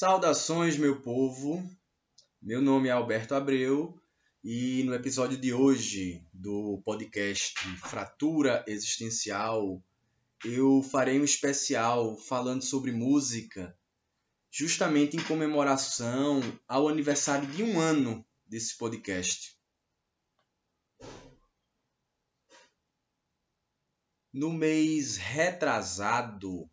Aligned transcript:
Saudações, 0.00 0.78
meu 0.78 1.02
povo. 1.02 1.62
Meu 2.40 2.62
nome 2.62 2.88
é 2.88 2.90
Alberto 2.90 3.34
Abreu 3.34 4.00
e 4.42 4.82
no 4.84 4.94
episódio 4.94 5.36
de 5.36 5.52
hoje 5.52 6.26
do 6.32 6.80
podcast 6.86 7.52
Fratura 7.76 8.64
Existencial 8.66 9.84
eu 10.42 10.82
farei 10.82 11.20
um 11.20 11.24
especial 11.24 12.16
falando 12.16 12.62
sobre 12.62 12.92
música, 12.92 13.76
justamente 14.50 15.18
em 15.18 15.22
comemoração 15.22 16.40
ao 16.66 16.88
aniversário 16.88 17.46
de 17.48 17.62
um 17.62 17.78
ano 17.78 18.24
desse 18.46 18.78
podcast. 18.78 19.54
No 24.32 24.50
mês 24.50 25.18
retrasado, 25.18 26.70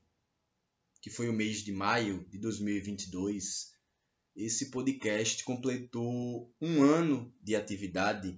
que 1.08 1.14
foi 1.14 1.30
o 1.30 1.34
mês 1.34 1.64
de 1.64 1.72
maio 1.72 2.28
de 2.30 2.38
2022, 2.38 3.72
esse 4.36 4.70
podcast 4.70 5.42
completou 5.46 6.54
um 6.60 6.84
ano 6.84 7.34
de 7.42 7.56
atividade 7.56 8.38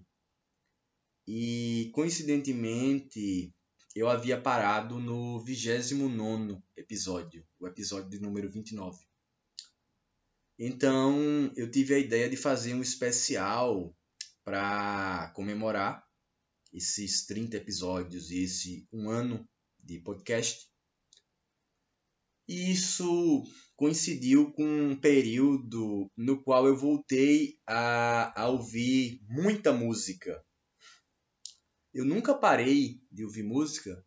e, 1.28 1.90
coincidentemente, 1.96 3.52
eu 3.96 4.08
havia 4.08 4.40
parado 4.40 5.00
no 5.00 5.44
29 5.44 6.62
episódio, 6.78 7.44
o 7.60 7.68
episódio 7.68 8.08
de 8.08 8.20
número 8.20 8.48
29. 8.52 9.04
Então, 10.60 11.52
eu 11.56 11.72
tive 11.72 11.96
a 11.96 12.00
ideia 12.00 12.30
de 12.30 12.38
fazer 12.38 12.76
um 12.76 12.84
especial 12.84 13.98
para 14.44 15.32
comemorar 15.34 16.08
esses 16.72 17.26
30 17.26 17.58
episódios 17.58 18.30
e 18.30 18.44
esse 18.44 18.88
um 18.94 19.10
ano 19.10 19.44
de 19.80 19.98
podcast. 20.02 20.69
E 22.50 22.72
isso 22.72 23.44
coincidiu 23.76 24.52
com 24.52 24.66
um 24.66 25.00
período 25.00 26.12
no 26.18 26.42
qual 26.42 26.66
eu 26.66 26.76
voltei 26.76 27.60
a, 27.64 28.42
a 28.42 28.48
ouvir 28.48 29.22
muita 29.30 29.72
música. 29.72 30.44
Eu 31.94 32.04
nunca 32.04 32.34
parei 32.34 33.00
de 33.12 33.24
ouvir 33.24 33.44
música, 33.44 34.04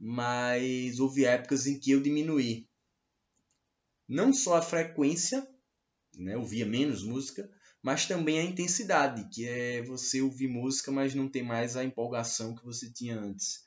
mas 0.00 0.98
houve 0.98 1.26
épocas 1.26 1.68
em 1.68 1.78
que 1.78 1.92
eu 1.92 2.02
diminuí. 2.02 2.68
Não 4.08 4.32
só 4.32 4.56
a 4.56 4.62
frequência, 4.62 5.48
né, 6.16 6.36
ouvia 6.36 6.66
menos 6.66 7.04
música, 7.04 7.48
mas 7.80 8.04
também 8.04 8.40
a 8.40 8.44
intensidade, 8.44 9.28
que 9.32 9.46
é 9.46 9.80
você 9.82 10.20
ouvir 10.20 10.48
música, 10.48 10.90
mas 10.90 11.14
não 11.14 11.28
ter 11.28 11.44
mais 11.44 11.76
a 11.76 11.84
empolgação 11.84 12.52
que 12.52 12.64
você 12.64 12.92
tinha 12.92 13.16
antes. 13.16 13.64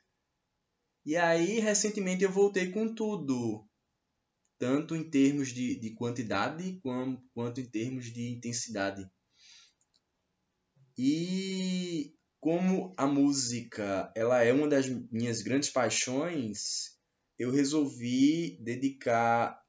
E 1.06 1.16
aí, 1.16 1.62
recentemente, 1.62 2.26
eu 2.26 2.32
voltei 2.32 2.70
com 2.70 2.94
tudo, 2.94 3.69
tanto 4.60 4.96
em 4.96 5.10
termos 5.10 5.50
de, 5.50 5.80
de 5.80 5.92
quantidade 5.96 6.80
quanto, 6.84 7.62
em 7.62 7.66
termos 7.66 8.12
de 8.14 8.30
intensidade. 8.30 9.10
E 10.98 12.14
como 12.42 12.94
a 12.98 13.08
música 13.08 14.12
ela 14.16 14.44
é 14.44 14.52
uma 14.52 14.68
das 14.68 14.88
minhas 14.88 15.42
grandes 15.42 15.70
paixões, 15.70 16.98
eu 17.38 17.52
resolvi 17.52 18.58
dedicar, 18.62 19.64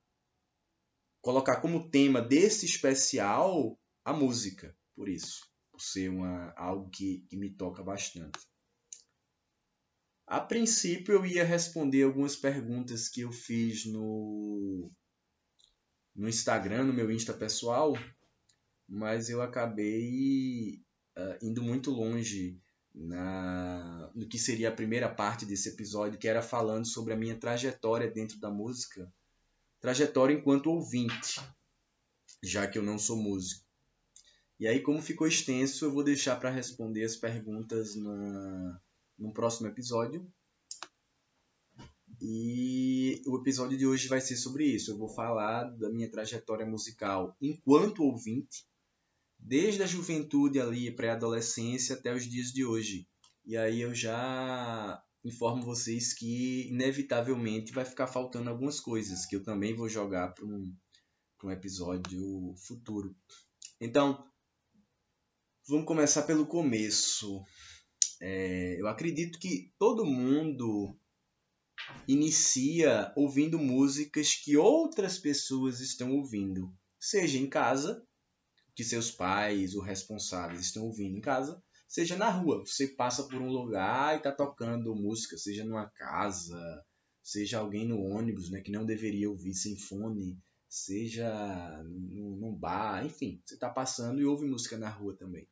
colocar 1.22 1.60
como 1.60 1.88
tema 1.88 2.20
desse 2.20 2.66
especial 2.66 3.78
a 4.04 4.12
música, 4.12 4.76
por 4.96 5.08
isso, 5.08 5.48
por 5.70 5.80
ser 5.80 6.10
uma, 6.10 6.52
algo 6.56 6.90
que, 6.90 7.24
que 7.28 7.36
me 7.36 7.54
toca 7.54 7.80
bastante. 7.80 8.40
A 10.30 10.38
princípio 10.38 11.12
eu 11.12 11.26
ia 11.26 11.42
responder 11.42 12.04
algumas 12.04 12.36
perguntas 12.36 13.08
que 13.08 13.22
eu 13.22 13.32
fiz 13.32 13.84
no, 13.84 14.88
no 16.14 16.28
Instagram, 16.28 16.84
no 16.84 16.92
meu 16.92 17.10
Insta 17.10 17.34
pessoal, 17.34 17.94
mas 18.88 19.28
eu 19.28 19.42
acabei 19.42 20.80
uh, 21.18 21.44
indo 21.44 21.60
muito 21.60 21.90
longe 21.90 22.56
na, 22.94 24.08
no 24.14 24.28
que 24.28 24.38
seria 24.38 24.68
a 24.68 24.72
primeira 24.72 25.08
parte 25.08 25.44
desse 25.44 25.70
episódio, 25.70 26.16
que 26.16 26.28
era 26.28 26.42
falando 26.42 26.86
sobre 26.86 27.12
a 27.12 27.16
minha 27.16 27.36
trajetória 27.36 28.08
dentro 28.08 28.38
da 28.38 28.52
música, 28.52 29.12
trajetória 29.80 30.32
enquanto 30.32 30.70
ouvinte, 30.70 31.40
já 32.40 32.68
que 32.68 32.78
eu 32.78 32.84
não 32.84 33.00
sou 33.00 33.16
músico. 33.16 33.66
E 34.60 34.68
aí, 34.68 34.78
como 34.78 35.02
ficou 35.02 35.26
extenso, 35.26 35.86
eu 35.86 35.90
vou 35.90 36.04
deixar 36.04 36.36
para 36.36 36.50
responder 36.50 37.02
as 37.02 37.16
perguntas 37.16 37.96
na, 37.96 38.80
no 39.20 39.32
próximo 39.32 39.68
episódio. 39.68 40.26
E 42.20 43.22
o 43.26 43.38
episódio 43.38 43.78
de 43.78 43.86
hoje 43.86 44.08
vai 44.08 44.20
ser 44.20 44.36
sobre 44.36 44.64
isso. 44.64 44.90
Eu 44.90 44.98
vou 44.98 45.08
falar 45.08 45.64
da 45.76 45.88
minha 45.90 46.10
trajetória 46.10 46.66
musical 46.66 47.36
enquanto 47.40 48.02
ouvinte, 48.02 48.66
desde 49.38 49.82
a 49.82 49.86
juventude 49.86 50.60
ali, 50.60 50.90
pré-adolescência 50.90 51.94
até 51.94 52.12
os 52.12 52.24
dias 52.28 52.48
de 52.48 52.64
hoje. 52.64 53.06
E 53.44 53.56
aí 53.56 53.80
eu 53.80 53.94
já 53.94 55.02
informo 55.24 55.62
vocês 55.62 56.12
que 56.12 56.68
inevitavelmente 56.68 57.72
vai 57.72 57.84
ficar 57.84 58.06
faltando 58.06 58.50
algumas 58.50 58.80
coisas 58.80 59.24
que 59.26 59.36
eu 59.36 59.42
também 59.42 59.74
vou 59.74 59.88
jogar 59.88 60.34
para 60.34 60.44
um, 60.44 60.74
um 61.44 61.50
episódio 61.50 62.54
futuro. 62.56 63.14
Então, 63.80 64.30
Vamos 65.70 65.86
começar 65.86 66.22
pelo 66.22 66.46
começo. 66.46 67.44
É, 68.20 68.76
eu 68.78 68.86
acredito 68.86 69.38
que 69.38 69.72
todo 69.78 70.04
mundo 70.04 70.94
inicia 72.06 73.12
ouvindo 73.16 73.58
músicas 73.58 74.34
que 74.34 74.56
outras 74.56 75.18
pessoas 75.18 75.80
estão 75.80 76.12
ouvindo, 76.12 76.72
seja 76.98 77.38
em 77.38 77.48
casa, 77.48 78.04
que 78.74 78.84
seus 78.84 79.10
pais 79.10 79.74
ou 79.74 79.82
responsáveis 79.82 80.60
estão 80.60 80.84
ouvindo 80.84 81.16
em 81.16 81.20
casa, 81.20 81.62
seja 81.88 82.16
na 82.16 82.28
rua. 82.30 82.64
Você 82.64 82.88
passa 82.88 83.24
por 83.24 83.40
um 83.40 83.50
lugar 83.50 84.14
e 84.14 84.18
está 84.18 84.32
tocando 84.32 84.94
música, 84.94 85.36
seja 85.38 85.64
numa 85.64 85.88
casa, 85.90 86.84
seja 87.22 87.58
alguém 87.58 87.86
no 87.86 88.00
ônibus, 88.00 88.50
né, 88.50 88.60
que 88.60 88.70
não 88.70 88.84
deveria 88.84 89.30
ouvir 89.30 89.54
sem 89.54 89.76
fone, 89.76 90.38
seja 90.68 91.82
num 91.84 92.54
bar, 92.54 93.04
enfim, 93.04 93.42
você 93.44 93.54
está 93.54 93.68
passando 93.68 94.20
e 94.20 94.24
ouve 94.24 94.46
música 94.46 94.76
na 94.76 94.88
rua 94.88 95.16
também. 95.16 95.48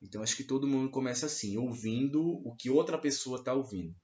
Então 0.00 0.22
acho 0.22 0.36
que 0.36 0.44
todo 0.44 0.66
mundo 0.66 0.90
começa 0.90 1.26
assim, 1.26 1.56
ouvindo 1.56 2.22
o 2.22 2.54
que 2.54 2.70
outra 2.70 2.98
pessoa 2.98 3.38
está 3.38 3.52
ouvindo. 3.52 3.94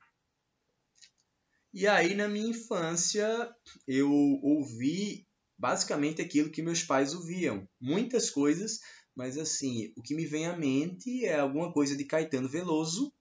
E 1.73 1.87
aí 1.87 2.15
na 2.15 2.29
minha 2.29 2.51
infância 2.51 3.51
eu 3.87 4.11
ouvi 4.43 5.27
basicamente 5.59 6.21
aquilo 6.21 6.51
que 6.51 6.63
meus 6.63 6.83
pais 6.83 7.15
ouviam, 7.15 7.69
muitas 7.81 8.31
coisas, 8.31 8.81
mas 9.15 9.39
assim, 9.39 9.93
o 9.97 10.03
que 10.03 10.15
me 10.15 10.27
vem 10.27 10.47
à 10.47 10.57
mente 10.57 11.25
é 11.25 11.39
alguma 11.39 11.73
coisa 11.73 11.97
de 11.97 12.05
Caetano 12.05 12.49
Veloso, 12.49 13.13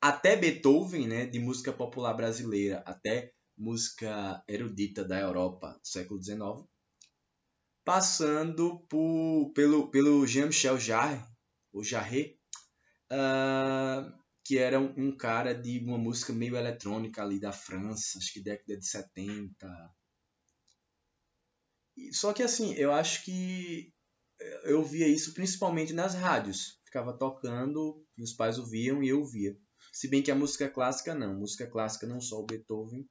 até 0.00 0.36
Beethoven, 0.36 1.06
né, 1.06 1.26
de 1.26 1.38
música 1.38 1.72
popular 1.72 2.14
brasileira, 2.14 2.82
até 2.86 3.32
música 3.56 4.42
erudita 4.48 5.04
da 5.04 5.20
Europa 5.20 5.78
do 5.80 5.86
século 5.86 6.22
XIX, 6.22 6.68
passando 7.84 8.80
por, 8.88 9.52
pelo, 9.54 9.90
pelo 9.90 10.26
Jean-Michel 10.26 10.78
Jarre, 10.78 11.22
o 11.74 11.82
Jarre, 11.82 12.38
uh, 13.12 14.10
que 14.44 14.56
era 14.58 14.80
um, 14.80 14.94
um, 14.96 15.16
cara 15.16 15.52
de 15.54 15.80
uma 15.80 15.98
música 15.98 16.32
meio 16.32 16.56
eletrônica 16.56 17.22
ali 17.22 17.40
da 17.40 17.52
França, 17.52 18.18
acho 18.18 18.32
que 18.32 18.42
década 18.42 18.78
de 18.78 18.86
70. 18.86 19.94
Só 22.12 22.32
que 22.32 22.42
assim, 22.42 22.72
eu 22.74 22.92
acho 22.92 23.24
que 23.24 23.92
eu 24.64 24.84
via 24.84 25.08
isso 25.08 25.34
principalmente 25.34 25.92
nas 25.92 26.14
rádios. 26.14 26.80
Ficava 26.84 27.16
tocando, 27.16 28.04
meus 28.16 28.32
pais 28.32 28.58
ouviam 28.58 29.02
e 29.02 29.08
eu 29.08 29.20
ouvia. 29.20 29.56
Se 29.92 30.08
bem 30.08 30.22
que 30.22 30.30
a 30.30 30.34
música 30.34 30.68
clássica 30.68 31.14
não. 31.14 31.34
Música 31.34 31.66
clássica 31.66 32.06
não 32.06 32.20
só 32.20 32.40
o 32.40 32.46
Beethoven, 32.46 33.08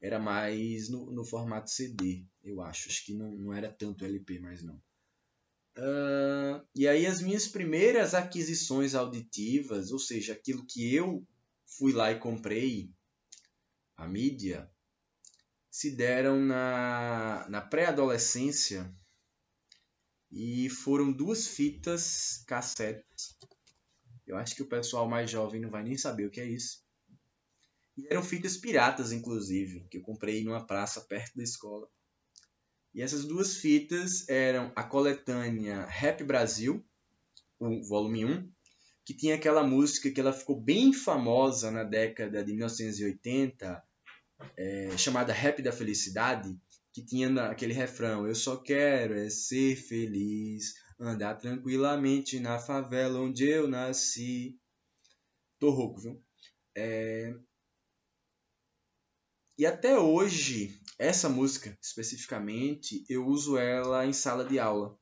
era 0.00 0.18
mais 0.18 0.88
no, 0.88 1.10
no 1.10 1.24
formato 1.24 1.70
CD, 1.70 2.26
eu 2.42 2.60
acho. 2.62 2.88
Acho 2.88 3.04
que 3.04 3.14
não, 3.14 3.30
não 3.32 3.52
era 3.52 3.70
tanto 3.70 4.04
LP 4.04 4.38
mais 4.40 4.62
não. 4.62 4.80
Uh, 5.78 6.66
e 6.74 6.88
aí 6.88 7.06
as 7.06 7.22
minhas 7.22 7.46
primeiras 7.46 8.12
aquisições 8.12 8.94
auditivas, 8.94 9.92
ou 9.92 9.98
seja, 9.98 10.32
aquilo 10.32 10.66
que 10.66 10.94
eu 10.94 11.26
fui 11.64 11.92
lá 11.92 12.10
e 12.10 12.18
comprei, 12.18 12.90
a 13.96 14.06
mídia, 14.06 14.70
se 15.70 15.90
deram 15.90 16.40
na, 16.40 17.46
na 17.48 17.60
pré-adolescência 17.60 18.92
e 20.30 20.68
foram 20.68 21.12
duas 21.12 21.46
fitas 21.46 22.42
cassetes. 22.46 23.36
Eu 24.26 24.36
acho 24.36 24.54
que 24.54 24.62
o 24.62 24.68
pessoal 24.68 25.08
mais 25.08 25.30
jovem 25.30 25.60
não 25.60 25.70
vai 25.70 25.82
nem 25.82 25.96
saber 25.96 26.26
o 26.26 26.30
que 26.30 26.40
é 26.40 26.46
isso. 26.46 26.84
E 27.96 28.06
eram 28.08 28.22
fitas 28.22 28.56
piratas, 28.56 29.12
inclusive, 29.12 29.86
que 29.90 29.98
eu 29.98 30.02
comprei 30.02 30.42
numa 30.44 30.66
praça 30.66 31.00
perto 31.02 31.36
da 31.36 31.42
escola. 31.42 31.88
E 32.94 33.02
essas 33.02 33.24
duas 33.24 33.56
fitas 33.56 34.28
eram 34.28 34.72
a 34.74 34.82
coletânea 34.82 35.86
Rap 35.86 36.24
Brasil, 36.24 36.84
o 37.58 37.82
volume 37.84 38.24
1, 38.24 38.52
que 39.04 39.14
tinha 39.14 39.36
aquela 39.36 39.62
música 39.62 40.10
que 40.10 40.20
ela 40.20 40.32
ficou 40.32 40.60
bem 40.60 40.92
famosa 40.92 41.70
na 41.70 41.84
década 41.84 42.44
de 42.44 42.52
1980, 42.52 43.82
é, 44.56 44.96
chamada 44.96 45.32
Rap 45.32 45.62
da 45.62 45.72
Felicidade, 45.72 46.58
que 46.92 47.04
tinha 47.04 47.28
aquele 47.44 47.72
refrão: 47.72 48.26
Eu 48.26 48.34
só 48.34 48.56
quero 48.56 49.14
é 49.14 49.30
ser 49.30 49.76
feliz, 49.76 50.74
andar 50.98 51.36
tranquilamente 51.36 52.40
na 52.40 52.58
favela 52.58 53.20
onde 53.20 53.48
eu 53.48 53.68
nasci. 53.68 54.58
Tô 55.58 55.70
rouco, 55.70 56.00
viu? 56.00 56.22
É... 56.76 57.34
E 59.58 59.66
até 59.66 59.98
hoje, 59.98 60.79
essa 61.00 61.30
música 61.30 61.76
especificamente, 61.80 63.06
eu 63.08 63.26
uso 63.26 63.56
ela 63.56 64.06
em 64.06 64.12
sala 64.12 64.44
de 64.44 64.58
aula. 64.58 64.98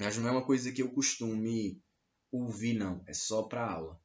Mas 0.00 0.16
não 0.16 0.26
é 0.26 0.30
uma 0.32 0.46
coisa 0.46 0.72
que 0.72 0.80
eu 0.80 0.90
costume 0.90 1.82
ouvir, 2.30 2.72
não. 2.72 3.04
É 3.06 3.12
só 3.12 3.42
para 3.42 3.70
aula. 3.70 4.00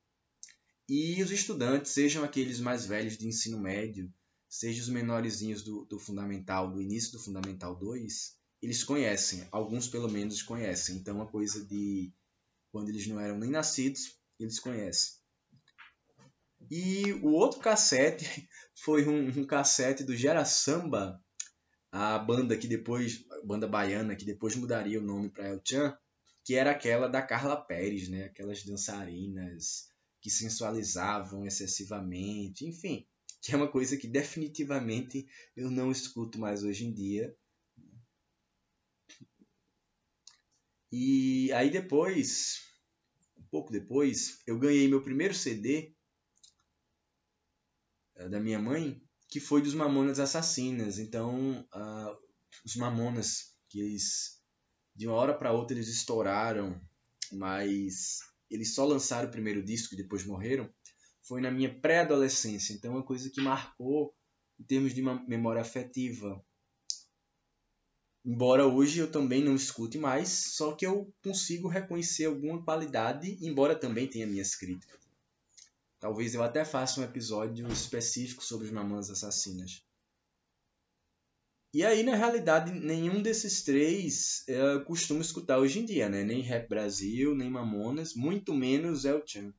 E 0.88 1.24
os 1.24 1.32
estudantes, 1.32 1.94
sejam 1.94 2.26
aqueles 2.26 2.60
mais 2.60 2.86
velhos 2.86 3.18
de 3.18 3.26
ensino 3.26 3.58
médio, 3.58 4.14
sejam 4.50 4.84
os 4.84 4.90
menorzinhos 4.90 5.64
do, 5.64 5.86
do 5.86 5.98
Fundamental, 5.98 6.70
do 6.70 6.82
início 6.82 7.14
do 7.14 7.20
Fundamental 7.20 7.74
2, 7.74 8.36
eles 8.62 8.84
conhecem. 8.84 9.48
Alguns, 9.50 9.88
pelo 9.88 10.10
menos, 10.10 10.44
conhecem. 10.44 10.98
Então, 10.98 11.14
é 11.14 11.22
uma 11.22 11.32
coisa 11.32 11.66
de 11.66 12.12
quando 12.70 12.90
eles 12.90 13.08
não 13.08 13.18
eram 13.18 13.38
nem 13.38 13.50
nascidos, 13.50 14.20
eles 14.38 14.60
conhecem. 14.60 15.17
E 16.70 17.14
o 17.24 17.30
outro 17.32 17.60
cassete 17.60 18.48
foi 18.76 19.08
um, 19.08 19.28
um 19.40 19.46
cassete 19.46 20.04
do 20.04 20.16
Gera 20.16 20.44
Samba, 20.44 21.22
a 21.92 22.20
banda 22.20 22.58
que 22.58 22.68
depois, 22.68 23.26
banda 23.44 23.68
baiana, 23.68 24.16
que 24.16 24.26
depois 24.26 24.56
mudaria 24.56 25.00
o 25.00 25.04
nome 25.04 25.30
para 25.30 25.48
El 25.48 25.62
Chan, 25.64 25.98
que 26.44 26.56
era 26.56 26.72
aquela 26.72 27.08
da 27.08 27.22
Carla 27.22 27.56
Pérez, 27.56 28.10
né? 28.10 28.26
Aquelas 28.26 28.64
dançarinas 28.64 29.88
que 30.22 30.30
sensualizavam 30.30 31.46
excessivamente, 31.46 32.66
enfim, 32.66 33.08
que 33.42 33.54
é 33.54 33.56
uma 33.56 33.72
coisa 33.72 33.96
que 33.96 34.08
definitivamente 34.08 35.26
eu 35.56 35.72
não 35.72 35.92
escuto 35.92 36.40
mais 36.40 36.64
hoje 36.64 36.86
em 36.86 36.94
dia. 36.94 37.34
E 40.92 41.52
aí 41.54 41.70
depois, 41.70 42.62
um 43.38 43.44
pouco 43.50 43.72
depois, 43.72 44.42
eu 44.46 44.58
ganhei 44.58 44.88
meu 44.88 45.04
primeiro 45.04 45.34
CD 45.34 45.97
da 48.30 48.40
minha 48.40 48.60
mãe, 48.60 49.02
que 49.30 49.40
foi 49.40 49.62
dos 49.62 49.74
Mamonas 49.74 50.20
Assassinas. 50.20 50.98
Então, 51.00 51.66
uh, 51.74 52.18
os 52.66 52.76
Mamonas, 52.76 53.54
que 53.70 53.80
eles, 53.80 54.42
de 54.96 55.08
uma 55.08 55.16
hora 55.16 55.34
para 55.34 55.52
outra, 55.52 55.76
eles 55.76 55.90
estouraram, 55.90 56.82
mas 57.32 58.20
eles 58.50 58.74
só 58.74 58.86
lançaram 58.86 59.28
o 59.28 59.32
primeiro 59.32 59.64
disco 59.64 59.94
e 59.94 59.98
depois 59.98 60.26
morreram, 60.26 60.70
foi 61.22 61.42
na 61.42 61.52
minha 61.52 61.74
pré-adolescência. 61.80 62.74
Então, 62.74 62.92
é 62.92 62.96
uma 62.96 63.06
coisa 63.06 63.30
que 63.30 63.42
marcou 63.42 64.14
em 64.60 64.64
termos 64.64 64.94
de 64.94 65.02
memória 65.02 65.62
afetiva. 65.62 66.44
Embora 68.26 68.66
hoje 68.66 69.00
eu 69.00 69.10
também 69.10 69.44
não 69.44 69.56
escute 69.56 69.98
mais, 69.98 70.30
só 70.30 70.74
que 70.74 70.86
eu 70.86 71.14
consigo 71.24 71.68
reconhecer 71.68 72.26
alguma 72.26 72.62
qualidade, 72.62 73.38
embora 73.42 73.74
também 73.74 74.08
tenha 74.08 74.28
minhas 74.28 74.56
críticas. 74.56 75.07
Talvez 76.00 76.36
eu 76.36 76.44
até 76.44 76.64
faça 76.64 77.02
um 77.02 77.04
episódio 77.04 77.68
específico 77.72 78.44
sobre 78.44 78.68
os 78.68 78.72
Mamonas 78.72 79.10
Assassinas. 79.10 79.84
E 81.74 81.84
aí, 81.84 82.04
na 82.04 82.16
realidade, 82.16 82.72
nenhum 82.72 83.22
desses 83.22 83.64
três 83.64 84.44
eu 84.48 84.86
costumo 84.86 85.22
escutar 85.22 85.58
hoje 85.58 85.80
em 85.80 85.86
dia, 85.86 86.08
né? 86.08 86.24
Nem 86.24 86.42
Rap 86.42 86.70
Brasil, 86.70 87.36
nem 87.36 87.50
Mamonas, 87.50 88.14
muito 88.14 88.54
menos 88.54 89.06
El 89.06 89.26
Chan. 89.26 89.54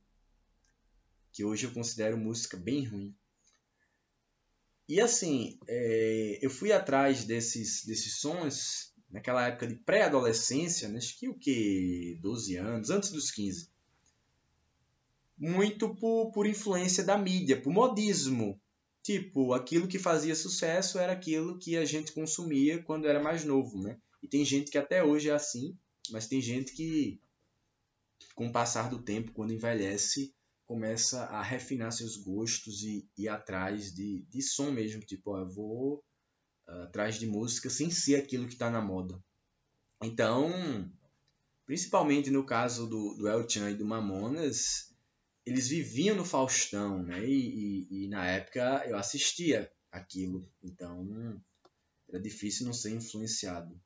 Que 1.31 1.43
hoje 1.43 1.67
eu 1.67 1.73
considero 1.73 2.17
música 2.17 2.57
bem 2.57 2.85
ruim. 2.85 3.15
E 4.87 4.99
assim, 4.99 5.59
é, 5.67 6.39
eu 6.41 6.49
fui 6.49 6.71
atrás 6.71 7.25
desses, 7.25 7.85
desses 7.85 8.19
sons 8.19 8.93
naquela 9.09 9.47
época 9.47 9.67
de 9.67 9.75
pré-adolescência, 9.75 10.87
né? 10.89 10.97
acho 10.97 11.17
que 11.19 11.29
o 11.29 11.37
que? 11.37 12.17
12 12.21 12.55
anos, 12.55 12.89
antes 12.89 13.11
dos 13.11 13.29
15 13.29 13.69
muito 15.39 15.95
por, 15.95 16.31
por 16.31 16.45
influência 16.45 17.03
da 17.03 17.17
mídia, 17.17 17.61
por 17.61 17.71
modismo. 17.71 18.59
Tipo, 19.01 19.53
aquilo 19.53 19.87
que 19.87 19.97
fazia 19.97 20.35
sucesso 20.35 20.99
era 20.99 21.13
aquilo 21.13 21.57
que 21.57 21.77
a 21.77 21.85
gente 21.85 22.11
consumia 22.11 22.83
quando 22.83 23.07
era 23.07 23.23
mais 23.23 23.45
novo, 23.45 23.81
né? 23.81 23.97
E 24.21 24.27
tem 24.27 24.43
gente 24.43 24.69
que 24.69 24.77
até 24.77 25.01
hoje 25.01 25.29
é 25.29 25.33
assim, 25.33 25.77
mas 26.11 26.27
tem 26.27 26.41
gente 26.41 26.73
que, 26.73 27.21
com 28.35 28.47
o 28.47 28.51
passar 28.51 28.89
do 28.89 29.01
tempo, 29.01 29.31
quando 29.31 29.53
envelhece, 29.53 30.35
começa 30.65 31.23
a 31.23 31.41
refinar 31.41 31.91
seus 31.91 32.17
gostos 32.17 32.83
e 32.83 33.09
ir 33.17 33.29
atrás 33.29 33.93
de, 33.93 34.25
de 34.29 34.41
som 34.41 34.69
mesmo. 34.69 35.01
Tipo, 35.01 35.31
ó, 35.31 35.39
eu 35.39 35.49
vou 35.49 36.03
uh, 36.67 36.83
atrás 36.83 37.15
de 37.17 37.25
música 37.25 37.69
sem 37.69 37.89
ser 37.89 38.17
aquilo 38.17 38.45
que 38.45 38.53
está 38.53 38.69
na 38.69 38.81
moda. 38.81 39.17
Então, 40.03 40.91
principalmente 41.65 42.29
no 42.29 42.45
caso 42.45 42.85
do, 42.85 43.15
do 43.15 43.27
El 43.27 43.49
Chan 43.49 43.71
e 43.71 43.75
do 43.75 43.85
Mamonas, 43.85 44.88
eles 45.45 45.67
viviam 45.67 46.15
no 46.15 46.25
Faustão, 46.25 47.03
né? 47.03 47.25
E, 47.25 47.87
e, 47.89 48.03
e, 48.03 48.07
na 48.07 48.25
época 48.25 48.83
eu 48.87 48.97
assistia 48.97 49.71
aquilo, 49.91 50.47
então 50.61 51.41
era 52.07 52.21
difícil 52.21 52.65
não 52.65 52.73
ser 52.73 52.91
influenciado. 52.91 53.79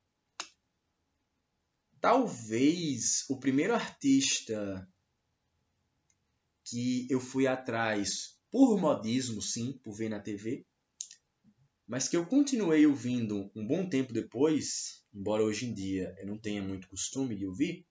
Talvez 1.99 3.25
o 3.29 3.39
primeiro 3.39 3.73
artista 3.73 4.87
que 6.65 7.07
eu 7.09 7.19
fui 7.19 7.47
atrás 7.47 8.37
por 8.51 8.79
modismo, 8.79 9.41
sim, 9.41 9.79
por 9.83 9.95
ver 9.95 10.09
na 10.09 10.19
TV, 10.19 10.65
mas 11.87 12.07
que 12.07 12.15
eu 12.15 12.25
continuei 12.25 12.85
ouvindo 12.85 13.51
um 13.55 13.65
bom 13.65 13.87
tempo 13.87 14.13
depois, 14.13 15.03
embora 15.13 15.43
hoje 15.43 15.65
em 15.65 15.73
dia 15.73 16.15
eu 16.19 16.27
não 16.27 16.37
tenha 16.37 16.61
muito 16.61 16.87
costume 16.89 17.35
de 17.35 17.45
ouvir, 17.45 17.85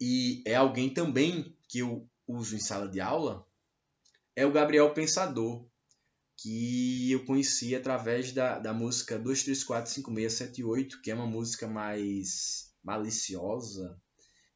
e 0.00 0.42
é 0.46 0.54
alguém 0.54 0.92
também 0.92 1.56
que 1.68 1.80
eu 1.80 2.08
uso 2.26 2.54
em 2.54 2.60
sala 2.60 2.88
de 2.88 3.00
aula, 3.00 3.46
é 4.36 4.46
o 4.46 4.52
Gabriel 4.52 4.92
Pensador, 4.94 5.66
que 6.36 7.10
eu 7.10 7.24
conheci 7.24 7.74
através 7.74 8.32
da, 8.32 8.58
da 8.58 8.72
música 8.72 9.18
2345678, 9.18 11.00
que 11.02 11.10
é 11.10 11.14
uma 11.14 11.26
música 11.26 11.66
mais 11.66 12.72
maliciosa 12.82 14.00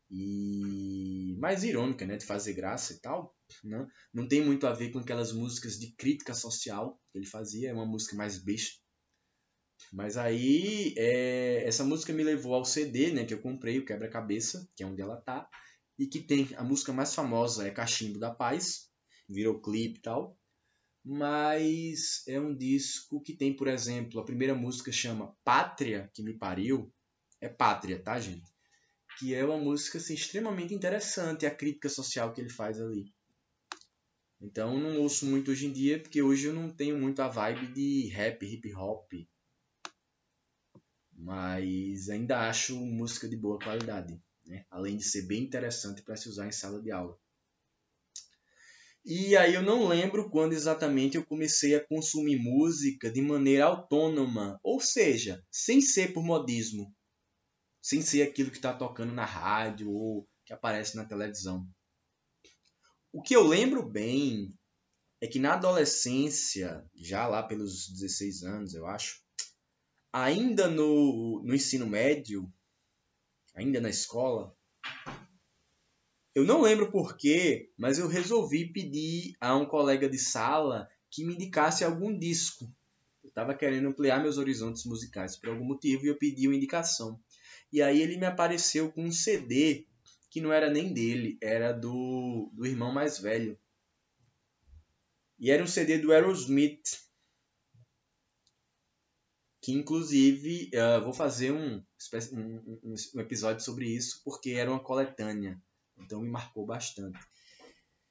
e 0.09 1.35
mais 1.39 1.65
irônica, 1.65 2.07
né, 2.07 2.17
de 2.17 2.25
fazer 2.25 2.53
graça 2.53 2.93
e 2.93 2.99
tal. 2.99 3.35
Né? 3.65 3.87
Não 4.13 4.29
tem 4.29 4.45
muito 4.45 4.67
a 4.67 4.73
ver 4.73 4.91
com 4.91 4.99
aquelas 5.01 5.33
músicas 5.33 5.79
de 5.79 5.93
crítica 5.93 6.35
social 6.35 7.01
que 7.11 7.19
ele 7.19 7.27
fazia, 7.27 7.71
é 7.71 7.75
uma 7.75 7.87
música 7.87 8.15
mais 8.15 8.39
besta. 8.39 8.82
Mas 9.93 10.17
aí, 10.17 10.95
é, 10.97 11.65
essa 11.67 11.85
música 11.85 12.13
me 12.13 12.23
levou 12.23 12.55
ao 12.55 12.65
CD, 12.65 13.11
né, 13.13 13.25
que 13.25 13.35
eu 13.35 13.41
comprei, 13.41 13.79
o 13.79 13.85
Quebra-Cabeça, 13.85 14.69
que 14.77 14.83
é 14.83 14.87
onde 14.87 15.01
ela 15.01 15.17
tá, 15.17 15.49
e 15.99 16.07
que 16.07 16.21
tem 16.21 16.49
a 16.57 16.65
música 16.65 16.93
mais 16.93 17.15
famosa 17.15 17.67
é 17.67 17.71
Cachimbo 17.71 18.19
da 18.19 18.31
Paz, 18.31 18.91
virou 19.29 19.61
clipe 19.61 19.99
e 19.99 20.03
tal. 20.03 20.39
Mas 21.05 22.23
é 22.29 22.39
um 22.39 22.57
disco 22.57 23.21
que 23.21 23.35
tem, 23.35 23.55
por 23.55 23.67
exemplo, 23.67 24.21
a 24.21 24.25
primeira 24.25 24.55
música 24.55 24.93
chama 24.93 25.37
Pátria, 25.45 26.11
que 26.15 26.23
me 26.23 26.39
pariu. 26.39 26.93
É 27.41 27.49
Pátria, 27.49 28.01
tá, 28.01 28.21
gente? 28.21 28.51
Que 29.19 29.35
é 29.35 29.45
uma 29.45 29.59
música 29.59 29.99
assim, 29.99 30.15
extremamente 30.15 30.73
interessante, 30.73 31.45
a 31.45 31.55
crítica 31.55 31.89
social 31.89 32.33
que 32.33 32.41
ele 32.41 32.51
faz 32.51 32.81
ali. 32.81 33.13
Então 34.41 34.79
não 34.79 35.01
ouço 35.01 35.27
muito 35.27 35.51
hoje 35.51 35.67
em 35.67 35.73
dia, 35.73 36.01
porque 36.01 36.23
hoje 36.23 36.47
eu 36.47 36.53
não 36.53 36.71
tenho 36.71 36.99
muito 36.99 37.21
a 37.21 37.29
vibe 37.29 37.73
de 37.73 38.09
rap, 38.09 38.45
hip 38.45 38.75
hop, 38.75 39.13
mas 41.23 42.09
ainda 42.09 42.49
acho 42.49 42.77
música 42.77 43.29
de 43.29 43.37
boa 43.37 43.57
qualidade, 43.57 44.21
né? 44.45 44.67
além 44.69 44.97
de 44.97 45.05
ser 45.05 45.23
bem 45.23 45.45
interessante 45.45 46.03
para 46.03 46.17
se 46.17 46.29
usar 46.29 46.49
em 46.49 46.53
sala 46.53 46.83
de 46.83 46.91
aula. 46.91 47.17
E 49.05 49.37
aí 49.37 49.55
eu 49.55 49.63
não 49.63 49.87
lembro 49.87 50.29
quando 50.31 50.53
exatamente 50.53 51.17
eu 51.17 51.25
comecei 51.25 51.77
a 51.77 51.87
consumir 51.87 52.39
música 52.39 53.11
de 53.11 53.23
maneira 53.23 53.67
autônoma, 53.67 54.59
ou 54.65 54.81
seja, 54.81 55.45
sem 55.51 55.81
ser 55.81 56.13
por 56.13 56.25
modismo, 56.25 56.93
sem 57.81 58.03
ser 58.03 58.23
aquilo 58.23 58.51
que 58.51 58.59
está 58.59 58.75
tocando 58.75 59.13
na 59.13 59.25
rádio 59.25 59.91
ou 59.91 60.29
que 60.45 60.53
aparece 60.53 60.97
na 60.97 61.05
televisão. 61.05 61.69
O 63.13 63.23
que 63.23 63.35
eu 63.35 63.47
lembro 63.47 63.89
bem 63.89 64.53
é 65.21 65.29
que 65.29 65.39
na 65.39 65.55
adolescência, 65.55 66.85
já 66.97 67.29
lá 67.29 67.45
pelos 67.45 67.89
16 67.93 68.43
anos, 68.43 68.75
eu 68.75 68.87
acho, 68.87 69.22
ainda 70.13 70.69
no, 70.69 71.43
no 71.43 71.55
ensino 71.55 71.87
médio, 71.87 72.53
ainda 73.55 73.81
na 73.81 73.89
escola, 73.89 74.55
eu 76.35 76.45
não 76.45 76.63
lembro 76.63 76.91
porquê, 76.91 77.71
mas 77.77 77.99
eu 77.99 78.09
resolvi 78.09 78.73
pedir 78.73 79.35
a 79.41 79.57
um 79.57 79.67
colega 79.67 80.09
de 80.09 80.19
sala 80.19 80.89
que 81.11 81.25
me 81.25 81.35
indicasse 81.35 81.85
algum 81.85 82.17
disco. 82.17 82.65
Eu 83.23 83.29
estava 83.29 83.55
querendo 83.55 83.89
ampliar 83.89 84.23
meus 84.23 84.39
horizontes 84.39 84.85
musicais 84.85 85.37
por 85.37 85.51
algum 85.51 85.65
motivo 85.65 86.05
e 86.05 86.09
eu 86.09 86.17
pedi 86.17 86.49
uma 86.49 86.57
indicação. 86.57 87.21
E 87.71 87.83
aí 87.83 88.01
ele 88.01 88.17
me 88.17 88.27
apareceu 88.27 88.91
com 88.91 89.05
um 89.05 89.13
CD 89.13 89.87
que 90.31 90.41
não 90.41 90.53
era 90.53 90.71
nem 90.71 90.93
dele, 90.93 91.37
era 91.43 91.73
do, 91.73 92.51
do 92.55 92.67
irmão 92.67 92.91
mais 92.91 93.19
velho. 93.19 93.59
E 95.39 95.51
era 95.51 95.63
um 95.63 95.67
CD 95.67 95.99
do 95.99 96.13
Aerosmith. 96.13 97.03
Que 99.63 99.73
inclusive 99.73 100.73
uh, 100.75 101.05
vou 101.05 101.13
fazer 101.13 101.53
um, 101.53 101.81
um, 102.33 102.95
um, 103.15 103.21
episódio 103.21 103.65
sobre 103.65 103.87
isso 103.87 104.21
porque 104.25 104.51
era 104.51 104.69
uma 104.69 104.81
coletânea, 104.81 105.57
então 105.97 106.21
me 106.21 106.29
marcou 106.29 106.67
bastante. 106.67 107.19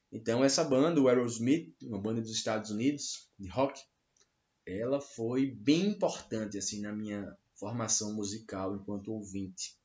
Então 0.10 0.46
essa 0.46 0.63
banda, 0.63 1.01
o 1.01 1.10
Aerosmith, 1.10 1.75
uma 1.81 2.00
banda 2.00 2.22
dos 2.22 2.31
Estados 2.31 2.72
Unidos 2.72 3.29
de 3.38 3.50
rock, 3.50 3.81
ela 4.65 5.01
foi 5.01 5.48
bem 5.48 5.88
importante 5.88 6.58
assim 6.58 6.79
na 6.79 6.93
minha 6.93 7.38
formação 7.55 8.13
musical 8.13 8.74
enquanto 8.74 9.12
ouvinte. 9.12 9.77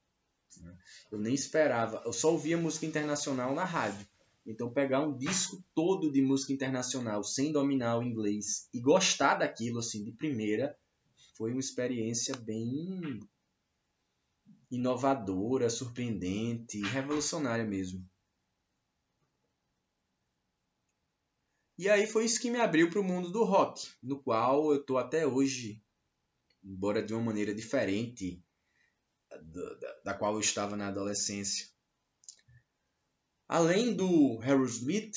Né? 0.60 0.72
Eu 1.10 1.18
nem 1.18 1.34
esperava, 1.34 2.00
eu 2.06 2.12
só 2.12 2.30
ouvia 2.30 2.56
música 2.56 2.86
internacional 2.86 3.52
na 3.54 3.64
rádio. 3.64 4.06
Então 4.46 4.72
pegar 4.72 5.00
um 5.00 5.16
disco 5.16 5.60
todo 5.74 6.12
de 6.12 6.22
música 6.22 6.52
internacional 6.52 7.24
sem 7.24 7.50
dominar 7.50 7.98
o 7.98 8.04
inglês 8.04 8.68
e 8.72 8.78
gostar 8.78 9.34
daquilo 9.34 9.80
assim 9.80 10.04
de 10.04 10.12
primeira 10.12 10.76
foi 11.36 11.52
uma 11.52 11.60
experiência 11.60 12.34
bem 12.36 13.20
inovadora, 14.70 15.68
surpreendente, 15.68 16.80
revolucionária 16.80 17.64
mesmo. 17.64 18.08
E 21.78 21.90
aí 21.90 22.06
foi 22.06 22.24
isso 22.24 22.40
que 22.40 22.50
me 22.50 22.58
abriu 22.58 22.88
para 22.88 23.00
o 23.00 23.04
mundo 23.04 23.30
do 23.30 23.44
rock, 23.44 23.86
no 24.02 24.22
qual 24.22 24.72
eu 24.72 24.80
estou 24.80 24.96
até 24.96 25.26
hoje, 25.26 25.82
embora 26.64 27.02
de 27.02 27.12
uma 27.12 27.22
maneira 27.22 27.54
diferente 27.54 28.42
da, 29.28 30.00
da 30.04 30.14
qual 30.14 30.34
eu 30.34 30.40
estava 30.40 30.74
na 30.74 30.88
adolescência. 30.88 31.68
Além 33.46 33.94
do 33.94 34.40
Aerosmith, 34.40 35.16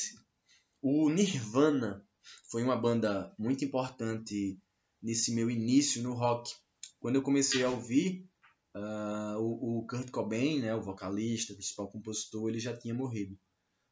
o 0.82 1.10
Nirvana 1.10 2.06
foi 2.52 2.62
uma 2.62 2.76
banda 2.76 3.34
muito 3.40 3.64
importante 3.64 4.60
nesse 5.02 5.34
meu 5.34 5.50
início 5.50 6.02
no 6.02 6.14
rock. 6.14 6.54
Quando 7.00 7.16
eu 7.16 7.22
comecei 7.22 7.64
a 7.64 7.70
ouvir, 7.70 8.28
uh, 8.76 9.40
o, 9.40 9.80
o, 9.80 9.88
Kurt 9.88 10.10
Cobain, 10.12 10.60
né, 10.60 10.76
o 10.76 10.82
vocalista, 10.82 11.54
o 11.54 11.56
principal 11.56 11.90
compositor, 11.90 12.50
ele 12.50 12.60
já 12.60 12.76
tinha 12.76 12.94
morrido. 12.94 13.38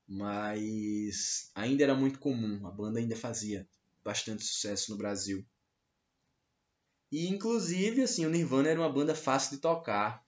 Mas 0.08 1.52
ainda 1.54 1.84
era 1.84 1.96
muito 1.96 2.20
comum, 2.20 2.66
a 2.66 2.72
banda 2.72 3.00
ainda 3.00 3.16
fazia 3.16 3.68
bastante 4.04 4.44
sucesso 4.44 4.92
no 4.92 4.98
Brasil. 4.98 5.46
E 7.12 7.28
inclusive, 7.28 8.02
assim, 8.02 8.26
o 8.26 8.30
Nirvana 8.30 8.70
era 8.70 8.80
uma 8.80 8.92
banda 8.92 9.16
fácil 9.16 9.56
de 9.56 9.62
tocar. 9.62 10.26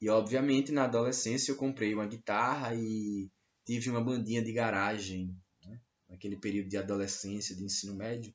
E 0.00 0.08
obviamente 0.08 0.72
na 0.72 0.84
adolescência 0.84 1.52
eu 1.52 1.56
comprei 1.56 1.94
uma 1.94 2.06
guitarra 2.06 2.74
e 2.74 3.30
tive 3.66 3.90
uma 3.90 4.02
bandinha 4.02 4.42
de 4.42 4.52
garagem, 4.52 5.36
né? 5.62 5.80
naquele 6.08 6.36
período 6.36 6.68
de 6.68 6.78
adolescência, 6.78 7.54
de 7.54 7.64
ensino 7.64 7.94
médio. 7.94 8.34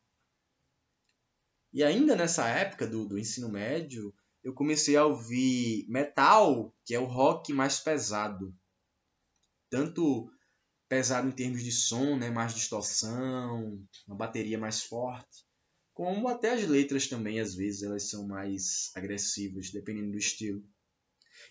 E 1.76 1.84
ainda 1.84 2.16
nessa 2.16 2.48
época 2.48 2.88
do, 2.88 3.06
do 3.06 3.20
ensino 3.20 3.50
médio, 3.50 4.16
eu 4.42 4.54
comecei 4.54 4.96
a 4.96 5.04
ouvir 5.04 5.86
metal, 5.90 6.74
que 6.86 6.96
é 6.96 7.00
o 7.00 7.04
rock 7.04 7.52
mais 7.52 7.82
pesado. 7.82 8.56
Tanto 9.70 10.32
pesado 10.88 11.28
em 11.28 11.34
termos 11.34 11.62
de 11.62 11.74
som, 11.74 12.16
né, 12.16 12.30
mais 12.30 12.54
distorção, 12.54 13.86
uma 14.08 14.16
bateria 14.16 14.58
mais 14.58 14.84
forte, 14.84 15.44
como 15.94 16.30
até 16.30 16.54
as 16.54 16.66
letras 16.66 17.10
também, 17.10 17.42
às 17.42 17.54
vezes, 17.54 17.84
elas 17.84 18.10
são 18.10 18.26
mais 18.26 18.90
agressivas, 18.96 19.70
dependendo 19.70 20.12
do 20.12 20.18
estilo. 20.18 20.64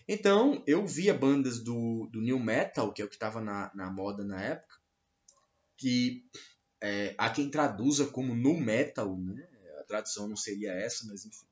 Então, 0.07 0.63
eu 0.65 0.87
via 0.87 1.13
bandas 1.13 1.59
do, 1.59 2.09
do 2.11 2.19
New 2.19 2.39
Metal, 2.39 2.91
que 2.91 2.99
é 2.99 3.05
o 3.05 3.09
que 3.09 3.15
estava 3.15 3.41
na, 3.41 3.71
na 3.75 3.91
moda 3.91 4.23
na 4.23 4.41
época, 4.41 4.75
que 5.77 6.23
é, 6.81 7.13
há 7.15 7.29
quem 7.29 7.51
traduza 7.51 8.07
como 8.07 8.33
Nu 8.33 8.59
Metal, 8.59 9.15
né? 9.19 9.54
Tradução 9.85 10.27
não 10.27 10.35
seria 10.35 10.71
essa, 10.71 11.05
mas 11.07 11.25
enfim. 11.25 11.45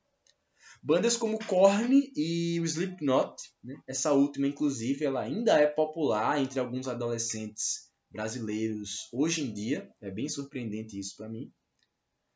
Bandas 0.82 1.16
como 1.16 1.40
Korn 1.46 2.12
e 2.16 2.60
o 2.60 2.66
Slipknot, 2.66 3.36
né? 3.64 3.82
essa 3.88 4.12
última 4.12 4.48
inclusive, 4.48 5.06
ela 5.06 5.22
ainda 5.22 5.58
é 5.60 5.68
popular 5.68 6.42
entre 6.42 6.60
alguns 6.60 6.88
adolescentes 6.88 7.90
brasileiros 8.12 9.08
hoje 9.12 9.42
em 9.42 9.54
dia, 9.54 9.90
é 10.02 10.12
bem 10.12 10.28
surpreendente 10.28 11.00
isso 11.00 11.16
para 11.16 11.30
mim, 11.30 11.52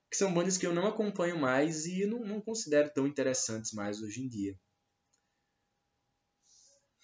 que 0.09 0.17
são 0.17 0.33
bandas 0.33 0.57
que 0.57 0.65
eu 0.65 0.73
não 0.73 0.87
acompanho 0.87 1.37
mais 1.37 1.85
e 1.85 2.05
não, 2.05 2.19
não 2.19 2.41
considero 2.41 2.89
tão 2.93 3.05
interessantes 3.05 3.73
mais 3.73 4.01
hoje 4.01 4.21
em 4.23 4.27
dia. 4.27 4.57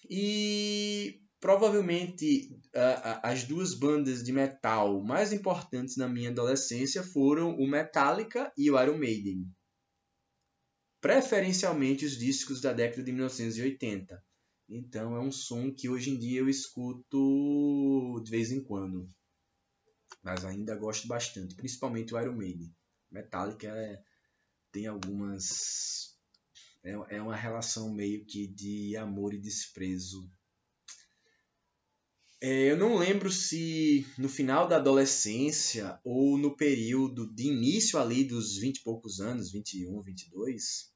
E 0.10 1.23
Provavelmente 1.44 2.58
as 3.22 3.44
duas 3.44 3.74
bandas 3.74 4.24
de 4.24 4.32
metal 4.32 5.04
mais 5.04 5.34
importantes 5.34 5.98
na 5.98 6.08
minha 6.08 6.30
adolescência 6.30 7.04
foram 7.04 7.58
o 7.58 7.68
Metallica 7.68 8.50
e 8.58 8.72
o 8.72 8.82
Iron 8.82 8.98
Maiden. 8.98 9.46
Preferencialmente 11.02 12.06
os 12.06 12.18
discos 12.18 12.62
da 12.62 12.72
década 12.72 13.04
de 13.04 13.12
1980. 13.12 14.24
Então 14.70 15.18
é 15.18 15.20
um 15.20 15.34
som 15.34 15.70
que 15.70 15.90
hoje 15.90 16.12
em 16.12 16.18
dia 16.18 16.40
eu 16.40 16.48
escuto 16.48 18.22
de 18.24 18.32
vez 18.32 18.50
em 18.50 18.64
quando. 18.64 19.06
Mas 20.24 20.46
ainda 20.46 20.78
gosto 20.78 21.10
bastante, 21.10 21.56
principalmente 21.56 22.16
o 22.16 22.22
Iron 22.22 22.38
Maiden. 22.38 22.74
Metallica 23.12 23.68
é, 23.68 24.02
tem 24.72 24.88
algumas. 24.88 26.18
É, 26.82 26.92
é 27.18 27.22
uma 27.22 27.36
relação 27.36 27.94
meio 27.94 28.26
que 28.26 28.48
de 28.48 28.96
amor 28.96 29.34
e 29.34 29.42
desprezo 29.42 30.32
é, 32.46 32.70
eu 32.70 32.76
não 32.76 32.98
lembro 32.98 33.32
se 33.32 34.06
no 34.18 34.28
final 34.28 34.68
da 34.68 34.76
adolescência 34.76 35.98
ou 36.04 36.38
no 36.38 36.58
período 36.58 37.26
de 37.34 37.44
início 37.44 37.98
ali 37.98 38.26
dos 38.26 38.58
20 38.58 38.80
e 38.80 38.84
poucos 38.84 39.22
anos, 39.22 39.50
21, 39.50 40.02
22, 40.02 40.94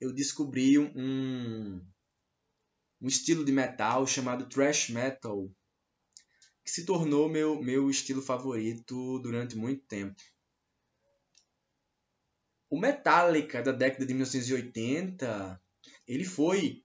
eu 0.00 0.12
descobri 0.12 0.78
um, 0.78 1.84
um 3.02 3.08
estilo 3.08 3.44
de 3.44 3.50
metal 3.50 4.06
chamado 4.06 4.48
thrash 4.48 4.90
metal, 4.90 5.50
que 6.64 6.70
se 6.70 6.86
tornou 6.86 7.28
meu, 7.28 7.60
meu 7.60 7.90
estilo 7.90 8.22
favorito 8.22 9.18
durante 9.18 9.56
muito 9.56 9.84
tempo. 9.86 10.22
O 12.70 12.78
Metallica 12.78 13.60
da 13.60 13.72
década 13.72 14.06
de 14.06 14.14
1980, 14.14 15.60
ele 16.06 16.24
foi 16.24 16.84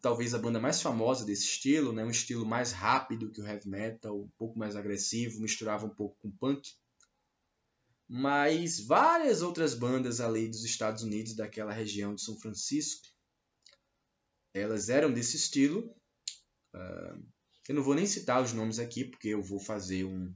talvez 0.00 0.34
a 0.34 0.38
banda 0.38 0.60
mais 0.60 0.80
famosa 0.80 1.24
desse 1.24 1.44
estilo, 1.44 1.92
né? 1.92 2.04
um 2.04 2.10
estilo 2.10 2.46
mais 2.46 2.72
rápido 2.72 3.30
que 3.30 3.40
o 3.40 3.46
heavy 3.46 3.68
metal, 3.68 4.20
um 4.20 4.30
pouco 4.38 4.58
mais 4.58 4.76
agressivo, 4.76 5.40
misturava 5.40 5.86
um 5.86 5.94
pouco 5.94 6.16
com 6.20 6.30
punk. 6.30 6.70
Mas 8.08 8.80
várias 8.80 9.42
outras 9.42 9.74
bandas 9.74 10.20
ali 10.20 10.48
dos 10.48 10.64
Estados 10.64 11.02
Unidos, 11.02 11.34
daquela 11.34 11.72
região 11.72 12.14
de 12.14 12.22
São 12.22 12.38
Francisco, 12.38 13.06
elas 14.54 14.88
eram 14.88 15.12
desse 15.12 15.36
estilo. 15.36 15.94
Uh, 16.74 17.24
eu 17.68 17.74
não 17.74 17.82
vou 17.82 17.94
nem 17.94 18.06
citar 18.06 18.42
os 18.42 18.52
nomes 18.52 18.78
aqui, 18.78 19.04
porque 19.04 19.28
eu 19.28 19.42
vou 19.42 19.58
fazer 19.58 20.04
um, 20.04 20.34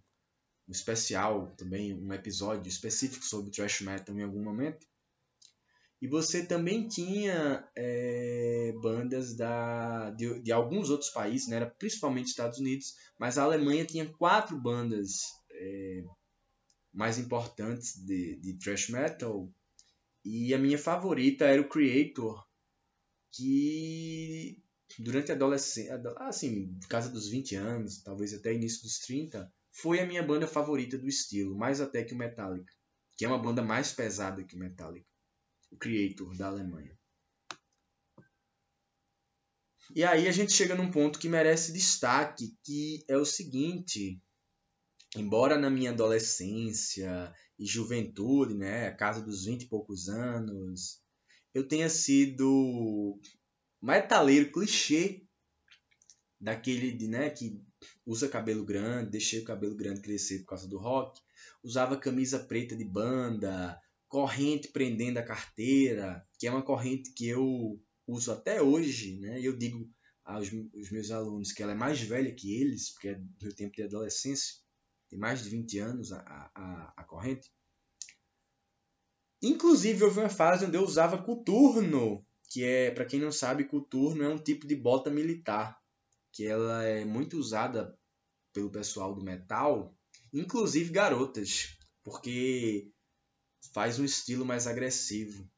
um 0.69 0.73
especial 0.73 1.55
também, 1.57 1.93
um 1.93 2.13
episódio 2.13 2.69
específico 2.69 3.25
sobre 3.25 3.51
thrash 3.51 3.83
metal 3.83 4.17
em 4.17 4.23
algum 4.23 4.43
momento. 4.43 4.87
E 6.07 6.09
você 6.09 6.47
também 6.47 6.87
tinha 6.87 7.69
é, 7.77 8.73
bandas 8.81 9.35
da, 9.35 10.11
de, 10.11 10.41
de, 10.41 10.53
alguns 10.53 10.89
outros 10.89 11.11
países, 11.11 11.49
né? 11.49 11.57
Era 11.57 11.67
principalmente 11.69 12.29
Estados 12.29 12.61
Unidos, 12.61 12.95
mas 13.19 13.37
a 13.37 13.43
Alemanha 13.43 13.85
tinha 13.85 14.07
quatro 14.07 14.57
bandas 14.57 15.23
é, 15.51 16.05
mais 16.95 17.19
importantes 17.19 17.97
de, 17.97 18.37
de 18.37 18.57
thrash 18.57 18.89
metal. 18.89 19.53
E 20.25 20.55
a 20.55 20.59
minha 20.59 20.79
favorita 20.79 21.45
era 21.45 21.61
o 21.61 21.69
Creator, 21.69 22.41
que 23.33 24.63
durante 25.01 25.33
a 25.33 25.35
adolescência, 25.35 26.01
assim, 26.19 26.79
casa 26.89 27.11
dos 27.11 27.29
20 27.29 27.57
anos, 27.57 28.01
talvez 28.01 28.33
até 28.33 28.55
início 28.55 28.85
dos 28.85 29.01
30, 29.01 29.53
foi 29.73 29.99
a 29.99 30.07
minha 30.07 30.23
banda 30.23 30.47
favorita 30.47 30.97
do 30.97 31.09
estilo, 31.09 31.57
mais 31.57 31.81
até 31.81 32.05
que 32.05 32.15
o 32.15 32.17
Metallica, 32.17 32.73
que 33.17 33.25
é 33.25 33.29
uma 33.29 33.43
banda 33.43 33.61
mais 33.61 33.93
pesada 33.93 34.45
que 34.45 34.55
o 34.55 34.59
Metallica 34.61 35.16
Creator 35.79 36.37
da 36.37 36.47
Alemanha. 36.47 36.97
E 39.95 40.03
aí 40.03 40.27
a 40.27 40.33
gente 40.33 40.53
chega 40.53 40.75
num 40.75 40.91
ponto 40.91 41.19
que 41.19 41.29
merece 41.29 41.73
destaque, 41.73 42.57
que 42.65 43.05
é 43.09 43.17
o 43.17 43.25
seguinte: 43.25 44.21
embora 45.17 45.59
na 45.59 45.71
minha 45.71 45.91
adolescência 45.91 47.33
e 47.59 47.65
juventude, 47.65 48.55
né, 48.55 48.91
casa 48.93 49.23
dos 49.23 49.45
vinte 49.45 49.63
e 49.63 49.69
poucos 49.69 50.09
anos, 50.09 51.01
eu 51.55 51.67
tenha 51.67 51.89
sido 51.89 53.21
metaleiro 53.81 54.51
clichê 54.51 55.25
daquele 56.41 56.93
de, 56.93 57.09
né, 57.09 57.31
que 57.31 57.63
usa 58.05 58.29
cabelo 58.29 58.65
grande, 58.65 59.11
deixei 59.11 59.41
o 59.41 59.45
cabelo 59.45 59.75
grande 59.75 60.01
crescer 60.01 60.41
por 60.41 60.47
causa 60.47 60.69
do 60.69 60.79
rock, 60.79 61.21
usava 61.63 61.97
camisa 61.97 62.39
preta 62.39 62.77
de 62.77 62.85
banda, 62.85 63.81
corrente 64.09 64.69
prendendo 64.69 65.19
a 65.19 65.23
carteira, 65.23 66.27
que 66.39 66.47
é 66.47 66.51
uma 66.51 66.63
corrente 66.63 67.13
que 67.13 67.27
eu 67.29 67.81
uso 68.07 68.33
até 68.33 68.63
hoje, 68.63 69.19
né? 69.19 69.41
Eu 69.41 69.57
digo 69.57 69.91
aos, 70.25 70.49
aos 70.75 70.91
meus 70.91 71.11
alunos 71.11 71.53
que 71.53 71.63
ela 71.63 71.73
é 71.73 71.77
mais 71.77 72.01
velha 72.01 72.35
que 72.35 72.55
eles, 72.55 72.91
porque 72.93 73.09
é 73.09 73.15
do 73.15 73.29
meu 73.43 73.55
tempo 73.55 73.75
de 73.75 73.83
adolescência, 73.83 74.55
tem 75.09 75.19
mais 75.19 75.43
de 75.43 75.51
20 75.51 75.79
anos 75.79 76.13
a, 76.13 76.21
a, 76.55 76.95
a 76.97 77.05
corrente. 77.05 77.51
Inclusive, 79.43 80.03
houve 80.03 80.21
uma 80.21 80.29
fase 80.29 80.65
onde 80.65 80.77
eu 80.77 80.83
usava 80.83 81.23
coturno, 81.23 82.27
que 82.49 82.65
é, 82.65 82.91
para 82.91 83.05
quem 83.05 83.21
não 83.21 83.31
sabe, 83.31 83.65
coturno 83.65 84.25
é 84.25 84.29
um 84.29 84.39
tipo 84.39 84.67
de 84.67 84.75
bota 84.75 85.11
militar, 85.11 85.79
que 86.33 86.47
ela 86.47 86.85
é 86.85 87.05
muito 87.05 87.39
usada 87.39 87.97
pelo 88.53 88.71
pessoal 88.71 89.15
do 89.15 89.23
metal, 89.23 89.95
inclusive 90.33 90.91
garotas, 90.91 91.77
porque 92.03 92.91
faz 93.73 93.99
um 93.99 94.05
estilo 94.05 94.45
mais 94.45 94.67
agressivo. 94.67 95.49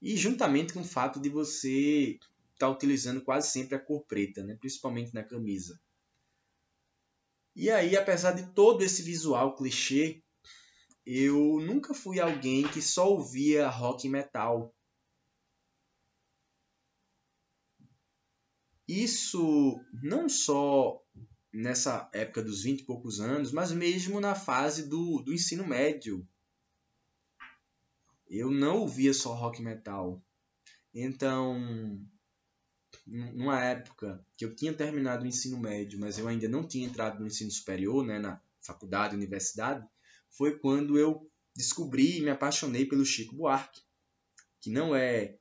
E 0.00 0.16
juntamente 0.16 0.72
com 0.72 0.80
o 0.80 0.84
fato 0.84 1.20
de 1.20 1.28
você 1.28 2.18
estar 2.52 2.66
tá 2.66 2.70
utilizando 2.70 3.20
quase 3.20 3.50
sempre 3.50 3.74
a 3.74 3.80
cor 3.80 4.04
preta, 4.06 4.42
né? 4.42 4.56
principalmente 4.56 5.12
na 5.12 5.24
camisa. 5.24 5.80
E 7.54 7.70
aí, 7.70 7.96
apesar 7.96 8.32
de 8.32 8.52
todo 8.52 8.82
esse 8.82 9.02
visual 9.02 9.56
clichê, 9.56 10.22
eu 11.04 11.58
nunca 11.60 11.92
fui 11.92 12.20
alguém 12.20 12.68
que 12.68 12.80
só 12.80 13.10
ouvia 13.10 13.68
rock 13.68 14.08
metal. 14.08 14.72
Isso 18.86 19.80
não 19.92 20.28
só 20.28 21.02
nessa 21.52 22.08
época 22.12 22.42
dos 22.42 22.62
20 22.62 22.80
e 22.80 22.84
poucos 22.84 23.20
anos, 23.20 23.52
mas 23.52 23.72
mesmo 23.72 24.20
na 24.20 24.34
fase 24.34 24.88
do, 24.88 25.20
do 25.20 25.32
ensino 25.32 25.66
médio. 25.66 26.26
Eu 28.28 28.50
não 28.50 28.80
ouvia 28.80 29.14
só 29.14 29.34
rock 29.34 29.62
metal. 29.62 30.22
Então, 30.94 31.98
numa 33.06 33.62
época 33.64 34.24
que 34.36 34.44
eu 34.44 34.54
tinha 34.54 34.72
terminado 34.72 35.24
o 35.24 35.26
ensino 35.26 35.58
médio, 35.58 35.98
mas 35.98 36.18
eu 36.18 36.28
ainda 36.28 36.48
não 36.48 36.66
tinha 36.66 36.86
entrado 36.86 37.20
no 37.20 37.26
ensino 37.26 37.50
superior, 37.50 38.04
né, 38.04 38.18
na 38.18 38.40
faculdade, 38.60 39.16
universidade, 39.16 39.86
foi 40.30 40.58
quando 40.58 40.98
eu 40.98 41.30
descobri 41.56 42.18
e 42.18 42.20
me 42.20 42.30
apaixonei 42.30 42.86
pelo 42.86 43.04
Chico 43.04 43.34
Buarque, 43.34 43.80
que 44.60 44.70
não 44.70 44.94
é 44.94 45.38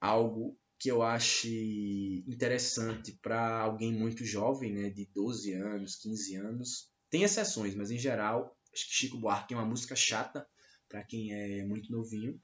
algo 0.00 0.58
que 0.78 0.90
eu 0.90 1.02
ache 1.02 2.22
interessante 2.28 3.12
para 3.20 3.60
alguém 3.60 3.92
muito 3.92 4.24
jovem, 4.24 4.72
né, 4.72 4.90
de 4.90 5.06
12 5.06 5.52
anos, 5.54 5.96
15 5.96 6.36
anos. 6.36 6.90
Tem 7.10 7.22
exceções, 7.22 7.74
mas 7.74 7.90
em 7.90 7.98
geral, 7.98 8.56
acho 8.72 8.86
que 8.86 8.94
Chico 8.94 9.18
Buarque 9.18 9.54
é 9.54 9.56
uma 9.56 9.66
música 9.66 9.96
chata 9.96 10.46
para 10.88 11.04
quem 11.04 11.32
é 11.32 11.64
muito 11.64 11.90
novinho. 11.92 12.40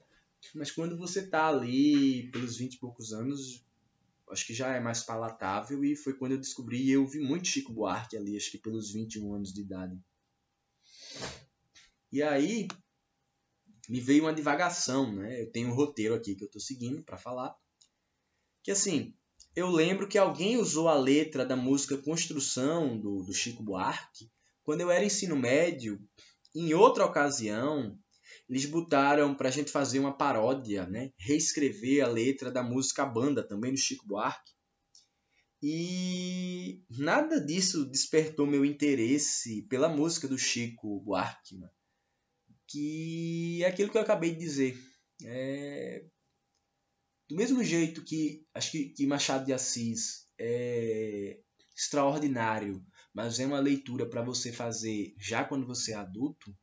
Mas 0.54 0.70
quando 0.70 0.96
você 0.96 1.20
está 1.20 1.48
ali 1.48 2.30
pelos 2.30 2.56
20 2.56 2.74
e 2.74 2.78
poucos 2.78 3.12
anos, 3.12 3.64
acho 4.30 4.46
que 4.46 4.54
já 4.54 4.74
é 4.74 4.80
mais 4.80 5.02
palatável 5.02 5.84
e 5.84 5.96
foi 5.96 6.12
quando 6.14 6.32
eu 6.32 6.38
descobri 6.38 6.82
e 6.82 6.90
eu 6.90 7.06
vi 7.06 7.20
muito 7.20 7.48
Chico 7.48 7.72
Buarque 7.72 8.16
ali, 8.16 8.36
acho 8.36 8.50
que 8.50 8.58
pelos 8.58 8.92
21 8.92 9.34
anos 9.34 9.52
de 9.52 9.62
idade. 9.62 9.98
E 12.12 12.22
aí 12.22 12.68
me 13.88 14.00
veio 14.00 14.24
uma 14.24 14.34
divagação, 14.34 15.12
né? 15.12 15.40
Eu 15.40 15.50
tenho 15.50 15.68
um 15.68 15.74
roteiro 15.74 16.14
aqui 16.14 16.34
que 16.34 16.44
eu 16.44 16.46
estou 16.46 16.60
seguindo 16.60 17.02
para 17.02 17.16
falar 17.16 17.56
que 18.64 18.70
assim, 18.70 19.14
eu 19.54 19.68
lembro 19.68 20.08
que 20.08 20.16
alguém 20.16 20.56
usou 20.56 20.88
a 20.88 20.94
letra 20.94 21.44
da 21.44 21.54
música 21.54 21.98
Construção 21.98 22.98
do, 22.98 23.22
do 23.22 23.32
Chico 23.34 23.62
Buarque 23.62 24.30
quando 24.62 24.80
eu 24.80 24.90
era 24.90 25.04
ensino 25.04 25.36
médio. 25.36 26.00
Em 26.54 26.72
outra 26.72 27.04
ocasião, 27.04 27.98
eles 28.48 28.66
botaram 28.66 29.34
para 29.34 29.48
a 29.48 29.52
gente 29.52 29.70
fazer 29.70 29.98
uma 29.98 30.16
paródia, 30.16 30.86
né? 30.86 31.10
reescrever 31.16 32.04
a 32.04 32.08
letra 32.08 32.50
da 32.50 32.62
música 32.62 33.04
Banda, 33.04 33.46
também 33.46 33.72
do 33.72 33.78
Chico 33.78 34.06
Buarque. 34.06 34.52
E 35.62 36.82
nada 36.90 37.40
disso 37.40 37.86
despertou 37.86 38.46
meu 38.46 38.64
interesse 38.64 39.62
pela 39.62 39.88
música 39.88 40.28
do 40.28 40.36
Chico 40.36 41.00
Buarque, 41.00 41.56
né? 41.56 41.70
que 42.68 43.62
é 43.62 43.66
aquilo 43.66 43.90
que 43.90 43.96
eu 43.96 44.02
acabei 44.02 44.32
de 44.32 44.38
dizer. 44.38 44.78
É, 45.24 46.04
do 47.28 47.36
mesmo 47.36 47.64
jeito 47.64 48.04
que 48.04 48.46
acho 48.52 48.70
que, 48.72 48.90
que 48.90 49.06
Machado 49.06 49.46
de 49.46 49.52
Assis 49.52 50.26
é 50.38 51.38
extraordinário, 51.76 52.84
mas 53.14 53.40
é 53.40 53.46
uma 53.46 53.60
leitura 53.60 54.08
para 54.08 54.22
você 54.22 54.52
fazer 54.52 55.14
já 55.18 55.44
quando 55.44 55.66
você 55.66 55.92
é 55.92 55.96
adulto, 55.96 56.54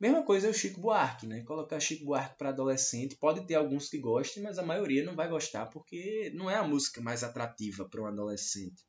mesma 0.00 0.24
coisa 0.24 0.46
é 0.46 0.50
o 0.50 0.54
Chico 0.54 0.80
Buarque, 0.80 1.26
né? 1.26 1.42
Colocar 1.42 1.78
Chico 1.78 2.06
Buarque 2.06 2.38
para 2.38 2.48
adolescente, 2.48 3.16
pode 3.16 3.46
ter 3.46 3.54
alguns 3.54 3.88
que 3.88 3.98
gostem, 3.98 4.42
mas 4.42 4.58
a 4.58 4.62
maioria 4.62 5.04
não 5.04 5.14
vai 5.14 5.28
gostar 5.28 5.66
porque 5.66 6.32
não 6.34 6.50
é 6.50 6.56
a 6.56 6.66
música 6.66 7.00
mais 7.00 7.22
atrativa 7.22 7.88
para 7.88 8.02
um 8.02 8.06
adolescente. 8.06 8.82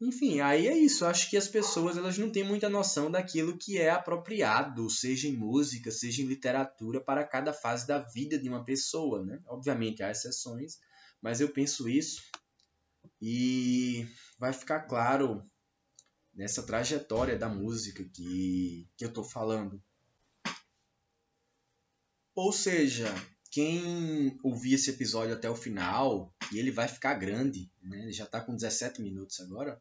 Enfim, 0.00 0.40
aí 0.40 0.66
é 0.66 0.76
isso. 0.76 1.06
Acho 1.06 1.30
que 1.30 1.36
as 1.36 1.46
pessoas 1.46 1.96
elas 1.96 2.18
não 2.18 2.28
têm 2.28 2.42
muita 2.42 2.68
noção 2.68 3.08
daquilo 3.08 3.56
que 3.56 3.78
é 3.78 3.90
apropriado, 3.90 4.90
seja 4.90 5.28
em 5.28 5.36
música, 5.36 5.92
seja 5.92 6.22
em 6.22 6.26
literatura, 6.26 7.00
para 7.00 7.22
cada 7.24 7.52
fase 7.52 7.86
da 7.86 7.98
vida 7.98 8.36
de 8.36 8.48
uma 8.48 8.64
pessoa. 8.64 9.24
Né? 9.24 9.40
Obviamente 9.46 10.02
há 10.02 10.10
exceções, 10.10 10.78
mas 11.20 11.40
eu 11.40 11.50
penso 11.50 11.88
isso 11.88 12.20
e 13.20 14.04
vai 14.40 14.52
ficar 14.52 14.80
claro 14.80 15.48
nessa 16.34 16.62
trajetória 16.62 17.38
da 17.38 17.48
música 17.48 18.04
que, 18.04 18.88
que 18.96 19.04
eu 19.04 19.08
estou 19.08 19.24
falando. 19.24 19.82
Ou 22.34 22.52
seja, 22.52 23.06
quem 23.50 24.38
ouvir 24.42 24.74
esse 24.74 24.90
episódio 24.90 25.34
até 25.34 25.48
o 25.50 25.54
final, 25.54 26.34
e 26.50 26.58
ele 26.58 26.70
vai 26.70 26.88
ficar 26.88 27.14
grande, 27.14 27.70
né? 27.82 28.04
ele 28.04 28.12
já 28.12 28.24
está 28.24 28.40
com 28.40 28.54
17 28.54 29.02
minutos 29.02 29.40
agora, 29.40 29.80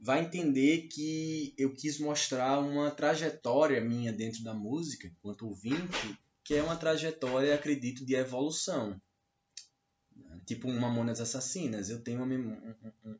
vai 0.00 0.20
entender 0.20 0.88
que 0.88 1.54
eu 1.58 1.74
quis 1.74 1.98
mostrar 1.98 2.60
uma 2.60 2.90
trajetória 2.90 3.80
minha 3.80 4.12
dentro 4.12 4.42
da 4.42 4.54
música, 4.54 5.08
enquanto 5.08 5.46
ouvinte, 5.46 6.18
que 6.42 6.54
é 6.54 6.62
uma 6.62 6.76
trajetória, 6.76 7.54
acredito, 7.54 8.06
de 8.06 8.14
evolução. 8.14 8.98
Tipo 10.48 10.66
um 10.66 10.80
Mamonas 10.80 11.20
Assassinas, 11.20 11.90
eu 11.90 12.02
tenho 12.02 12.22
uma, 12.22 12.34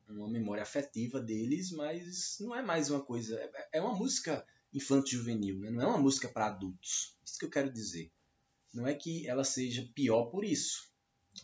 uma 0.09 0.31
memória 0.31 0.63
afetiva 0.63 1.21
deles, 1.21 1.71
mas 1.73 2.39
não 2.41 2.57
é 2.57 2.63
mais 2.63 2.89
uma 2.89 3.05
coisa. 3.05 3.39
É, 3.39 3.69
é 3.75 3.81
uma 3.83 3.95
música 3.95 4.47
infanto-juvenil, 4.73 5.59
né? 5.59 5.71
não 5.71 5.83
é 5.83 5.87
uma 5.89 5.99
música 5.99 6.27
para 6.27 6.47
adultos. 6.47 7.19
Isso 7.23 7.39
que 7.39 7.45
eu 7.45 7.51
quero 7.51 7.71
dizer. 7.71 8.11
Não 8.73 8.87
é 8.87 8.95
que 8.95 9.29
ela 9.29 9.45
seja 9.45 9.87
pior 9.95 10.31
por 10.31 10.43
isso. 10.43 10.91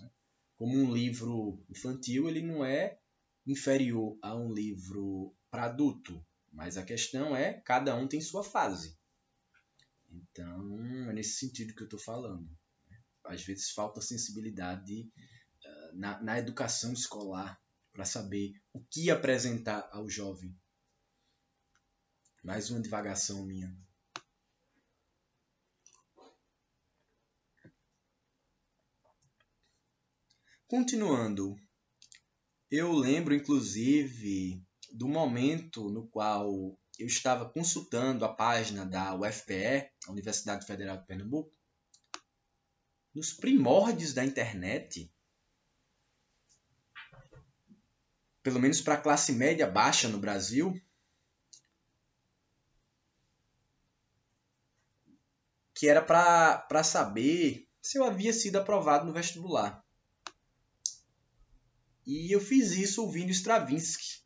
Né? 0.00 0.10
Como 0.56 0.74
um 0.74 0.90
livro 0.90 1.62
infantil, 1.68 2.30
ele 2.30 2.40
não 2.40 2.64
é 2.64 2.98
inferior 3.46 4.16
a 4.22 4.34
um 4.34 4.54
livro 4.54 5.36
para 5.50 5.64
adulto, 5.64 6.24
mas 6.50 6.78
a 6.78 6.82
questão 6.82 7.36
é 7.36 7.60
cada 7.60 7.94
um 7.94 8.08
tem 8.08 8.22
sua 8.22 8.42
fase. 8.42 8.96
Então 10.10 10.82
é 11.10 11.12
nesse 11.12 11.40
sentido 11.40 11.74
que 11.74 11.82
eu 11.82 11.88
estou 11.88 12.00
falando. 12.00 12.48
Às 13.22 13.44
vezes 13.44 13.70
falta 13.70 14.00
sensibilidade 14.00 15.12
na, 15.94 16.20
na 16.22 16.38
educação 16.38 16.92
escolar 16.92 17.60
para 17.92 18.04
saber 18.04 18.52
o 18.72 18.80
que 18.84 19.10
apresentar 19.10 19.88
ao 19.92 20.08
jovem. 20.08 20.56
Mais 22.42 22.70
uma 22.70 22.80
divagação 22.80 23.44
minha. 23.46 23.74
Continuando, 30.66 31.56
eu 32.70 32.92
lembro, 32.92 33.34
inclusive, 33.34 34.60
do 34.92 35.06
momento 35.06 35.88
no 35.88 36.08
qual 36.08 36.76
eu 36.98 37.06
estava 37.06 37.48
consultando 37.48 38.24
a 38.24 38.34
página 38.34 38.84
da 38.84 39.14
UFPE, 39.14 39.88
a 40.06 40.10
Universidade 40.10 40.66
Federal 40.66 40.96
de 40.96 41.06
Pernambuco, 41.06 41.56
nos 43.14 43.32
primórdios 43.32 44.12
da 44.12 44.24
internet, 44.24 45.13
pelo 48.44 48.60
menos 48.60 48.82
para 48.82 48.94
a 48.94 49.00
classe 49.00 49.32
média 49.32 49.66
baixa 49.66 50.06
no 50.06 50.18
Brasil, 50.18 50.78
que 55.74 55.88
era 55.88 56.02
para 56.02 56.84
saber 56.84 57.66
se 57.80 57.98
eu 57.98 58.04
havia 58.04 58.34
sido 58.34 58.56
aprovado 58.56 59.06
no 59.06 59.14
vestibular. 59.14 59.82
E 62.06 62.30
eu 62.30 62.38
fiz 62.38 62.72
isso 62.72 63.02
ouvindo 63.02 63.30
Stravinsky, 63.30 64.22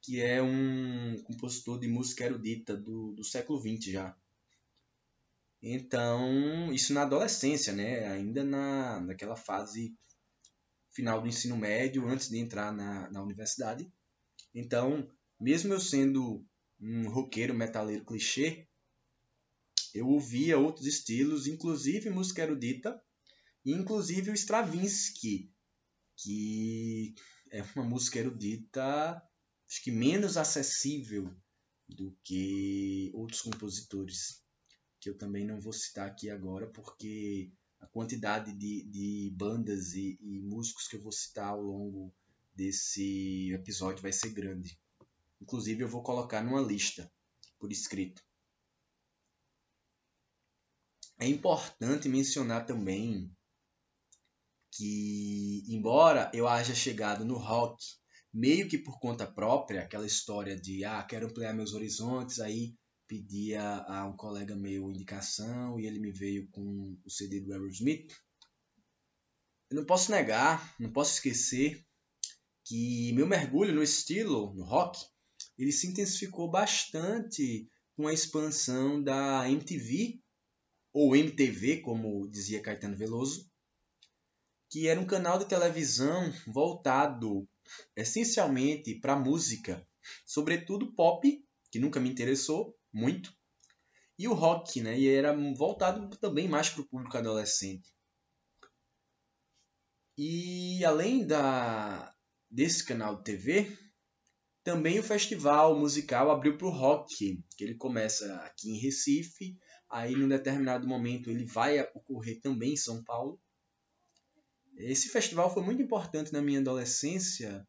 que 0.00 0.22
é 0.22 0.40
um 0.40 1.20
compositor 1.24 1.80
de 1.80 1.88
música 1.88 2.24
erudita 2.24 2.76
do, 2.76 3.12
do 3.12 3.24
século 3.24 3.60
XX 3.60 3.90
já. 3.90 4.16
Então, 5.60 6.72
isso 6.72 6.94
na 6.94 7.02
adolescência, 7.02 7.72
né? 7.72 8.06
ainda 8.06 8.44
na, 8.44 9.00
naquela 9.00 9.34
fase 9.34 9.96
final 10.94 11.20
do 11.20 11.28
ensino 11.28 11.56
médio, 11.56 12.08
antes 12.08 12.28
de 12.30 12.38
entrar 12.38 12.72
na, 12.72 13.10
na 13.10 13.22
universidade. 13.22 13.92
Então, 14.54 15.10
mesmo 15.38 15.74
eu 15.74 15.80
sendo 15.80 16.46
um 16.80 17.08
roqueiro 17.10 17.52
metaleiro 17.52 18.04
clichê, 18.04 18.68
eu 19.92 20.08
ouvia 20.08 20.58
outros 20.58 20.86
estilos, 20.86 21.46
inclusive 21.46 22.10
música 22.10 22.42
erudita, 22.42 23.00
e 23.64 23.72
inclusive 23.72 24.30
o 24.30 24.34
Stravinsky, 24.34 25.50
que 26.16 27.14
é 27.50 27.62
uma 27.74 27.84
música 27.84 28.18
erudita, 28.18 29.22
acho 29.68 29.82
que 29.82 29.90
menos 29.90 30.36
acessível 30.36 31.34
do 31.88 32.16
que 32.22 33.10
outros 33.14 33.40
compositores, 33.40 34.42
que 35.00 35.08
eu 35.08 35.16
também 35.16 35.44
não 35.44 35.60
vou 35.60 35.72
citar 35.72 36.08
aqui 36.08 36.30
agora, 36.30 36.66
porque 36.68 37.52
a 37.84 37.86
quantidade 37.86 38.52
de, 38.52 38.82
de 38.84 39.30
bandas 39.36 39.94
e, 39.94 40.18
e 40.20 40.40
músicos 40.40 40.88
que 40.88 40.96
eu 40.96 41.02
vou 41.02 41.12
citar 41.12 41.50
ao 41.50 41.60
longo 41.60 42.12
desse 42.54 43.52
episódio 43.52 44.02
vai 44.02 44.12
ser 44.12 44.30
grande. 44.30 44.78
Inclusive, 45.40 45.82
eu 45.82 45.88
vou 45.88 46.02
colocar 46.02 46.42
numa 46.42 46.60
lista 46.60 47.12
por 47.58 47.70
escrito. 47.70 48.22
É 51.18 51.26
importante 51.26 52.08
mencionar 52.08 52.66
também 52.66 53.30
que, 54.72 55.62
embora 55.68 56.30
eu 56.34 56.48
haja 56.48 56.74
chegado 56.74 57.24
no 57.24 57.36
rock 57.36 57.84
meio 58.32 58.68
que 58.68 58.78
por 58.78 58.98
conta 58.98 59.30
própria, 59.30 59.82
aquela 59.82 60.06
história 60.06 60.58
de 60.58 60.84
ah, 60.84 61.02
quero 61.04 61.26
ampliar 61.26 61.54
meus 61.54 61.72
horizontes, 61.72 62.40
aí 62.40 62.74
pedia 63.06 63.62
a 63.62 64.06
um 64.06 64.16
colega 64.16 64.56
meu 64.56 64.90
indicação 64.90 65.78
e 65.78 65.86
ele 65.86 65.98
me 65.98 66.10
veio 66.10 66.48
com 66.48 66.98
o 67.04 67.10
CD 67.10 67.40
do 67.40 67.52
Aerosmith. 67.52 68.12
Eu 69.70 69.76
não 69.76 69.84
posso 69.84 70.10
negar, 70.10 70.74
não 70.78 70.92
posso 70.92 71.14
esquecer 71.14 71.84
que 72.64 73.12
meu 73.12 73.26
mergulho 73.26 73.74
no 73.74 73.82
estilo, 73.82 74.54
no 74.54 74.64
rock, 74.64 74.98
ele 75.58 75.72
se 75.72 75.86
intensificou 75.86 76.50
bastante 76.50 77.68
com 77.96 78.08
a 78.08 78.12
expansão 78.12 79.02
da 79.02 79.48
MTV, 79.48 80.20
ou 80.92 81.14
MTV, 81.14 81.80
como 81.80 82.28
dizia 82.28 82.62
Caetano 82.62 82.96
Veloso, 82.96 83.50
que 84.70 84.88
era 84.88 85.00
um 85.00 85.06
canal 85.06 85.38
de 85.38 85.46
televisão 85.46 86.32
voltado 86.46 87.48
essencialmente 87.96 88.94
para 88.96 89.16
música, 89.16 89.86
sobretudo 90.24 90.92
pop, 90.94 91.44
que 91.70 91.78
nunca 91.78 92.00
me 92.00 92.08
interessou 92.08 92.76
muito, 92.94 93.34
e 94.18 94.28
o 94.28 94.32
rock, 94.32 94.80
né? 94.80 94.98
E 94.98 95.08
era 95.08 95.36
voltado 95.54 96.08
também 96.18 96.48
mais 96.48 96.70
para 96.70 96.82
o 96.82 96.88
público 96.88 97.16
adolescente. 97.18 97.92
E 100.16 100.84
além 100.84 101.26
da 101.26 102.14
desse 102.48 102.84
canal 102.84 103.16
de 103.16 103.24
TV, 103.24 103.76
também 104.62 105.00
o 105.00 105.02
festival 105.02 105.76
musical 105.76 106.30
abriu 106.30 106.56
para 106.56 106.68
o 106.68 106.70
rock, 106.70 107.42
que 107.56 107.64
ele 107.64 107.74
começa 107.74 108.32
aqui 108.36 108.70
em 108.70 108.78
Recife, 108.78 109.58
aí 109.90 110.14
num 110.14 110.28
determinado 110.28 110.86
momento 110.86 111.28
ele 111.28 111.44
vai 111.44 111.80
ocorrer 111.94 112.40
também 112.40 112.74
em 112.74 112.76
São 112.76 113.02
Paulo. 113.02 113.40
Esse 114.76 115.08
festival 115.08 115.52
foi 115.52 115.64
muito 115.64 115.82
importante 115.82 116.32
na 116.32 116.40
minha 116.40 116.60
adolescência. 116.60 117.66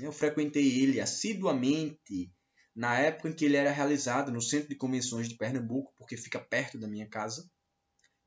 Eu 0.00 0.10
frequentei 0.10 0.82
ele 0.82 1.00
assiduamente 1.00 2.32
na 2.74 2.98
época 2.98 3.28
em 3.28 3.32
que 3.32 3.44
ele 3.44 3.56
era 3.56 3.70
realizado 3.70 4.32
no 4.32 4.42
Centro 4.42 4.68
de 4.68 4.74
Convenções 4.74 5.28
de 5.28 5.36
Pernambuco, 5.36 5.94
porque 5.96 6.16
fica 6.16 6.40
perto 6.40 6.78
da 6.78 6.88
minha 6.88 7.06
casa, 7.06 7.48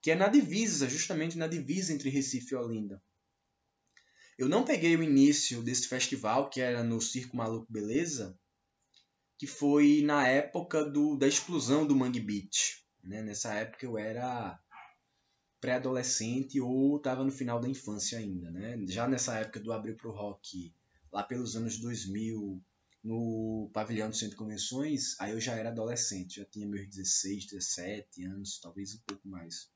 que 0.02 0.12
é 0.12 0.16
na 0.16 0.28
divisa, 0.28 0.88
justamente 0.88 1.38
na 1.38 1.48
divisa 1.48 1.94
entre 1.94 2.10
Recife 2.10 2.54
e 2.54 2.58
Olinda. 2.58 3.02
Eu 4.38 4.48
não 4.48 4.64
peguei 4.64 4.96
o 4.96 5.04
início 5.04 5.64
desse 5.64 5.88
festival, 5.88 6.50
que 6.50 6.62
era 6.62 6.84
no 6.84 7.02
Circo 7.02 7.36
Maluco 7.36 7.72
Beleza, 7.72 8.38
que 9.38 9.48
foi 9.48 10.02
na 10.04 10.28
época 10.28 10.86
do, 10.86 11.18
da 11.18 11.28
explosão 11.28 11.86
do 11.86 11.96
Mangue 11.96 12.20
Beach. 12.20 12.86
Né? 13.04 13.22
Nessa 13.22 13.54
época 13.54 13.86
eu 13.86 13.98
era 13.98 14.60
pré-adolescente 15.60 16.62
ou 16.62 16.98
estava 16.98 17.24
no 17.24 17.32
final 17.32 17.60
da 17.60 17.68
infância 17.68 18.20
ainda, 18.20 18.52
né? 18.52 18.78
Já 18.88 19.08
nessa 19.08 19.38
época 19.40 19.60
do 19.60 19.74
Abril 19.74 19.96
pro 19.96 20.12
Rock, 20.12 20.72
lá 21.12 21.24
pelos 21.24 21.56
anos 21.56 21.80
2000, 21.80 22.62
no 23.08 23.70
pavilhão 23.74 24.10
do 24.10 24.16
Centro 24.16 24.32
de 24.32 24.36
Convenções, 24.36 25.18
aí 25.18 25.32
eu 25.32 25.40
já 25.40 25.56
era 25.56 25.70
adolescente, 25.70 26.42
já 26.42 26.46
tinha 26.46 26.68
meus 26.68 26.90
16, 26.90 27.46
17 27.46 28.26
anos, 28.26 28.60
talvez 28.60 28.96
um 28.96 29.00
pouco 29.08 29.30
mais. 29.30 29.70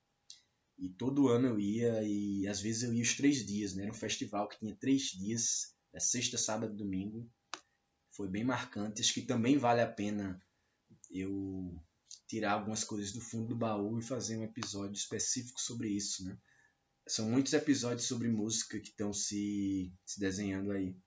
E 0.77 0.89
todo 0.89 1.29
ano 1.29 1.47
eu 1.47 1.59
ia, 1.59 2.03
e 2.03 2.45
às 2.45 2.59
vezes 2.59 2.83
eu 2.83 2.93
ia 2.93 3.01
os 3.01 3.15
três 3.15 3.45
dias, 3.45 3.73
né? 3.73 3.83
Era 3.83 3.91
um 3.91 3.95
festival 3.95 4.49
que 4.49 4.59
tinha 4.59 4.75
três 4.75 5.03
dias, 5.03 5.73
é 5.93 5.99
sexta, 5.99 6.37
sábado 6.37 6.73
e 6.73 6.77
domingo. 6.77 7.31
Foi 8.11 8.27
bem 8.27 8.43
marcante, 8.43 9.01
acho 9.01 9.13
que 9.13 9.21
também 9.21 9.57
vale 9.57 9.79
a 9.79 9.89
pena 9.89 10.37
eu 11.09 11.81
tirar 12.27 12.51
algumas 12.51 12.83
coisas 12.83 13.13
do 13.13 13.21
fundo 13.21 13.47
do 13.47 13.55
baú 13.55 13.97
e 13.97 14.03
fazer 14.03 14.35
um 14.35 14.43
episódio 14.43 14.97
específico 14.97 15.61
sobre 15.61 15.87
isso, 15.87 16.25
né? 16.25 16.37
São 17.07 17.29
muitos 17.29 17.53
episódios 17.53 18.07
sobre 18.07 18.27
música 18.27 18.77
que 18.77 18.89
estão 18.89 19.13
se, 19.13 19.93
se 20.05 20.19
desenhando 20.19 20.71
aí. 20.71 20.97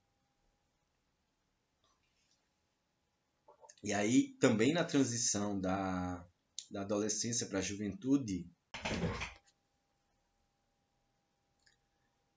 E 3.84 3.92
aí, 3.92 4.28
também 4.40 4.72
na 4.72 4.82
transição 4.82 5.60
da, 5.60 6.26
da 6.70 6.80
adolescência 6.80 7.46
para 7.46 7.58
a 7.58 7.62
juventude, 7.62 8.50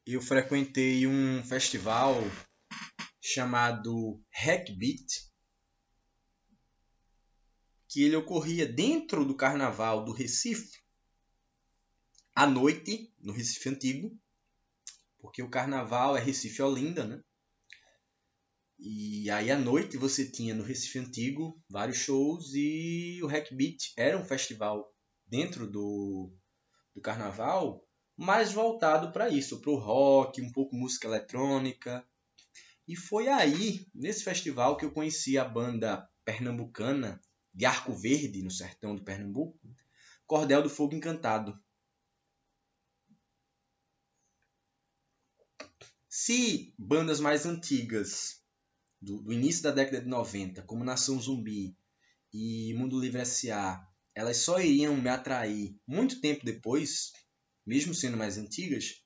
eu 0.05 0.21
frequentei 0.21 1.07
um 1.07 1.41
festival 1.45 2.15
chamado 3.21 4.21
Hackbeat, 4.29 5.31
que 7.87 8.03
ele 8.03 8.17
ocorria 8.17 8.67
dentro 8.67 9.23
do 9.23 9.33
carnaval 9.33 10.03
do 10.03 10.11
Recife, 10.11 10.83
à 12.35 12.45
noite, 12.45 13.15
no 13.19 13.31
Recife 13.31 13.69
Antigo, 13.69 14.19
porque 15.17 15.41
o 15.41 15.49
carnaval 15.49 16.17
é 16.17 16.19
Recife 16.19 16.61
Olinda, 16.61 17.05
né? 17.05 17.23
E 18.79 19.29
aí 19.31 19.49
à 19.49 19.57
noite 19.57 19.97
você 19.97 20.29
tinha 20.29 20.53
no 20.53 20.63
Recife 20.63 20.99
Antigo 20.99 21.59
vários 21.67 21.97
shows 21.97 22.53
e 22.53 23.19
o 23.23 23.27
Hackbeat 23.27 23.93
era 23.97 24.17
um 24.17 24.23
festival 24.23 24.93
dentro 25.25 25.69
do, 25.69 26.31
do 26.93 27.01
carnaval, 27.01 27.83
mais 28.15 28.53
voltado 28.53 29.11
para 29.11 29.29
isso, 29.29 29.61
para 29.61 29.71
o 29.71 29.79
rock, 29.79 30.41
um 30.41 30.51
pouco 30.51 30.75
música 30.75 31.07
eletrônica. 31.07 32.07
E 32.87 32.95
foi 32.95 33.27
aí, 33.27 33.85
nesse 33.93 34.23
festival, 34.23 34.77
que 34.77 34.85
eu 34.85 34.91
conheci 34.91 35.37
a 35.37 35.43
banda 35.43 36.07
pernambucana 36.23 37.19
de 37.53 37.65
Arco 37.65 37.93
Verde, 37.93 38.43
no 38.43 38.51
sertão 38.51 38.95
de 38.95 39.03
Pernambuco, 39.03 39.59
Cordel 40.25 40.61
do 40.61 40.69
Fogo 40.69 40.95
Encantado. 40.95 41.59
Se 46.07 46.73
bandas 46.77 47.19
mais 47.19 47.45
antigas, 47.45 48.41
do, 49.01 49.21
do, 49.21 49.33
início 49.33 49.63
da 49.63 49.71
década 49.71 50.01
de 50.01 50.07
90, 50.07 50.63
como 50.63 50.83
Nação 50.83 51.19
Zumbi 51.19 51.75
e 52.33 52.73
Mundo 52.73 52.99
Livre 52.99 53.21
S.A., 53.21 53.87
elas 54.15 54.37
só 54.37 54.59
iriam 54.59 54.95
me 54.97 55.09
atrair 55.09 55.75
muito 55.85 56.19
tempo 56.19 56.43
depois, 56.43 57.11
mesmo 57.65 57.93
sendo 57.93 58.17
mais 58.17 58.37
antigas, 58.37 59.03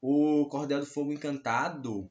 o 0.00 0.46
Cordel 0.48 0.80
do 0.80 0.86
Fogo 0.86 1.12
Encantado, 1.12 2.10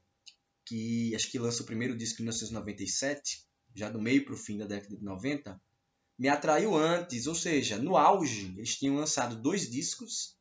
que 0.65 1.15
acho 1.15 1.29
que 1.31 1.39
lança 1.39 1.63
o 1.63 1.65
primeiro 1.65 1.97
disco 1.97 2.21
em 2.21 2.25
1997, 2.25 3.43
já 3.73 3.89
do 3.89 4.01
meio 4.01 4.23
para 4.23 4.33
o 4.33 4.37
fim 4.37 4.57
da 4.57 4.65
década 4.65 4.95
de 4.95 5.03
90, 5.03 5.61
me 6.17 6.29
atraiu 6.29 6.75
antes, 6.75 7.27
ou 7.27 7.35
seja, 7.35 7.77
no 7.77 7.97
auge, 7.97 8.53
eles 8.57 8.77
tinham 8.77 8.95
lançado 8.95 9.35
dois 9.41 9.69
discos 9.69 10.37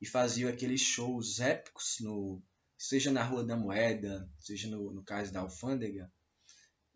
e 0.00 0.06
faziam 0.06 0.48
aqueles 0.48 0.80
shows 0.80 1.40
épicos, 1.40 1.96
no, 2.00 2.42
seja 2.78 3.10
na 3.10 3.22
Rua 3.22 3.44
da 3.44 3.56
Moeda, 3.56 4.30
seja 4.38 4.68
no, 4.68 4.92
no 4.92 5.02
caso 5.02 5.32
da 5.32 5.40
Alfândega. 5.40 6.10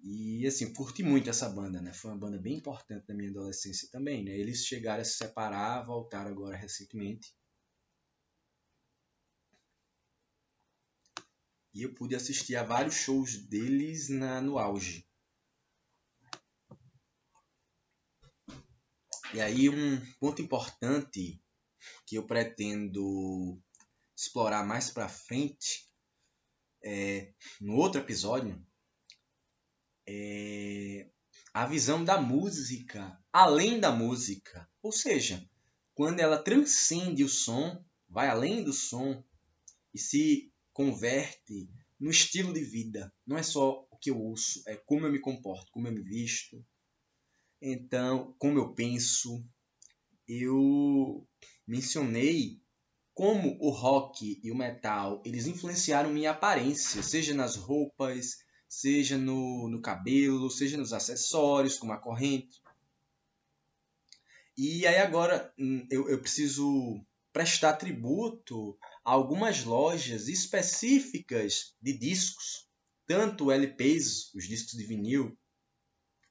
E 0.03 0.45
assim, 0.49 0.73
curti 0.73 1.05
muito 1.05 1.31
essa 1.31 1.49
banda, 1.49 1.81
né? 1.81 1.93
Foi 1.93 2.11
uma 2.11 2.19
banda 2.19 2.37
bem 2.37 2.57
importante 2.57 3.05
na 3.09 3.15
minha 3.15 3.31
adolescência 3.31 3.89
também, 3.91 4.25
né? 4.25 4.37
Eles 4.37 4.65
chegaram 4.67 5.01
a 5.01 5.05
se 5.05 5.17
separar, 5.17 5.87
voltaram 5.87 6.33
agora 6.33 6.57
recentemente. 6.57 7.33
E 11.73 11.83
eu 11.83 11.95
pude 11.95 12.17
assistir 12.17 12.57
a 12.57 12.65
vários 12.65 12.97
shows 12.97 13.37
deles 13.47 14.09
na, 14.09 14.41
no 14.41 14.59
auge. 14.59 15.07
E 19.33 19.41
aí 19.41 19.69
um 19.69 19.99
ponto 20.19 20.43
importante 20.43 21.41
que 22.07 22.17
eu 22.17 22.27
pretendo 22.27 23.63
explorar 24.17 24.67
mais 24.67 24.91
para 24.91 25.09
frente 25.09 25.89
é, 26.85 27.33
no 27.61 27.77
outro 27.77 28.01
episódio 28.01 28.61
é 30.07 31.09
a 31.55 31.67
visão 31.67 32.05
da 32.05 32.21
música 32.21 33.19
além 33.33 33.79
da 33.79 33.91
música, 33.91 34.69
ou 34.83 34.93
seja, 34.93 35.49
quando 35.95 36.21
ela 36.21 36.43
transcende 36.43 37.25
o 37.25 37.29
som, 37.29 37.85
vai 38.09 38.29
além 38.29 38.63
do 38.63 38.73
som 38.73 39.23
e 39.95 39.99
se 39.99 40.53
converte 40.73 41.69
no 41.99 42.11
estilo 42.11 42.53
de 42.53 42.65
vida. 42.65 43.13
Não 43.27 43.37
é 43.37 43.43
só 43.43 43.87
o 43.91 43.97
que 43.99 44.11
eu 44.11 44.19
ouço, 44.19 44.63
é 44.67 44.77
como 44.77 45.07
eu 45.07 45.13
me 45.13 45.21
comporto, 45.21 45.71
como 45.71 45.87
eu 45.87 45.93
me 45.93 46.03
visto, 46.03 46.65
então, 47.65 48.35
como 48.41 48.59
eu 48.59 48.75
penso, 48.75 49.47
eu 50.27 51.25
mencionei 51.65 52.61
como 53.15 53.57
o 53.61 53.71
rock 53.71 54.41
e 54.43 54.51
o 54.51 54.57
metal 54.57 55.23
eles 55.25 55.47
influenciaram 55.47 56.11
minha 56.11 56.33
aparência, 56.33 57.03
seja 57.05 57.33
nas 57.33 57.55
roupas, 57.55 58.39
seja 58.73 59.19
no, 59.19 59.69
no 59.69 59.83
cabelo, 59.83 60.51
seja 60.51 60.79
nos 60.79 60.95
acessórios, 60.95 61.77
como 61.77 61.93
a 61.93 61.99
corrente. 61.99 62.63
E 64.57 64.87
aí 64.87 64.97
agora 64.97 65.53
hum, 65.59 65.87
eu, 65.91 66.09
eu 66.09 66.19
preciso 66.19 67.05
prestar 67.35 67.75
tributo 67.75 68.79
a 69.05 69.13
algumas 69.13 69.63
lojas 69.63 70.27
específicas 70.27 71.75
de 71.83 71.93
discos, 71.99 72.67
tanto 73.07 73.53
LPs, 73.53 74.33
os 74.35 74.49
discos 74.49 74.73
de 74.73 74.87
vinil, 74.87 75.39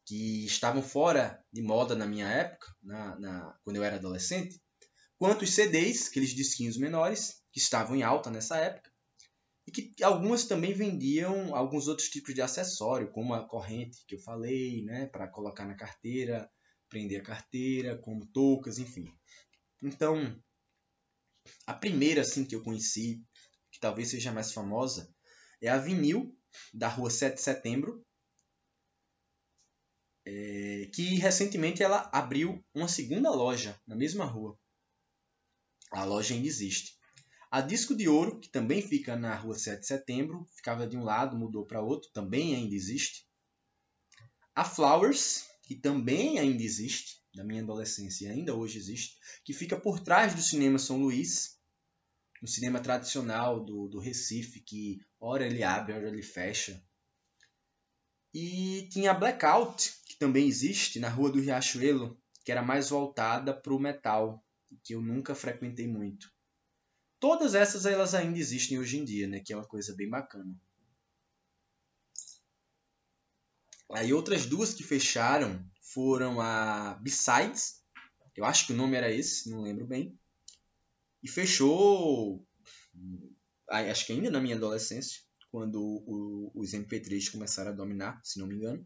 que 0.04 0.44
estavam 0.44 0.82
fora 0.82 1.46
de 1.54 1.62
moda 1.62 1.96
na 1.96 2.08
minha 2.08 2.28
época, 2.28 2.76
na, 2.82 3.20
na, 3.20 3.60
quando 3.64 3.76
eu 3.76 3.84
era 3.84 3.98
adolescente, 3.98 4.60
quanto 5.20 5.44
os 5.44 5.52
CDs, 5.54 6.08
aqueles 6.08 6.32
disquinhos 6.32 6.76
menores, 6.76 7.44
que 7.52 7.60
estavam 7.60 7.96
em 7.96 8.02
alta 8.02 8.32
nessa 8.32 8.58
época, 8.58 8.91
e 9.68 9.72
que 9.72 10.04
algumas 10.04 10.46
também 10.46 10.74
vendiam 10.74 11.56
alguns 11.56 11.88
outros 11.88 12.10
tipos 12.10 12.34
de 12.34 12.42
acessório, 12.42 13.12
como 13.12 13.34
a 13.34 13.48
corrente 13.48 14.04
que 14.08 14.16
eu 14.16 14.20
falei, 14.20 14.84
né, 14.84 15.08
para 15.08 15.28
colocar 15.28 15.66
na 15.66 15.76
carteira, 15.76 16.50
prender 16.90 17.22
a 17.22 17.24
carteira, 17.24 17.98
como 17.98 18.26
toucas, 18.28 18.80
enfim. 18.80 19.06
Então, 19.82 20.42
a 21.66 21.74
primeira 21.74 22.22
assim 22.22 22.46
que 22.46 22.56
eu 22.56 22.64
conheci, 22.64 23.24
que 23.72 23.80
talvez 23.80 24.10
seja 24.10 24.32
mais 24.32 24.52
famosa, 24.52 25.14
é 25.62 25.70
a 25.70 25.78
Vinil, 25.78 26.36
da 26.74 26.88
rua 26.88 27.10
7 27.10 27.36
de 27.36 27.42
setembro, 27.42 28.06
é, 30.26 30.90
que 30.94 31.16
recentemente 31.16 31.82
ela 31.82 32.10
abriu 32.14 32.64
uma 32.74 32.88
segunda 32.88 33.32
loja 33.32 33.80
na 33.88 33.96
mesma 33.96 34.26
rua. 34.26 34.58
A 35.92 36.04
loja 36.04 36.34
ainda 36.34 36.48
existe. 36.48 37.01
A 37.52 37.60
Disco 37.60 37.94
de 37.94 38.08
Ouro, 38.08 38.40
que 38.40 38.48
também 38.48 38.82
fica 38.82 39.18
na 39.18 39.36
rua 39.36 39.60
7 39.60 39.82
de 39.82 39.88
setembro, 39.88 40.48
ficava 40.56 40.88
de 40.88 40.96
um 40.96 41.04
lado, 41.04 41.38
mudou 41.38 41.66
para 41.66 41.82
outro, 41.82 42.10
também 42.14 42.56
ainda 42.56 42.74
existe. 42.74 43.28
A 44.56 44.64
Flowers, 44.64 45.44
que 45.64 45.76
também 45.76 46.40
ainda 46.40 46.64
existe, 46.64 47.22
da 47.36 47.44
minha 47.44 47.62
adolescência 47.62 48.28
e 48.28 48.32
ainda 48.32 48.56
hoje 48.56 48.78
existe, 48.78 49.18
que 49.44 49.52
fica 49.52 49.78
por 49.78 50.00
trás 50.00 50.34
do 50.34 50.42
Cinema 50.42 50.80
São 50.80 51.02
Luís, 51.02 51.60
um 52.42 52.48
cinema 52.48 52.80
tradicional 52.80 53.62
do, 53.62 53.90
do 53.90 54.00
Recife, 54.00 54.62
que 54.62 55.02
ora 55.20 55.46
ele 55.46 55.62
abre, 55.62 55.92
ora 55.92 56.08
ele 56.08 56.24
fecha. 56.24 56.82
E 58.34 58.88
tinha 58.94 59.12
a 59.12 59.14
Blackout, 59.14 59.94
que 60.06 60.18
também 60.18 60.48
existe, 60.48 61.02
na 61.02 61.10
Rua 61.10 61.30
do 61.30 61.42
Riachuelo, 61.42 62.18
que 62.46 62.52
era 62.52 62.62
mais 62.62 62.92
voltada 62.92 63.54
para 63.54 63.74
o 63.74 63.80
metal, 63.80 64.42
que 64.86 64.96
eu 64.96 65.02
nunca 65.02 65.36
frequentei 65.36 65.86
muito. 65.86 66.31
Todas 67.22 67.54
essas 67.54 67.86
elas 67.86 68.16
ainda 68.16 68.40
existem 68.40 68.80
hoje 68.80 68.98
em 68.98 69.06
dia, 69.06 69.28
né? 69.28 69.40
Que 69.40 69.54
é 69.54 69.56
uma 69.56 69.68
coisa 69.68 69.96
bem 69.96 70.10
bacana. 70.10 70.60
Aí 73.92 74.12
outras 74.12 74.48
duas 74.48 74.74
que 74.74 74.82
fecharam 74.82 75.64
foram 75.94 76.42
a 76.42 76.96
Besides, 76.96 77.84
eu 78.36 78.44
acho 78.44 78.66
que 78.66 78.74
o 78.74 78.76
nome 78.76 78.98
era 78.98 79.12
esse, 79.12 79.52
não 79.52 79.62
lembro 79.62 79.86
bem. 79.86 80.18
E 81.22 81.30
fechou, 81.30 82.44
acho 83.70 84.08
que 84.08 84.14
ainda 84.14 84.32
na 84.32 84.42
minha 84.42 84.56
adolescência, 84.56 85.22
quando 85.52 85.80
o, 85.80 86.52
os 86.56 86.72
MP3 86.72 87.32
começaram 87.32 87.70
a 87.70 87.76
dominar, 87.76 88.20
se 88.24 88.40
não 88.40 88.48
me 88.48 88.56
engano. 88.56 88.84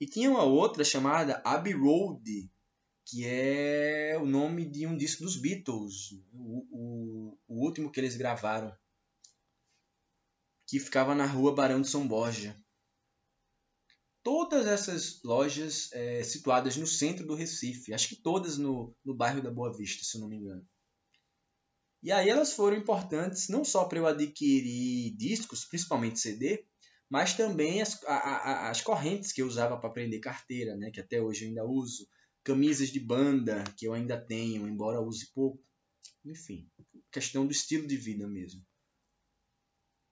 E 0.00 0.06
tinha 0.06 0.30
uma 0.30 0.44
outra 0.44 0.82
chamada 0.82 1.42
Abbey 1.44 1.74
Road, 1.74 2.50
que 3.06 3.24
é 3.24 4.18
o 4.20 4.26
nome 4.26 4.64
de 4.64 4.84
um 4.84 4.96
disco 4.96 5.22
dos 5.22 5.36
Beatles, 5.36 6.10
o, 6.32 6.66
o, 6.72 7.38
o 7.46 7.64
último 7.64 7.90
que 7.90 8.00
eles 8.00 8.16
gravaram, 8.16 8.76
que 10.66 10.80
ficava 10.80 11.14
na 11.14 11.24
rua 11.24 11.54
Barão 11.54 11.80
de 11.80 11.88
São 11.88 12.06
Borja. 12.06 12.60
Todas 14.24 14.66
essas 14.66 15.22
lojas 15.22 15.88
é, 15.92 16.24
situadas 16.24 16.76
no 16.76 16.86
centro 16.86 17.24
do 17.24 17.36
Recife, 17.36 17.94
acho 17.94 18.08
que 18.08 18.16
todas 18.16 18.58
no, 18.58 18.92
no 19.04 19.14
bairro 19.14 19.40
da 19.40 19.52
Boa 19.52 19.72
Vista, 19.72 20.02
se 20.02 20.16
eu 20.16 20.22
não 20.22 20.28
me 20.28 20.38
engano. 20.38 20.68
E 22.02 22.10
aí 22.10 22.28
elas 22.28 22.54
foram 22.54 22.76
importantes 22.76 23.48
não 23.48 23.64
só 23.64 23.84
para 23.84 23.98
eu 23.98 24.06
adquirir 24.06 25.16
discos, 25.16 25.64
principalmente 25.64 26.18
CD, 26.18 26.64
mas 27.08 27.34
também 27.34 27.80
as, 27.80 28.02
a, 28.02 28.16
a, 28.16 28.70
as 28.70 28.80
correntes 28.80 29.30
que 29.30 29.42
eu 29.42 29.46
usava 29.46 29.76
para 29.76 29.88
aprender 29.88 30.18
carteira, 30.18 30.76
né, 30.76 30.90
que 30.90 31.00
até 31.00 31.22
hoje 31.22 31.44
eu 31.44 31.48
ainda 31.48 31.64
uso 31.64 32.08
camisas 32.46 32.90
de 32.90 33.00
banda 33.00 33.64
que 33.76 33.88
eu 33.88 33.92
ainda 33.92 34.16
tenho, 34.16 34.68
embora 34.68 35.00
use 35.00 35.26
pouco. 35.32 35.60
Enfim, 36.24 36.70
questão 37.10 37.44
do 37.44 37.50
estilo 37.50 37.88
de 37.88 37.96
vida 37.96 38.28
mesmo. 38.28 38.64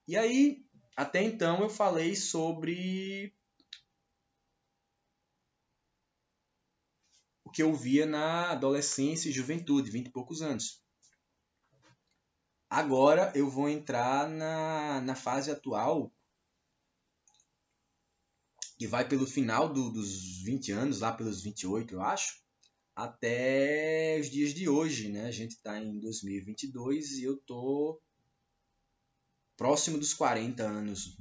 E 0.08 0.16
aí, 0.16 0.66
até 0.96 1.22
então 1.22 1.62
eu 1.62 1.70
falei 1.70 2.16
sobre 2.16 3.32
o 7.44 7.50
que 7.52 7.62
eu 7.62 7.72
via 7.72 8.04
na 8.04 8.50
adolescência 8.50 9.28
e 9.28 9.32
juventude, 9.32 9.92
20 9.92 10.08
e 10.08 10.10
poucos 10.10 10.42
anos. 10.42 10.82
Agora 12.68 13.32
eu 13.36 13.48
vou 13.48 13.68
entrar 13.68 14.28
na, 14.28 15.00
na 15.02 15.14
fase 15.14 15.52
atual, 15.52 16.12
que 18.76 18.86
vai 18.86 19.08
pelo 19.08 19.26
final 19.26 19.72
do, 19.72 19.90
dos 19.90 20.42
20 20.42 20.72
anos, 20.72 21.00
lá 21.00 21.12
pelos 21.12 21.42
28, 21.42 21.94
eu 21.94 22.02
acho, 22.02 22.42
até 22.94 24.18
os 24.20 24.30
dias 24.30 24.54
de 24.54 24.68
hoje, 24.68 25.08
né? 25.08 25.26
A 25.26 25.32
gente 25.32 25.52
está 25.52 25.78
em 25.82 25.98
2022 25.98 27.18
e 27.18 27.24
eu 27.24 27.36
tô 27.38 28.00
próximo 29.56 29.98
dos 29.98 30.14
40 30.14 30.62
anos. 30.62 31.16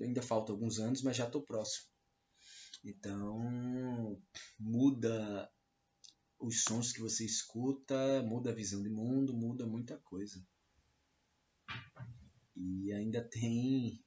Ainda 0.00 0.22
falta 0.22 0.52
alguns 0.52 0.78
anos, 0.78 1.02
mas 1.02 1.16
já 1.16 1.26
estou 1.26 1.42
próximo. 1.42 1.86
Então, 2.84 4.20
muda 4.58 5.50
os 6.38 6.62
sons 6.62 6.92
que 6.92 7.00
você 7.00 7.24
escuta, 7.24 8.22
muda 8.22 8.50
a 8.50 8.54
visão 8.54 8.82
de 8.82 8.88
mundo, 8.88 9.34
muda 9.34 9.66
muita 9.66 9.98
coisa. 9.98 10.42
E 12.56 12.92
ainda 12.92 13.22
tem 13.28 14.02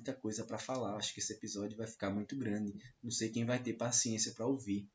muita 0.00 0.14
coisa 0.14 0.44
para 0.44 0.58
falar. 0.58 0.96
Acho 0.96 1.12
que 1.12 1.20
esse 1.20 1.34
episódio 1.34 1.76
vai 1.76 1.86
ficar 1.86 2.10
muito 2.10 2.36
grande. 2.36 2.72
Não 3.02 3.10
sei 3.10 3.28
quem 3.28 3.44
vai 3.44 3.62
ter 3.62 3.74
paciência 3.74 4.32
para 4.32 4.46
ouvir. 4.46 4.88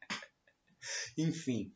Enfim. 1.16 1.72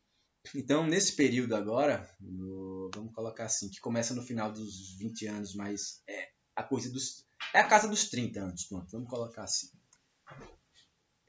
Então, 0.53 0.85
nesse 0.85 1.15
período 1.15 1.55
agora, 1.55 2.07
no, 2.19 2.91
vamos 2.93 3.13
colocar 3.13 3.45
assim, 3.45 3.69
que 3.69 3.79
começa 3.79 4.13
no 4.13 4.21
final 4.21 4.51
dos 4.51 4.95
20 4.97 5.25
anos, 5.27 5.55
mas 5.55 6.03
é 6.07 6.29
a 6.55 6.63
coisa 6.63 6.91
dos. 6.91 7.25
É 7.53 7.59
a 7.59 7.67
casa 7.67 7.87
dos 7.87 8.09
30 8.09 8.41
anos, 8.41 8.65
pronto, 8.65 8.91
vamos 8.91 9.09
colocar 9.09 9.43
assim. 9.43 9.69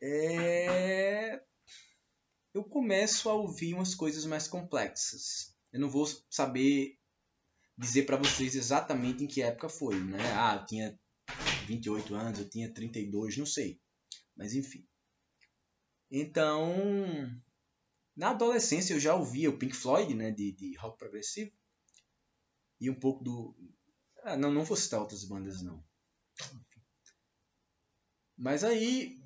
É, 0.03 1.41
eu 2.53 2.63
começo 2.65 3.31
a 3.31 3.35
ouvir 3.35 3.73
umas 3.73 3.95
coisas 3.95 4.27
mais 4.27 4.47
complexas. 4.47 5.55
Eu 5.73 5.81
não 5.81 5.89
vou 5.89 6.07
saber 6.29 6.99
dizer 7.79 8.05
para 8.05 8.19
vocês 8.19 8.55
exatamente 8.55 9.25
em 9.25 9.27
que 9.27 9.43
época 9.43 9.69
foi, 9.69 9.99
né? 9.99 10.19
Ah, 10.35 10.63
tinha 10.67 10.99
28 11.67 12.15
anos, 12.15 12.39
eu 12.39 12.49
tinha 12.49 12.73
32, 12.73 13.37
não 13.37 13.47
sei. 13.47 13.81
Mas 14.37 14.55
enfim. 14.55 14.87
Então, 16.11 16.75
na 18.17 18.31
adolescência 18.31 18.95
eu 18.95 19.01
já 19.01 19.15
ouvia 19.15 19.51
o 19.51 19.59
Pink 19.59 19.75
Floyd, 19.75 20.15
né, 20.15 20.31
de, 20.31 20.53
de 20.53 20.77
rock 20.77 20.99
progressivo. 20.99 21.53
E 22.81 22.89
um 22.89 22.95
pouco 22.95 23.25
do... 23.25 23.57
Ah, 24.23 24.37
não, 24.37 24.53
não 24.53 24.65
vou 24.65 24.77
citar 24.77 25.01
outras 25.01 25.25
bandas, 25.25 25.63
não. 25.63 25.83
Mas 28.37 28.63
aí, 28.63 29.19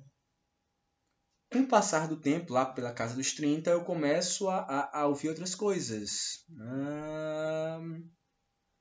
com 1.51 1.59
o 1.59 1.67
passar 1.67 2.07
do 2.07 2.19
tempo, 2.19 2.53
lá 2.53 2.65
pela 2.65 2.93
casa 2.93 3.15
dos 3.15 3.33
30, 3.33 3.69
eu 3.69 3.83
começo 3.83 4.47
a, 4.47 4.59
a, 4.59 4.99
a 5.01 5.07
ouvir 5.07 5.29
outras 5.29 5.53
coisas. 5.53 6.45
Ah, 6.59 7.79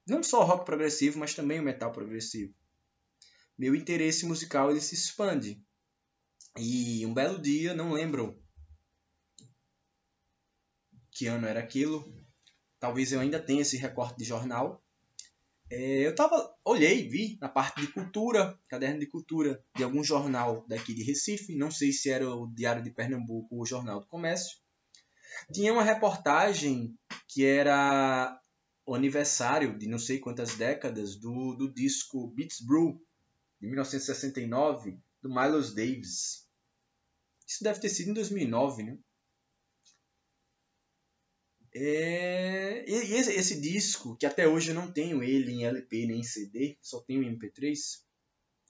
não 0.07 0.23
só 0.23 0.44
rock 0.44 0.64
progressivo, 0.64 1.18
mas 1.18 1.35
também 1.35 1.59
o 1.59 1.64
metal 1.64 1.92
progressivo 1.92 2.55
meu 3.61 3.75
interesse 3.75 4.25
musical 4.25 4.70
ele 4.70 4.81
se 4.81 4.94
expande. 4.94 5.62
E 6.57 7.05
um 7.05 7.12
belo 7.12 7.38
dia, 7.38 7.75
não 7.75 7.92
lembro 7.92 8.42
que 11.11 11.27
ano 11.27 11.46
era 11.46 11.61
aquilo, 11.61 12.11
talvez 12.79 13.12
eu 13.12 13.20
ainda 13.20 13.38
tenha 13.38 13.61
esse 13.61 13.77
recorte 13.77 14.16
de 14.16 14.25
jornal. 14.25 14.83
É, 15.68 16.07
eu 16.07 16.14
tava, 16.14 16.57
olhei, 16.64 17.07
vi 17.07 17.37
na 17.38 17.51
parte 17.51 17.83
de 17.83 17.88
cultura, 17.88 18.59
caderno 18.66 18.99
de 18.99 19.07
cultura 19.07 19.62
de 19.77 19.85
algum 19.85 20.03
jornal 20.03 20.64
daqui 20.66 20.94
de 20.94 21.03
Recife, 21.03 21.55
não 21.55 21.70
sei 21.70 21.92
se 21.92 22.09
era 22.09 22.35
o 22.35 22.46
Diário 22.46 22.83
de 22.83 22.90
Pernambuco 22.90 23.55
ou 23.55 23.61
o 23.61 23.66
Jornal 23.66 24.01
do 24.01 24.07
Comércio. 24.07 24.57
Tinha 25.53 25.70
uma 25.70 25.85
reportagem 25.85 26.99
que 27.29 27.44
era 27.44 28.40
o 28.87 28.94
aniversário 28.94 29.79
de 29.79 29.87
não 29.87 29.99
sei 29.99 30.18
quantas 30.18 30.55
décadas 30.55 31.14
do, 31.14 31.55
do 31.55 31.70
disco 31.70 32.27
Beats 32.29 32.62
Brew, 32.62 32.99
de 33.61 33.66
1969, 33.66 34.99
do 35.23 35.29
Miles 35.29 35.75
Davis. 35.75 36.49
Isso 37.46 37.62
deve 37.62 37.81
ter 37.81 37.88
sido 37.88 38.11
em 38.11 38.14
2009, 38.14 38.83
né? 38.83 38.99
É... 41.75 42.85
E 42.88 43.14
esse, 43.14 43.33
esse, 43.33 43.61
disco, 43.61 44.16
que 44.16 44.27
até 44.27 44.49
hoje 44.49 44.70
eu 44.70 44.75
não 44.75 44.90
tenho 44.90 45.23
ele 45.23 45.53
em 45.53 45.64
LP 45.64 46.07
nem 46.07 46.20
em 46.20 46.25
CD, 46.25 46.79
só 46.81 47.01
tenho 47.01 47.23
em 47.23 47.38
MP3, 47.38 47.77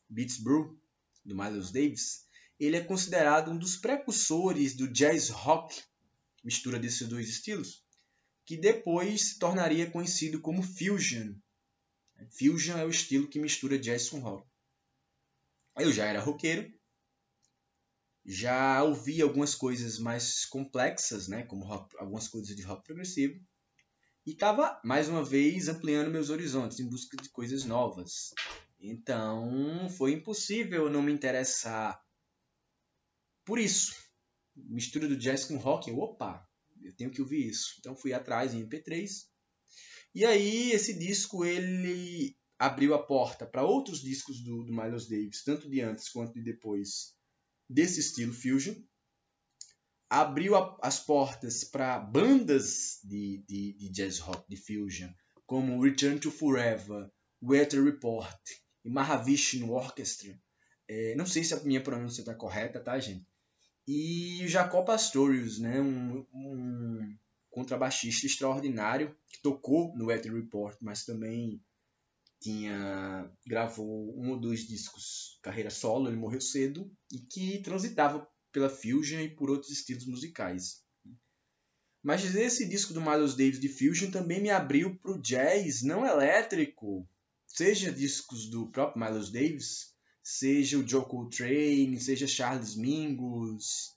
Beats 0.09 0.38
Brew, 0.38 0.79
do 1.24 1.37
Miles 1.37 1.70
Davis, 1.70 2.26
ele 2.59 2.76
é 2.76 2.85
considerado 2.85 3.50
um 3.50 3.59
dos 3.59 3.76
precursores 3.76 4.74
do 4.74 4.88
jazz 4.88 5.29
rock, 5.31 5.83
mistura 6.44 6.79
desses 6.79 7.09
dois 7.09 7.29
estilos, 7.29 7.85
que 8.44 8.57
depois 8.57 9.22
se 9.22 9.38
tornaria 9.38 9.90
conhecido 9.90 10.40
como 10.40 10.62
fusion. 10.62 11.35
Fusion 12.38 12.76
é 12.76 12.85
o 12.85 12.90
estilo 12.90 13.29
que 13.29 13.38
mistura 13.38 13.79
jazz 13.79 14.11
com 14.11 14.20
rock. 14.20 14.49
Eu 15.78 15.92
já 15.92 16.06
era 16.06 16.20
roqueiro, 16.20 16.72
já 18.24 18.83
ouvi 18.83 19.22
algumas 19.22 19.54
coisas 19.54 19.98
mais 19.98 20.44
complexas, 20.44 21.26
né, 21.28 21.42
como 21.44 21.64
rock, 21.64 21.96
algumas 21.98 22.28
coisas 22.28 22.54
de 22.54 22.62
rock 22.62 22.85
progressivo, 22.85 23.40
e 24.26 24.33
estava 24.33 24.80
mais 24.85 25.09
uma 25.09 25.24
vez 25.24 25.68
ampliando 25.68 26.11
meus 26.11 26.30
horizontes 26.30 26.78
em 26.78 26.88
busca 26.88 27.16
de 27.16 27.28
coisas 27.30 27.64
novas. 27.64 28.33
Então 28.78 29.88
foi 29.96 30.12
impossível 30.12 30.90
não 30.90 31.02
me 31.02 31.12
interessar 31.12 32.00
por 33.44 33.59
isso. 33.59 33.94
Mistura 34.54 35.09
do 35.09 35.16
jazz 35.16 35.44
com 35.44 35.56
rock, 35.56 35.90
opa, 35.90 36.46
eu 36.83 36.94
tenho 36.94 37.11
que 37.11 37.22
ouvir 37.22 37.48
isso. 37.48 37.76
Então 37.78 37.96
fui 37.96 38.12
atrás 38.12 38.54
em 38.54 38.66
MP3. 38.66 39.26
E 40.14 40.24
aí 40.24 40.72
esse 40.72 40.98
disco 40.98 41.44
ele 41.44 42.37
abriu 42.60 42.92
a 42.92 43.02
porta 43.02 43.46
para 43.46 43.64
outros 43.64 44.02
discos 44.02 44.38
do, 44.42 44.62
do 44.62 44.70
Miles 44.70 45.08
Davis, 45.08 45.42
tanto 45.42 45.66
de 45.66 45.80
antes 45.80 46.10
quanto 46.10 46.34
de 46.34 46.42
depois 46.42 47.14
desse 47.66 48.00
estilo 48.00 48.34
fusion. 48.34 48.74
Abriu 50.10 50.54
a, 50.54 50.78
as 50.82 51.00
portas 51.00 51.64
para 51.64 51.98
bandas 51.98 53.00
de, 53.02 53.42
de, 53.48 53.72
de, 53.72 53.88
jazz 53.88 54.18
rock, 54.18 54.44
de 54.46 54.58
fusion, 54.58 55.10
como 55.46 55.82
Return 55.82 56.20
to 56.20 56.30
Forever, 56.30 57.10
Weather 57.42 57.82
Report 57.82 58.38
e 58.84 58.90
Mahavishnu 58.90 59.72
Orchestra. 59.72 60.38
É, 60.86 61.14
não 61.14 61.24
sei 61.24 61.42
se 61.42 61.54
a 61.54 61.60
minha 61.60 61.80
pronúncia 61.80 62.20
está 62.20 62.34
correta, 62.34 62.78
tá, 62.78 62.98
gente? 62.98 63.26
E 63.88 64.44
o 64.44 64.48
Jacob 64.48 64.84
Pastorius, 64.84 65.58
né, 65.58 65.80
um, 65.80 66.26
um 66.34 67.16
contrabaixista 67.48 68.26
extraordinário 68.26 69.16
que 69.28 69.40
tocou 69.40 69.96
no 69.96 70.06
Weather 70.06 70.34
Report, 70.34 70.76
mas 70.82 71.06
também 71.06 71.62
tinha 72.40 73.31
gravou 73.46 74.18
um 74.18 74.31
ou 74.31 74.40
dois 74.40 74.66
discos 74.66 75.38
carreira 75.42 75.70
solo, 75.70 76.09
ele 76.09 76.16
morreu 76.16 76.40
cedo 76.40 76.90
e 77.12 77.18
que 77.18 77.62
transitava 77.62 78.26
pela 78.50 78.70
fusion 78.70 79.20
e 79.20 79.29
por 79.29 79.50
outros 79.50 79.70
estilos 79.70 80.07
musicais. 80.07 80.83
Mas 82.03 82.35
esse 82.35 82.66
disco 82.66 82.94
do 82.94 83.00
Miles 83.00 83.35
Davis 83.35 83.61
de 83.61 83.68
fusion 83.68 84.11
também 84.11 84.40
me 84.40 84.50
abriu 84.50 84.96
para 84.98 85.12
o 85.12 85.20
jazz 85.20 85.83
não 85.83 86.07
elétrico, 86.07 87.07
seja 87.46 87.92
discos 87.92 88.48
do 88.48 88.70
próprio 88.70 89.05
Miles 89.05 89.31
Davis, 89.31 89.94
seja 90.22 90.79
o 90.79 90.88
Joe 90.88 91.05
Coltrane, 91.05 92.00
seja 92.00 92.26
Charles 92.26 92.74
Mingus, 92.74 93.94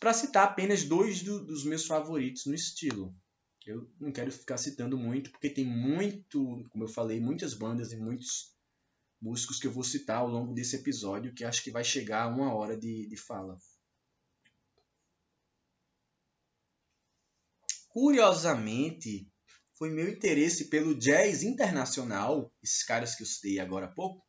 para 0.00 0.14
citar 0.14 0.44
apenas 0.44 0.84
dois 0.84 1.22
do, 1.22 1.44
dos 1.44 1.64
meus 1.64 1.84
favoritos 1.84 2.46
no 2.46 2.54
estilo. 2.54 3.14
Eu 3.66 3.90
não 4.00 4.12
quero 4.12 4.30
ficar 4.30 4.56
citando 4.58 4.96
muito, 4.96 5.30
porque 5.32 5.50
tem 5.50 5.66
muito, 5.66 6.64
como 6.70 6.84
eu 6.84 6.88
falei, 6.88 7.18
muitas 7.18 7.52
bandas 7.52 7.92
e 7.92 7.96
muitos 7.96 8.54
músicos 9.20 9.58
que 9.58 9.66
eu 9.66 9.72
vou 9.72 9.82
citar 9.82 10.18
ao 10.18 10.28
longo 10.28 10.54
desse 10.54 10.76
episódio, 10.76 11.34
que 11.34 11.44
acho 11.44 11.64
que 11.64 11.72
vai 11.72 11.82
chegar 11.82 12.22
a 12.22 12.28
uma 12.28 12.54
hora 12.54 12.76
de, 12.78 13.08
de 13.08 13.16
fala. 13.16 13.58
Curiosamente, 17.88 19.26
foi 19.76 19.90
meu 19.90 20.08
interesse 20.08 20.68
pelo 20.68 20.96
jazz 20.96 21.42
internacional, 21.42 22.52
esses 22.62 22.84
caras 22.84 23.16
que 23.16 23.24
eu 23.24 23.26
citei 23.26 23.58
agora 23.58 23.86
há 23.86 23.92
pouco, 23.92 24.24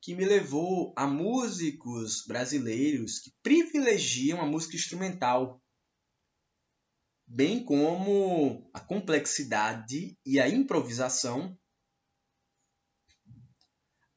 que 0.00 0.14
me 0.14 0.24
levou 0.24 0.94
a 0.96 1.08
músicos 1.08 2.24
brasileiros 2.26 3.18
que 3.18 3.32
privilegiam 3.42 4.40
a 4.40 4.46
música 4.46 4.76
instrumental 4.76 5.60
bem 7.32 7.64
como 7.64 8.68
a 8.74 8.80
complexidade 8.80 10.18
e 10.26 10.40
a 10.40 10.48
improvisação, 10.48 11.56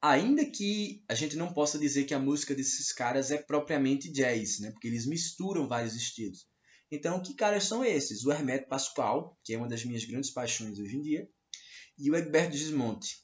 ainda 0.02 0.44
que 0.44 1.04
a 1.08 1.14
gente 1.14 1.36
não 1.36 1.54
possa 1.54 1.78
dizer 1.78 2.06
que 2.06 2.12
a 2.12 2.18
música 2.18 2.56
desses 2.56 2.92
caras 2.92 3.30
é 3.30 3.38
propriamente 3.38 4.10
jazz, 4.10 4.58
né? 4.58 4.72
porque 4.72 4.88
eles 4.88 5.06
misturam 5.06 5.68
vários 5.68 5.94
estilos. 5.94 6.44
Então, 6.90 7.22
que 7.22 7.34
caras 7.34 7.64
são 7.64 7.84
esses? 7.84 8.24
O 8.24 8.32
Hermeto 8.32 8.68
Pascoal, 8.68 9.38
que 9.44 9.54
é 9.54 9.56
uma 9.56 9.68
das 9.68 9.84
minhas 9.84 10.04
grandes 10.04 10.32
paixões 10.32 10.80
hoje 10.80 10.96
em 10.96 11.00
dia, 11.00 11.28
e 11.96 12.10
o 12.10 12.16
Egberto 12.16 12.56
Gismonte. 12.56 13.22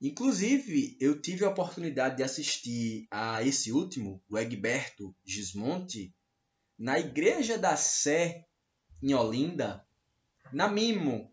Inclusive, 0.00 0.96
eu 1.00 1.20
tive 1.22 1.44
a 1.44 1.50
oportunidade 1.50 2.16
de 2.16 2.24
assistir 2.24 3.06
a 3.08 3.40
esse 3.44 3.70
último, 3.70 4.20
o 4.28 4.36
Egberto 4.36 5.14
Gismonte, 5.24 6.12
na 6.82 6.98
Igreja 6.98 7.56
da 7.56 7.76
Sé, 7.76 8.44
em 9.00 9.14
Olinda, 9.14 9.86
na 10.52 10.66
Mimo. 10.66 11.32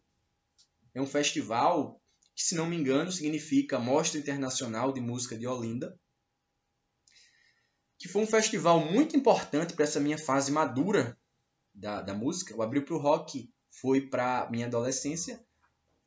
É 0.94 1.02
um 1.02 1.08
festival 1.08 2.00
que, 2.36 2.44
se 2.44 2.54
não 2.54 2.68
me 2.68 2.76
engano, 2.76 3.12
significa 3.12 3.80
Mostra 3.80 4.20
Internacional 4.20 4.94
de 4.94 5.02
Música 5.02 5.36
de 5.36 5.48
Olinda. 5.48 6.00
Que 7.98 8.08
foi 8.08 8.22
um 8.22 8.28
festival 8.28 8.80
muito 8.80 9.18
importante 9.18 9.74
para 9.74 9.86
essa 9.86 10.00
minha 10.00 10.20
fase 10.20 10.52
madura 10.52 11.18
da, 11.74 12.04
da 12.04 12.14
música. 12.14 12.56
O 12.56 12.62
Abril 12.62 12.86
para 12.86 12.96
o 12.96 13.00
Rock 13.00 13.52
foi 13.72 14.02
para 14.08 14.48
minha 14.52 14.68
adolescência 14.68 15.44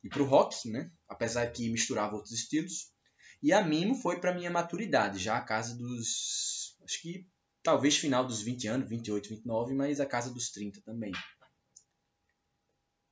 e 0.01 0.07
para 0.07 0.23
o 0.23 0.25
rock, 0.25 0.69
né? 0.69 0.89
apesar 1.05 1.51
que 1.51 1.69
misturava 1.69 2.15
outros 2.15 2.31
estilos. 2.31 2.93
E 3.41 3.51
a 3.51 3.61
Mimo 3.61 3.93
foi 3.95 4.21
para 4.21 4.33
minha 4.33 4.49
maturidade, 4.49 5.19
já 5.19 5.35
a 5.35 5.41
casa 5.41 5.75
dos. 5.75 6.77
Acho 6.85 7.01
que 7.01 7.32
talvez 7.63 7.97
final 7.97 8.25
dos 8.25 8.41
20 8.41 8.67
anos, 8.67 8.89
28, 8.89 9.29
29, 9.29 9.73
mas 9.73 9.99
a 9.99 10.05
casa 10.05 10.31
dos 10.31 10.51
30 10.51 10.81
também. 10.81 11.11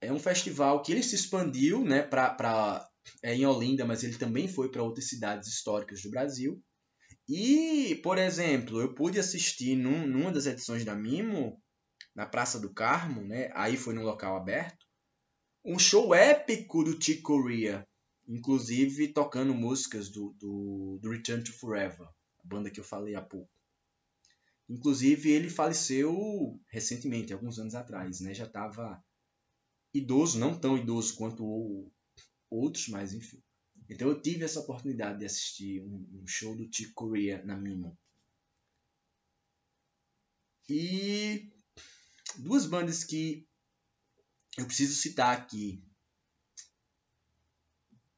É 0.02 0.12
um 0.12 0.20
festival 0.20 0.82
que 0.82 0.92
ele 0.92 1.04
se 1.04 1.16
expandiu 1.16 1.84
né, 1.84 2.02
para 2.02 2.88
é, 3.24 3.34
em 3.34 3.46
Olinda, 3.46 3.86
mas 3.86 4.04
ele 4.04 4.18
também 4.18 4.48
foi 4.48 4.70
para 4.70 4.84
outras 4.84 5.08
cidades 5.08 5.48
históricas 5.48 6.02
do 6.02 6.10
Brasil. 6.10 6.62
E, 7.30 8.00
por 8.04 8.18
exemplo, 8.18 8.82
eu 8.82 8.94
pude 8.94 9.20
assistir 9.20 9.76
num, 9.76 10.06
numa 10.06 10.32
das 10.32 10.48
edições 10.48 10.84
da 10.84 10.96
Mimo, 10.96 11.62
na 12.16 12.26
Praça 12.26 12.60
do 12.60 12.74
Carmo, 12.74 13.22
né, 13.22 13.50
aí 13.54 13.78
foi 13.78 13.94
num 13.94 14.04
local 14.04 14.36
aberto, 14.36 14.86
um 15.64 15.78
show 15.78 16.14
épico 16.14 16.84
do 16.84 17.02
Chick 17.02 17.22
Corea, 17.22 17.88
inclusive 18.28 19.14
tocando 19.14 19.54
músicas 19.54 20.10
do, 20.10 20.36
do, 20.40 21.00
do 21.02 21.10
Return 21.10 21.44
to 21.44 21.54
Forever, 21.54 22.08
a 22.40 22.48
banda 22.48 22.72
que 22.72 22.80
eu 22.80 22.84
falei 22.84 23.16
há 23.16 23.22
pouco. 23.22 23.50
Inclusive, 24.72 25.30
ele 25.30 25.50
faleceu 25.50 26.58
recentemente, 26.70 27.34
alguns 27.34 27.60
anos 27.60 27.76
atrás, 27.76 28.22
né? 28.22 28.34
Já 28.34 28.46
estava 28.46 29.04
idoso, 29.94 30.40
não 30.40 30.58
tão 30.58 30.78
idoso 30.78 31.14
quanto 31.18 31.92
outros, 32.50 32.88
mas 32.88 33.14
enfim. 33.14 33.44
Então 33.90 34.08
eu 34.08 34.22
tive 34.22 34.46
essa 34.46 34.62
oportunidade 34.62 35.20
de 35.20 35.26
assistir 35.26 35.82
um, 35.82 36.26
show 36.26 36.56
do 36.56 36.74
Chick 36.74 36.94
Corea 36.94 37.44
na 37.44 37.58
Mimo. 37.58 38.00
E 40.70 41.52
duas 42.38 42.66
bandas 42.66 43.04
que 43.04 43.46
eu 44.58 44.66
preciso 44.66 44.96
citar 44.96 45.38
aqui. 45.38 45.84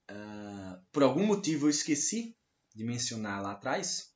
Uh, 0.07 0.85
por 0.91 1.01
algum 1.01 1.25
motivo 1.25 1.65
eu 1.65 1.71
esqueci 1.71 2.37
de 2.75 2.83
mencionar 2.83 3.41
lá 3.41 3.53
atrás 3.53 4.12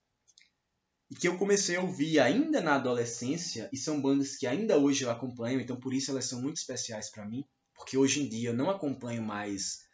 e 1.09 1.15
que 1.15 1.27
eu 1.27 1.37
comecei 1.37 1.75
a 1.75 1.81
ouvir 1.81 2.19
ainda 2.19 2.61
na 2.61 2.75
adolescência, 2.75 3.69
e 3.71 3.77
são 3.77 4.01
bandas 4.01 4.35
que 4.35 4.45
ainda 4.45 4.77
hoje 4.77 5.03
eu 5.03 5.11
acompanho, 5.11 5.59
então 5.59 5.79
por 5.79 5.93
isso 5.93 6.11
elas 6.11 6.25
são 6.25 6.41
muito 6.41 6.57
especiais 6.57 7.09
para 7.09 7.25
mim, 7.25 7.43
porque 7.73 7.97
hoje 7.97 8.21
em 8.21 8.29
dia 8.29 8.49
eu 8.49 8.55
não 8.55 8.69
acompanho 8.69 9.23
mais 9.23 9.87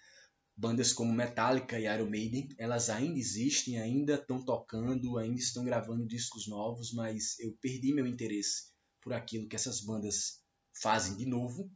bandas 0.55 0.93
como 0.93 1.11
Metallica 1.13 1.79
e 1.79 1.85
Iron 1.85 2.09
Maiden, 2.09 2.49
elas 2.57 2.89
ainda 2.89 3.17
existem, 3.17 3.79
ainda 3.79 4.15
estão 4.15 4.43
tocando, 4.43 5.17
ainda 5.17 5.39
estão 5.39 5.63
gravando 5.63 6.07
discos 6.07 6.47
novos, 6.47 6.93
mas 6.93 7.39
eu 7.39 7.55
perdi 7.59 7.93
meu 7.93 8.05
interesse 8.05 8.71
por 9.01 9.13
aquilo 9.13 9.47
que 9.47 9.55
essas 9.55 9.81
bandas 9.81 10.41
fazem 10.81 11.15
de 11.17 11.25
novo. 11.25 11.71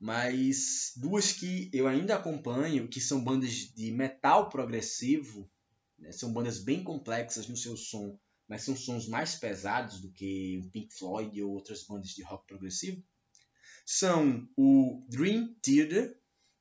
Mas 0.00 0.92
duas 0.96 1.32
que 1.32 1.68
eu 1.72 1.88
ainda 1.88 2.14
acompanho, 2.14 2.88
que 2.88 3.00
são 3.00 3.22
bandas 3.22 3.50
de 3.50 3.90
metal 3.90 4.48
progressivo, 4.48 5.50
né? 5.98 6.12
São 6.12 6.32
bandas 6.32 6.58
bem 6.58 6.82
complexas 6.82 7.48
no 7.48 7.56
seu 7.56 7.76
som, 7.76 8.18
mas 8.48 8.62
são 8.62 8.76
sons 8.76 9.08
mais 9.08 9.34
pesados 9.34 10.00
do 10.00 10.10
que 10.12 10.60
o 10.64 10.70
Pink 10.70 10.94
Floyd 10.94 11.42
ou 11.42 11.52
outras 11.52 11.84
bandas 11.84 12.10
de 12.10 12.22
rock 12.22 12.46
progressivo. 12.46 13.02
São 13.84 14.48
o 14.56 15.04
Dream 15.08 15.54
Theater, 15.62 16.18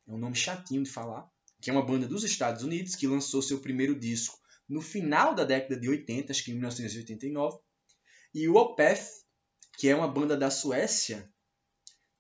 é 0.08 0.14
um 0.14 0.18
nome 0.18 0.36
chatinho 0.36 0.84
de 0.84 0.90
falar, 0.90 1.30
que 1.62 1.70
é 1.70 1.74
uma 1.74 1.86
banda 1.86 2.08
dos 2.08 2.24
Estados 2.24 2.64
Unidos 2.64 2.96
que 2.96 3.08
lançou 3.08 3.42
seu 3.42 3.60
primeiro 3.60 3.98
disco 4.00 4.38
no 4.68 4.82
final 4.82 5.34
da 5.34 5.46
década 5.46 5.80
de 5.80 5.90
80, 5.90 6.32
acho 6.32 6.44
que 6.44 6.52
em 6.52 6.56
1989, 6.56 7.60
e 8.34 8.48
o 8.48 8.56
Opeth, 8.56 9.02
que 9.78 9.88
é 9.88 9.96
uma 9.96 10.08
banda 10.08 10.36
da 10.36 10.52
Suécia 10.52 11.32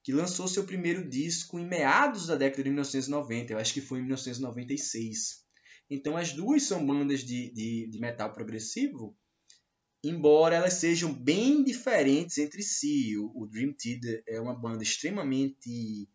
que 0.04 0.14
lançou 0.14 0.48
seu 0.48 0.64
primeiro 0.64 1.10
disco 1.10 1.60
em 1.60 1.68
meados 1.68 2.28
da 2.28 2.36
década 2.36 2.64
de 2.64 2.70
1990, 2.70 3.52
eu 3.52 3.60
acho 3.60 3.74
que 3.74 3.82
foi 3.82 4.00
em 4.00 4.04
1996. 4.04 5.46
Então 5.90 6.18
as 6.18 6.34
duas 6.34 6.64
são 6.64 6.86
bandas 6.86 7.24
de, 7.24 7.52
de, 7.54 7.88
de 7.88 8.00
metal 8.00 8.34
progressivo, 8.34 9.18
embora 10.04 10.56
elas 10.56 10.74
sejam 10.74 11.14
bem 11.14 11.64
diferentes 11.64 12.38
entre 12.38 12.62
si. 12.62 13.18
O, 13.18 13.44
o 13.44 13.48
Dream 13.48 13.74
Theater 13.74 14.24
é 14.28 14.40
uma 14.40 14.54
banda 14.54 14.84
extremamente 14.84 16.10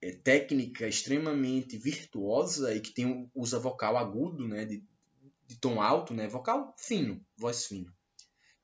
é, 0.00 0.12
técnica, 0.12 0.86
extremamente 0.86 1.78
virtuosa 1.78 2.74
e 2.74 2.80
que 2.80 2.92
tem 2.92 3.30
usa 3.34 3.58
vocal 3.58 3.96
agudo, 3.96 4.48
né, 4.48 4.64
de, 4.64 4.82
de 5.46 5.56
tom 5.58 5.80
alto, 5.80 6.14
né, 6.14 6.26
vocal 6.26 6.74
fino, 6.78 7.24
voz 7.36 7.66
fina. 7.66 7.94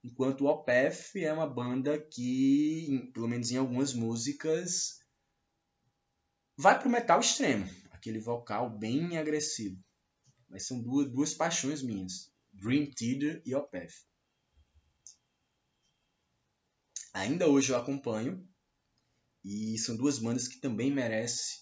Enquanto 0.03 0.43
o 0.43 0.47
Opeth 0.47 1.17
é 1.17 1.31
uma 1.31 1.47
banda 1.47 1.99
que, 1.99 3.11
pelo 3.13 3.29
menos 3.29 3.51
em 3.51 3.59
algumas 3.59 3.93
músicas, 3.93 4.99
vai 6.57 6.79
para 6.79 6.89
o 6.89 6.91
metal 6.91 7.21
extremo, 7.21 7.69
aquele 7.91 8.19
vocal 8.19 8.71
bem 8.71 9.19
agressivo. 9.19 9.79
Mas 10.51 10.67
são 10.67 10.83
duas, 10.83 11.09
duas 11.09 11.33
paixões 11.33 11.81
minhas, 11.81 12.31
Dream 12.53 12.91
Theater 12.91 13.41
e 13.47 13.55
Opeth. 13.55 13.95
Ainda 17.15 17.49
hoje 17.49 17.73
eu 17.73 17.77
acompanho 17.77 18.47
e 19.45 19.79
são 19.79 19.97
duas 19.97 20.19
bandas 20.19 20.49
que 20.49 20.61
também 20.61 20.93
merecem 20.93 21.61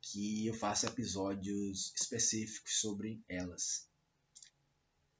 que 0.00 0.46
eu 0.46 0.54
faça 0.54 0.86
episódios 0.86 1.92
específicos 1.94 2.80
sobre 2.80 3.22
elas. 3.28 3.88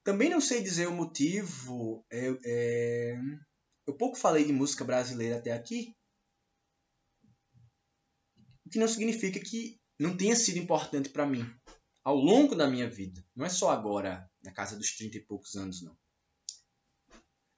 Também 0.02 0.28
não 0.28 0.40
sei 0.40 0.62
dizer 0.62 0.88
o 0.88 0.92
motivo. 0.92 2.04
É, 2.10 2.28
é... 2.44 3.20
Eu 3.86 3.96
pouco 3.96 4.16
falei 4.16 4.44
de 4.44 4.52
música 4.52 4.84
brasileira 4.84 5.38
até 5.38 5.52
aqui. 5.52 5.94
O 8.66 8.70
que 8.70 8.78
não 8.78 8.88
significa 8.88 9.38
que 9.38 9.80
não 9.98 10.16
tenha 10.16 10.34
sido 10.34 10.58
importante 10.58 11.08
para 11.08 11.26
mim 11.26 11.44
ao 12.04 12.16
longo 12.16 12.54
da 12.54 12.68
minha 12.68 12.88
vida. 12.88 13.24
Não 13.34 13.44
é 13.44 13.48
só 13.48 13.70
agora, 13.70 14.28
na 14.42 14.52
casa 14.52 14.76
dos 14.76 14.96
30 14.96 15.18
e 15.18 15.20
poucos 15.20 15.54
anos, 15.54 15.82
não. 15.82 15.96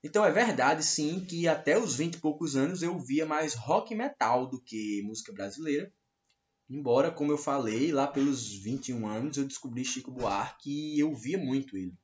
Então 0.02 0.24
é 0.24 0.30
verdade, 0.30 0.84
sim, 0.84 1.24
que 1.24 1.48
até 1.48 1.78
os 1.78 1.96
20 1.96 2.16
e 2.16 2.20
poucos 2.20 2.56
anos 2.56 2.82
eu 2.82 2.98
via 2.98 3.24
mais 3.24 3.54
rock 3.54 3.94
metal 3.94 4.46
do 4.46 4.60
que 4.62 5.02
música 5.02 5.32
brasileira. 5.32 5.90
Embora, 6.68 7.10
como 7.10 7.32
eu 7.32 7.38
falei, 7.38 7.90
lá 7.90 8.06
pelos 8.06 8.52
21 8.52 9.06
anos 9.06 9.36
eu 9.36 9.46
descobri 9.46 9.84
Chico 9.84 10.10
Buarque 10.10 10.94
e 10.94 11.00
eu 11.00 11.14
via 11.14 11.38
muito 11.38 11.76
ele. 11.76 11.94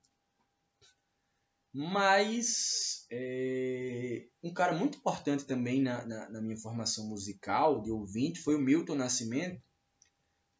Mas 1.72 3.06
é, 3.12 4.26
um 4.42 4.52
cara 4.52 4.76
muito 4.76 4.98
importante 4.98 5.44
também 5.44 5.80
na, 5.80 6.04
na, 6.04 6.30
na, 6.30 6.40
minha 6.40 6.56
formação 6.56 7.06
musical 7.06 7.80
de 7.80 7.90
ouvinte 7.90 8.40
foi 8.40 8.56
o 8.56 8.60
Milton 8.60 8.96
Nascimento. 8.96 9.62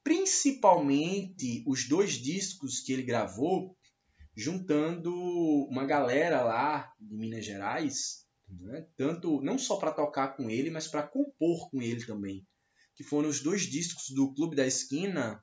Principalmente 0.03 1.63
os 1.67 1.89
dois 1.89 2.13
discos 2.15 2.81
que 2.81 2.93
ele 2.93 3.03
gravou, 3.03 3.77
juntando 4.37 5.15
uma 5.69 5.85
galera 5.85 6.43
lá 6.43 6.93
de 6.99 7.15
Minas 7.17 7.45
Gerais, 7.45 8.27
né? 8.49 8.87
tanto 8.97 9.41
não 9.43 9.59
só 9.59 9.77
para 9.77 9.93
tocar 9.93 10.37
com 10.37 10.49
ele, 10.49 10.71
mas 10.71 10.89
para 10.89 11.07
compor 11.07 11.71
com 11.71 11.83
ele 11.83 12.05
também. 12.05 12.47
Que 12.95 13.05
foram 13.05 13.29
os 13.29 13.41
dois 13.41 13.63
discos 13.63 14.11
do 14.11 14.35
Clube 14.35 14.57
da 14.57 14.67
Esquina, 14.67 15.43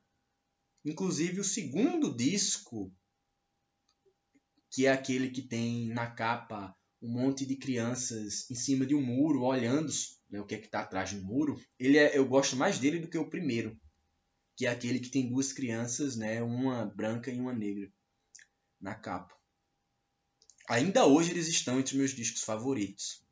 inclusive 0.85 1.39
o 1.39 1.43
segundo 1.43 2.15
disco 2.15 2.91
que 4.71 4.85
é 4.85 4.91
aquele 4.91 5.29
que 5.29 5.41
tem 5.41 5.87
na 5.87 6.07
capa 6.11 6.75
um 7.01 7.09
monte 7.09 7.45
de 7.45 7.55
crianças 7.55 8.49
em 8.49 8.55
cima 8.55 8.85
de 8.85 8.95
um 8.95 9.01
muro 9.01 9.43
olhando 9.43 9.91
né, 10.29 10.39
o 10.39 10.45
que 10.45 10.55
é 10.55 10.57
que 10.57 10.65
está 10.65 10.81
atrás 10.81 11.13
do 11.13 11.23
muro. 11.23 11.59
Ele 11.79 11.97
é, 11.97 12.17
eu 12.17 12.27
gosto 12.27 12.55
mais 12.55 12.79
dele 12.79 12.99
do 12.99 13.07
que 13.07 13.17
o 13.17 13.29
primeiro, 13.29 13.79
que 14.57 14.65
é 14.65 14.69
aquele 14.69 14.99
que 14.99 15.11
tem 15.11 15.29
duas 15.29 15.53
crianças, 15.53 16.15
né, 16.15 16.41
uma 16.41 16.87
branca 16.87 17.31
e 17.31 17.39
uma 17.39 17.53
negra 17.53 17.93
na 18.81 18.95
capa. 18.95 19.37
Ainda 20.67 21.05
hoje 21.05 21.29
eles 21.29 21.47
estão 21.47 21.79
entre 21.79 21.95
meus 21.95 22.11
discos 22.11 22.43
favoritos. 22.43 23.23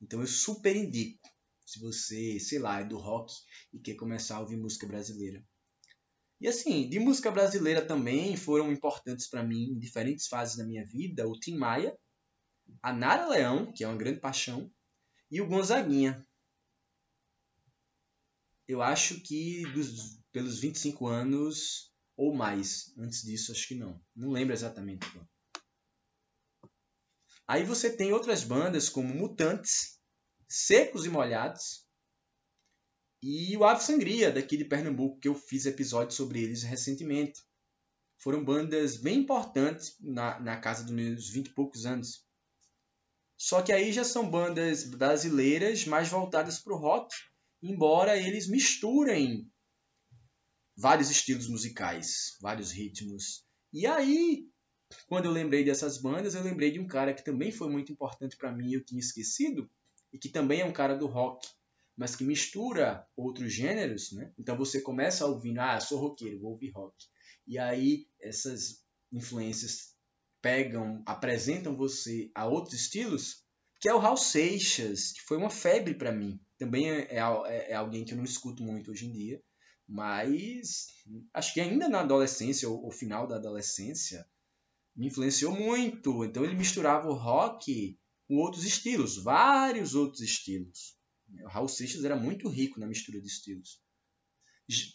Então 0.00 0.20
eu 0.20 0.26
super 0.28 0.74
indico, 0.76 1.28
se 1.66 1.80
você, 1.80 2.38
sei 2.38 2.60
lá, 2.60 2.80
é 2.80 2.84
do 2.84 2.96
rock 2.96 3.34
e 3.72 3.80
quer 3.80 3.96
começar 3.96 4.36
a 4.36 4.40
ouvir 4.40 4.56
música 4.56 4.86
brasileira. 4.86 5.44
E 6.40 6.46
assim, 6.46 6.88
de 6.88 7.00
música 7.00 7.32
brasileira 7.32 7.84
também 7.84 8.36
foram 8.36 8.72
importantes 8.72 9.28
para 9.28 9.42
mim 9.42 9.72
em 9.72 9.78
diferentes 9.78 10.28
fases 10.28 10.56
da 10.56 10.64
minha 10.64 10.86
vida 10.86 11.28
o 11.28 11.38
Tim 11.38 11.56
Maia, 11.56 11.98
a 12.80 12.92
Nara 12.92 13.28
Leão, 13.28 13.72
que 13.72 13.82
é 13.82 13.88
uma 13.88 13.98
grande 13.98 14.20
paixão, 14.20 14.72
e 15.30 15.40
o 15.40 15.46
Gonzaguinha. 15.46 16.24
Eu 18.66 18.80
acho 18.80 19.20
que 19.20 19.64
dos, 19.72 20.19
pelos 20.32 20.60
25 20.60 21.06
anos 21.06 21.92
ou 22.16 22.34
mais, 22.34 22.92
antes 22.98 23.22
disso 23.22 23.52
acho 23.52 23.68
que 23.68 23.74
não. 23.74 24.00
Não 24.14 24.30
lembro 24.30 24.54
exatamente. 24.54 25.06
Aí 27.46 27.64
você 27.64 27.90
tem 27.90 28.12
outras 28.12 28.44
bandas 28.44 28.88
como 28.88 29.14
Mutantes, 29.14 29.98
Secos 30.48 31.04
e 31.04 31.08
Molhados, 31.08 31.84
e 33.22 33.56
o 33.56 33.64
Ave 33.64 33.82
Sangria, 33.82 34.32
daqui 34.32 34.56
de 34.56 34.64
Pernambuco, 34.64 35.18
que 35.18 35.28
eu 35.28 35.34
fiz 35.34 35.66
episódio 35.66 36.14
sobre 36.14 36.42
eles 36.42 36.62
recentemente. 36.62 37.42
Foram 38.16 38.44
bandas 38.44 38.96
bem 38.96 39.18
importantes 39.18 39.94
na, 40.00 40.40
na 40.40 40.56
casa 40.58 40.84
dos 40.84 40.92
meus 40.92 41.28
20 41.28 41.48
e 41.48 41.54
poucos 41.54 41.84
anos. 41.84 42.24
Só 43.36 43.62
que 43.62 43.72
aí 43.72 43.92
já 43.92 44.04
são 44.04 44.30
bandas 44.30 44.84
brasileiras 44.84 45.84
mais 45.84 46.08
voltadas 46.08 46.58
para 46.58 46.74
o 46.74 46.78
rock, 46.78 47.14
embora 47.62 48.16
eles 48.16 48.46
misturem 48.46 49.50
vários 50.80 51.10
estilos 51.10 51.46
musicais, 51.46 52.38
vários 52.40 52.72
ritmos. 52.72 53.44
E 53.70 53.86
aí, 53.86 54.48
quando 55.06 55.26
eu 55.26 55.30
lembrei 55.30 55.62
dessas 55.62 56.00
bandas, 56.00 56.34
eu 56.34 56.42
lembrei 56.42 56.70
de 56.70 56.80
um 56.80 56.86
cara 56.86 57.12
que 57.12 57.22
também 57.22 57.52
foi 57.52 57.68
muito 57.68 57.92
importante 57.92 58.36
para 58.36 58.50
mim, 58.50 58.72
eu 58.72 58.84
tinha 58.84 58.98
esquecido, 58.98 59.70
e 60.10 60.18
que 60.18 60.30
também 60.30 60.62
é 60.62 60.64
um 60.64 60.72
cara 60.72 60.96
do 60.96 61.06
rock, 61.06 61.46
mas 61.94 62.16
que 62.16 62.24
mistura 62.24 63.06
outros 63.14 63.52
gêneros, 63.52 64.10
né? 64.12 64.32
Então 64.38 64.56
você 64.56 64.80
começa 64.80 65.26
ouvindo, 65.26 65.58
ah, 65.58 65.78
sou 65.78 66.00
roqueiro, 66.00 66.40
vou 66.40 66.52
ouvir 66.52 66.70
rock. 66.70 66.96
E 67.46 67.58
aí 67.58 68.06
essas 68.18 68.82
influências 69.12 69.94
pegam, 70.40 71.02
apresentam 71.04 71.76
você 71.76 72.30
a 72.34 72.46
outros 72.46 72.80
estilos, 72.80 73.44
que 73.78 73.88
é 73.88 73.94
o 73.94 73.98
Raul 73.98 74.16
Seixas, 74.16 75.12
que 75.12 75.20
foi 75.22 75.36
uma 75.36 75.50
febre 75.50 75.94
para 75.94 76.10
mim. 76.10 76.40
Também 76.58 76.90
é, 76.90 77.16
é, 77.16 77.70
é, 77.70 77.74
alguém 77.74 78.04
que 78.04 78.12
eu 78.12 78.16
não 78.16 78.24
escuto 78.24 78.62
muito 78.62 78.90
hoje 78.90 79.06
em 79.06 79.12
dia, 79.12 79.42
mas 79.90 80.86
acho 81.34 81.52
que 81.52 81.60
ainda 81.60 81.88
na 81.88 82.00
adolescência, 82.00 82.68
ou, 82.68 82.92
final 82.92 83.26
da 83.26 83.36
adolescência, 83.36 84.24
me 84.94 85.08
influenciou 85.08 85.52
muito. 85.52 86.24
Então 86.24 86.44
ele 86.44 86.54
misturava 86.54 87.08
o 87.08 87.14
rock 87.14 87.98
com 88.28 88.36
outros 88.36 88.64
estilos, 88.64 89.16
vários 89.16 89.96
outros 89.96 90.20
estilos. 90.22 90.96
O 91.42 91.48
Raul 91.48 91.68
Seixas 91.68 92.04
era 92.04 92.14
muito 92.14 92.48
rico 92.48 92.78
na 92.78 92.86
mistura 92.86 93.20
de 93.20 93.26
estilos. 93.26 93.80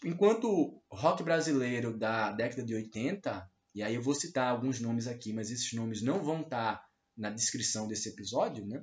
Enquanto 0.02 0.48
o 0.48 0.82
rock 0.90 1.22
brasileiro 1.22 1.96
da 1.96 2.32
década 2.32 2.64
de 2.64 2.74
80, 2.74 3.50
e 3.74 3.82
aí 3.82 3.94
eu 3.94 4.02
vou 4.02 4.14
citar 4.14 4.48
alguns 4.48 4.80
nomes 4.80 5.06
aqui, 5.06 5.34
mas 5.34 5.50
esses 5.50 5.74
nomes 5.74 6.00
não 6.00 6.24
vão 6.24 6.40
estar 6.40 6.82
na 7.14 7.28
descrição 7.28 7.86
desse 7.86 8.08
episódio, 8.08 8.66
né? 8.66 8.82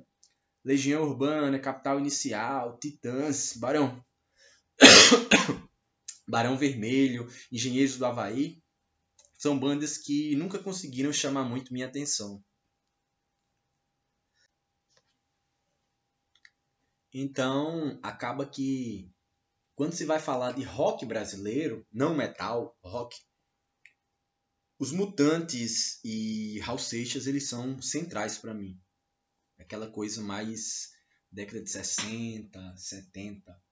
Legião 0.64 1.02
Urbana, 1.02 1.58
Capital 1.58 1.98
Inicial, 1.98 2.78
Titãs, 2.78 3.56
Barão. 3.56 4.00
Barão 6.26 6.56
Vermelho, 6.56 7.28
Engenheiros 7.50 7.96
do 7.96 8.06
Havaí, 8.06 8.62
são 9.38 9.58
bandas 9.58 9.98
que 9.98 10.34
nunca 10.36 10.58
conseguiram 10.58 11.12
chamar 11.12 11.44
muito 11.44 11.72
minha 11.72 11.86
atenção. 11.86 12.42
Então, 17.12 17.98
acaba 18.02 18.44
que 18.44 19.08
quando 19.74 19.94
se 19.94 20.04
vai 20.04 20.18
falar 20.18 20.52
de 20.52 20.62
rock 20.62 21.04
brasileiro, 21.04 21.86
não 21.92 22.14
metal, 22.14 22.76
rock, 22.82 23.16
os 24.78 24.90
Mutantes 24.92 26.00
e 26.04 26.58
Raul 26.60 26.78
Seixas, 26.78 27.26
eles 27.26 27.48
são 27.48 27.80
centrais 27.80 28.38
para 28.38 28.54
mim. 28.54 28.80
Aquela 29.58 29.90
coisa 29.90 30.20
mais 30.22 30.92
década 31.30 31.62
de 31.62 31.70
60, 31.70 32.76
70. 32.76 33.63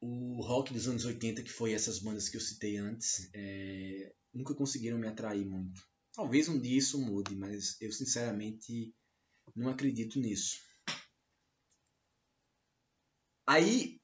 O 0.00 0.40
rock 0.40 0.72
dos 0.72 0.88
anos 0.88 1.04
80, 1.04 1.42
que 1.42 1.52
foi 1.52 1.72
essas 1.72 1.98
bandas 1.98 2.28
que 2.28 2.36
eu 2.36 2.40
citei 2.40 2.78
antes, 2.78 3.28
é, 3.34 4.14
nunca 4.32 4.54
conseguiram 4.54 4.98
me 4.98 5.06
atrair 5.06 5.44
muito. 5.44 5.82
Talvez 6.14 6.48
um 6.48 6.58
dia 6.58 6.78
isso 6.78 6.98
mude, 6.98 7.36
mas 7.36 7.80
eu 7.80 7.92
sinceramente 7.92 8.94
não 9.54 9.68
acredito 9.68 10.18
nisso. 10.18 10.56
Aí, 13.46 14.00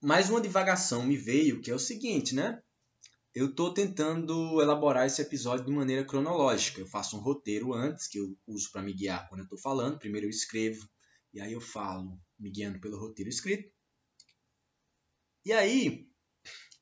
mais 0.00 0.28
uma 0.30 0.40
divagação 0.40 1.04
me 1.04 1.16
veio, 1.16 1.60
que 1.60 1.70
é 1.70 1.74
o 1.74 1.78
seguinte, 1.78 2.34
né? 2.34 2.62
Eu 3.34 3.46
estou 3.46 3.72
tentando 3.72 4.60
elaborar 4.60 5.06
esse 5.06 5.22
episódio 5.22 5.64
de 5.64 5.72
maneira 5.72 6.04
cronológica. 6.04 6.80
Eu 6.80 6.86
faço 6.86 7.16
um 7.16 7.20
roteiro 7.20 7.72
antes, 7.72 8.06
que 8.06 8.18
eu 8.18 8.36
uso 8.46 8.70
para 8.70 8.82
me 8.82 8.92
guiar 8.92 9.26
quando 9.28 9.40
eu 9.40 9.44
estou 9.44 9.58
falando. 9.58 9.98
Primeiro 9.98 10.26
eu 10.26 10.30
escrevo, 10.30 10.86
e 11.32 11.40
aí 11.40 11.52
eu 11.54 11.60
falo, 11.60 12.20
me 12.38 12.50
guiando 12.50 12.78
pelo 12.78 12.98
roteiro 12.98 13.30
escrito. 13.30 13.72
E 15.44 15.52
aí, 15.52 16.08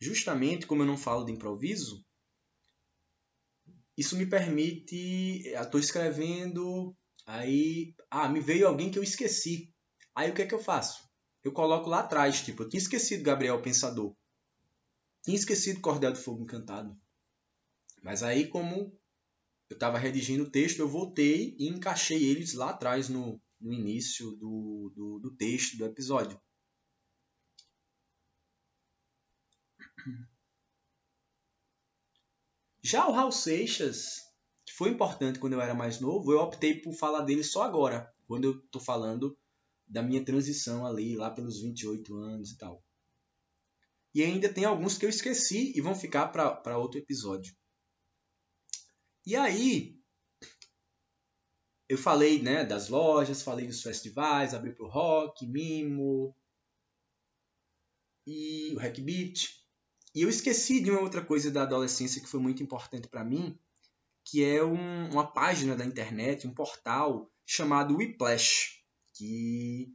justamente 0.00 0.66
como 0.66 0.82
eu 0.82 0.86
não 0.86 0.96
falo 0.96 1.24
de 1.24 1.32
improviso, 1.32 2.04
isso 3.96 4.16
me 4.16 4.26
permite. 4.26 5.42
Estou 5.48 5.78
escrevendo, 5.78 6.96
aí. 7.26 7.94
Ah, 8.10 8.28
me 8.28 8.40
veio 8.40 8.66
alguém 8.66 8.90
que 8.90 8.98
eu 8.98 9.02
esqueci. 9.02 9.72
Aí 10.14 10.30
o 10.30 10.34
que 10.34 10.42
é 10.42 10.46
que 10.46 10.54
eu 10.54 10.62
faço? 10.62 11.08
Eu 11.42 11.52
coloco 11.52 11.88
lá 11.88 12.00
atrás, 12.00 12.42
tipo, 12.42 12.62
eu 12.62 12.68
tinha 12.68 12.80
esquecido 12.80 13.22
Gabriel 13.22 13.60
Pensador. 13.62 14.14
Tinha 15.22 15.36
esquecido 15.36 15.80
Cordel 15.80 16.12
do 16.12 16.18
Fogo 16.18 16.42
Encantado. 16.42 16.98
Mas 18.02 18.22
aí, 18.22 18.48
como 18.48 18.98
eu 19.68 19.74
estava 19.74 19.98
redigindo 19.98 20.44
o 20.44 20.50
texto, 20.50 20.80
eu 20.80 20.88
voltei 20.88 21.54
e 21.58 21.68
encaixei 21.68 22.24
eles 22.24 22.54
lá 22.54 22.70
atrás 22.70 23.08
no, 23.08 23.40
no 23.60 23.72
início 23.72 24.32
do, 24.32 24.92
do, 24.94 25.18
do 25.20 25.36
texto, 25.36 25.76
do 25.76 25.84
episódio. 25.84 26.40
Já 32.82 33.06
o 33.06 33.12
Raul 33.12 33.32
Seixas, 33.32 34.20
que 34.64 34.72
foi 34.72 34.90
importante 34.90 35.38
quando 35.38 35.52
eu 35.52 35.60
era 35.60 35.74
mais 35.74 36.00
novo, 36.00 36.32
eu 36.32 36.38
optei 36.38 36.80
por 36.80 36.94
falar 36.94 37.22
dele 37.22 37.44
só 37.44 37.62
agora, 37.62 38.12
quando 38.26 38.44
eu 38.44 38.58
estou 38.58 38.80
falando 38.80 39.38
da 39.86 40.02
minha 40.02 40.24
transição 40.24 40.86
ali, 40.86 41.16
lá 41.16 41.30
pelos 41.30 41.60
28 41.60 42.14
anos 42.16 42.52
e 42.52 42.56
tal. 42.56 42.82
E 44.14 44.22
ainda 44.22 44.52
tem 44.52 44.64
alguns 44.64 44.96
que 44.96 45.04
eu 45.04 45.10
esqueci 45.10 45.72
e 45.76 45.80
vão 45.80 45.94
ficar 45.94 46.28
para 46.28 46.78
outro 46.78 46.98
episódio. 46.98 47.54
E 49.26 49.36
aí, 49.36 50.00
eu 51.88 51.98
falei 51.98 52.40
né, 52.40 52.64
das 52.64 52.88
lojas, 52.88 53.42
falei 53.42 53.66
dos 53.66 53.82
festivais, 53.82 54.54
abri 54.54 54.72
para 54.72 54.86
o 54.86 54.88
rock, 54.88 55.46
mimo 55.46 56.34
e 58.26 58.72
o 58.74 58.78
hack 58.78 59.00
beat. 59.00 59.59
E 60.14 60.22
eu 60.22 60.28
esqueci 60.28 60.80
de 60.80 60.90
uma 60.90 61.00
outra 61.00 61.24
coisa 61.24 61.50
da 61.50 61.62
adolescência 61.62 62.20
que 62.20 62.28
foi 62.28 62.40
muito 62.40 62.62
importante 62.62 63.08
para 63.08 63.24
mim, 63.24 63.58
que 64.24 64.44
é 64.44 64.64
um, 64.64 65.10
uma 65.10 65.26
página 65.32 65.76
da 65.76 65.84
internet, 65.84 66.46
um 66.46 66.54
portal 66.54 67.30
chamado 67.46 67.96
Whiplash, 67.96 68.82
que 69.14 69.92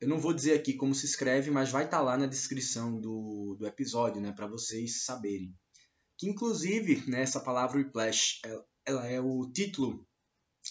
eu 0.00 0.08
não 0.08 0.18
vou 0.18 0.32
dizer 0.32 0.54
aqui 0.54 0.74
como 0.74 0.94
se 0.94 1.06
escreve, 1.06 1.50
mas 1.50 1.70
vai 1.70 1.84
estar 1.84 1.98
tá 1.98 2.02
lá 2.02 2.16
na 2.16 2.26
descrição 2.26 3.00
do, 3.00 3.56
do 3.58 3.66
episódio, 3.66 4.20
né, 4.20 4.32
para 4.32 4.46
vocês 4.46 5.04
saberem. 5.04 5.54
Que 6.18 6.28
inclusive, 6.28 7.08
né, 7.10 7.22
essa 7.22 7.40
palavra 7.40 7.78
Whiplash, 7.78 8.40
ela, 8.44 8.66
ela 8.86 9.06
é 9.06 9.20
o 9.20 9.50
título 9.52 10.06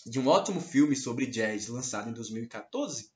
de 0.05 0.19
um 0.19 0.27
ótimo 0.27 0.59
filme 0.59 0.95
sobre 0.95 1.27
jazz 1.27 1.67
lançado 1.67 2.09
em 2.09 2.13
2014, 2.13 3.11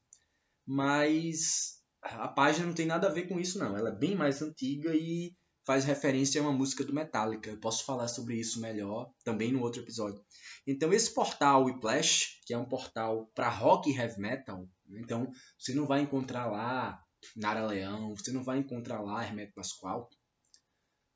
mas 0.66 1.80
a 2.02 2.28
página 2.28 2.68
não 2.68 2.74
tem 2.74 2.86
nada 2.86 3.08
a 3.08 3.12
ver 3.12 3.28
com 3.28 3.40
isso 3.40 3.60
não. 3.60 3.76
Ela 3.76 3.90
é 3.90 3.96
bem 3.96 4.16
mais 4.16 4.42
antiga 4.42 4.96
e 4.96 5.36
faz 5.70 5.86
referência 5.86 6.42
a 6.42 6.44
uma 6.44 6.52
música 6.52 6.84
do 6.84 6.92
Metallica. 6.92 7.48
Eu 7.48 7.60
posso 7.60 7.86
falar 7.86 8.08
sobre 8.08 8.34
isso 8.34 8.60
melhor 8.60 9.14
também 9.24 9.52
no 9.52 9.62
outro 9.62 9.84
episódio. 9.84 10.20
Então 10.66 10.92
esse 10.92 11.14
portal 11.14 11.66
Whiplash, 11.66 12.40
que 12.44 12.56
é 12.56 12.58
um 12.58 12.66
portal 12.66 13.30
para 13.36 13.50
rock 13.50 13.88
e 13.88 13.96
heavy 13.96 14.20
metal, 14.20 14.68
né? 14.88 15.00
então 15.00 15.32
você 15.60 15.76
não 15.76 15.86
vai 15.86 16.02
encontrar 16.02 16.48
lá 16.48 17.00
Nara 17.36 17.68
Leão, 17.68 18.16
você 18.16 18.32
não 18.32 18.44
vai 18.44 18.58
encontrar 18.58 19.00
lá 19.02 19.24
Hermeto 19.24 19.54
Pascoal, 19.54 20.10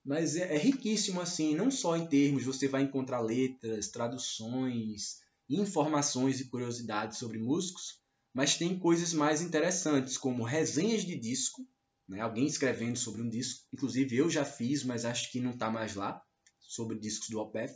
mas 0.05 0.35
é, 0.35 0.53
é 0.53 0.57
riquíssimo 0.59 1.19
assim, 1.19 1.55
não 1.55 1.71
só 1.71 1.97
em 1.97 2.05
termos, 2.05 2.43
você 2.43 2.67
vai 2.67 2.83
encontrar 2.83 3.21
letras, 3.21 3.87
traduções, 3.87 5.17
informações 5.49 6.39
e 6.39 6.47
curiosidades 6.47 7.17
sobre 7.17 7.39
músicos, 7.39 8.03
mas 8.31 8.55
tem 8.55 8.77
coisas 8.77 9.13
mais 9.13 9.41
interessantes, 9.41 10.15
como 10.15 10.43
resenhas 10.43 11.03
de 11.03 11.17
disco, 11.17 11.67
né? 12.07 12.19
alguém 12.21 12.45
escrevendo 12.45 12.97
sobre 12.97 13.21
um 13.21 13.29
disco. 13.29 13.67
Inclusive 13.73 14.15
eu 14.15 14.29
já 14.29 14.45
fiz, 14.45 14.83
mas 14.83 15.05
acho 15.05 15.31
que 15.31 15.39
não 15.39 15.51
está 15.51 15.69
mais 15.69 15.95
lá, 15.95 16.21
sobre 16.59 16.99
discos 16.99 17.29
do 17.29 17.39
Opeth. 17.39 17.73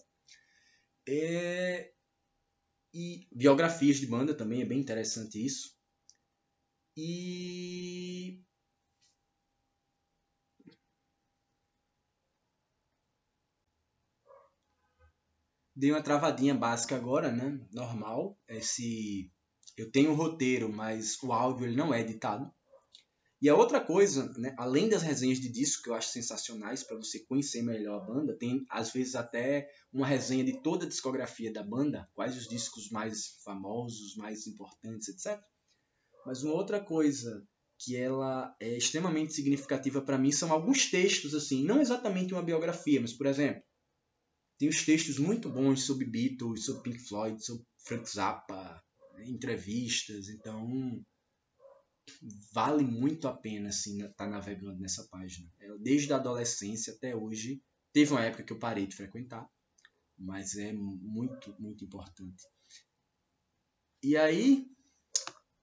É... 1.07 1.91
E 2.93 3.27
biografias 3.31 3.97
de 3.97 4.07
banda 4.07 4.33
também, 4.33 4.61
é 4.61 4.65
bem 4.65 4.79
interessante 4.79 5.43
isso. 5.43 5.75
E 6.95 8.41
dei 15.75 15.91
uma 15.91 16.01
travadinha 16.01 16.55
básica 16.55 16.95
agora, 16.95 17.31
né? 17.31 17.59
Normal. 17.71 18.35
Esse 18.47 19.31
eu 19.77 19.91
tenho 19.91 20.11
o 20.11 20.15
roteiro, 20.15 20.73
mas 20.73 21.21
o 21.21 21.31
áudio 21.31 21.67
ele 21.67 21.75
não 21.75 21.93
é 21.93 22.01
editado. 22.01 22.51
E 23.39 23.47
a 23.49 23.55
outra 23.55 23.79
coisa, 23.79 24.33
né, 24.39 24.55
além 24.57 24.89
das 24.89 25.03
resenhas 25.03 25.39
de 25.39 25.47
disco 25.49 25.83
que 25.83 25.89
eu 25.89 25.93
acho 25.93 26.09
sensacionais 26.09 26.83
para 26.83 26.97
você 26.97 27.19
conhecer 27.19 27.61
melhor 27.61 28.01
a 28.01 28.05
banda, 28.05 28.35
tem 28.35 28.65
às 28.67 28.91
vezes 28.91 29.15
até 29.15 29.69
uma 29.93 30.07
resenha 30.07 30.43
de 30.43 30.59
toda 30.63 30.85
a 30.85 30.89
discografia 30.89 31.53
da 31.53 31.61
banda, 31.61 32.09
quais 32.15 32.35
os 32.35 32.47
discos 32.47 32.89
mais 32.89 33.37
famosos, 33.43 34.15
mais 34.15 34.47
importantes, 34.47 35.07
etc. 35.07 35.39
Mas 36.25 36.41
uma 36.41 36.53
outra 36.53 36.83
coisa 36.83 37.47
que 37.79 37.95
ela 37.95 38.55
é 38.59 38.75
extremamente 38.75 39.33
significativa 39.33 40.01
para 40.01 40.17
mim 40.17 40.31
são 40.31 40.51
alguns 40.51 40.89
textos 40.89 41.35
assim, 41.35 41.63
não 41.63 41.79
exatamente 41.79 42.33
uma 42.33 42.41
biografia, 42.41 42.99
mas 42.99 43.13
por 43.13 43.27
exemplo, 43.27 43.61
tem 44.57 44.67
os 44.67 44.83
textos 44.83 45.19
muito 45.19 45.47
bons 45.47 45.83
sobre 45.83 46.05
Beatles, 46.05 46.65
sobre 46.65 46.89
Pink 46.89 47.07
Floyd, 47.07 47.45
sobre 47.45 47.63
Frank 47.85 48.09
Zappa, 48.09 48.83
né, 49.13 49.27
entrevistas, 49.27 50.27
então 50.29 50.99
vale 52.53 52.83
muito 52.83 53.27
a 53.27 53.33
pena 53.33 53.69
assim 53.69 54.01
estar 54.01 54.13
tá 54.13 54.27
navegando 54.27 54.79
nessa 54.79 55.03
página. 55.07 55.49
Desde 55.79 56.11
a 56.13 56.17
adolescência 56.17 56.93
até 56.93 57.15
hoje, 57.15 57.61
teve 57.93 58.11
uma 58.11 58.23
época 58.23 58.43
que 58.43 58.53
eu 58.53 58.59
parei 58.59 58.87
de 58.87 58.95
frequentar, 58.95 59.49
mas 60.17 60.55
é 60.55 60.73
muito, 60.73 61.55
muito 61.59 61.85
importante. 61.85 62.43
E 64.03 64.15
aí, 64.15 64.65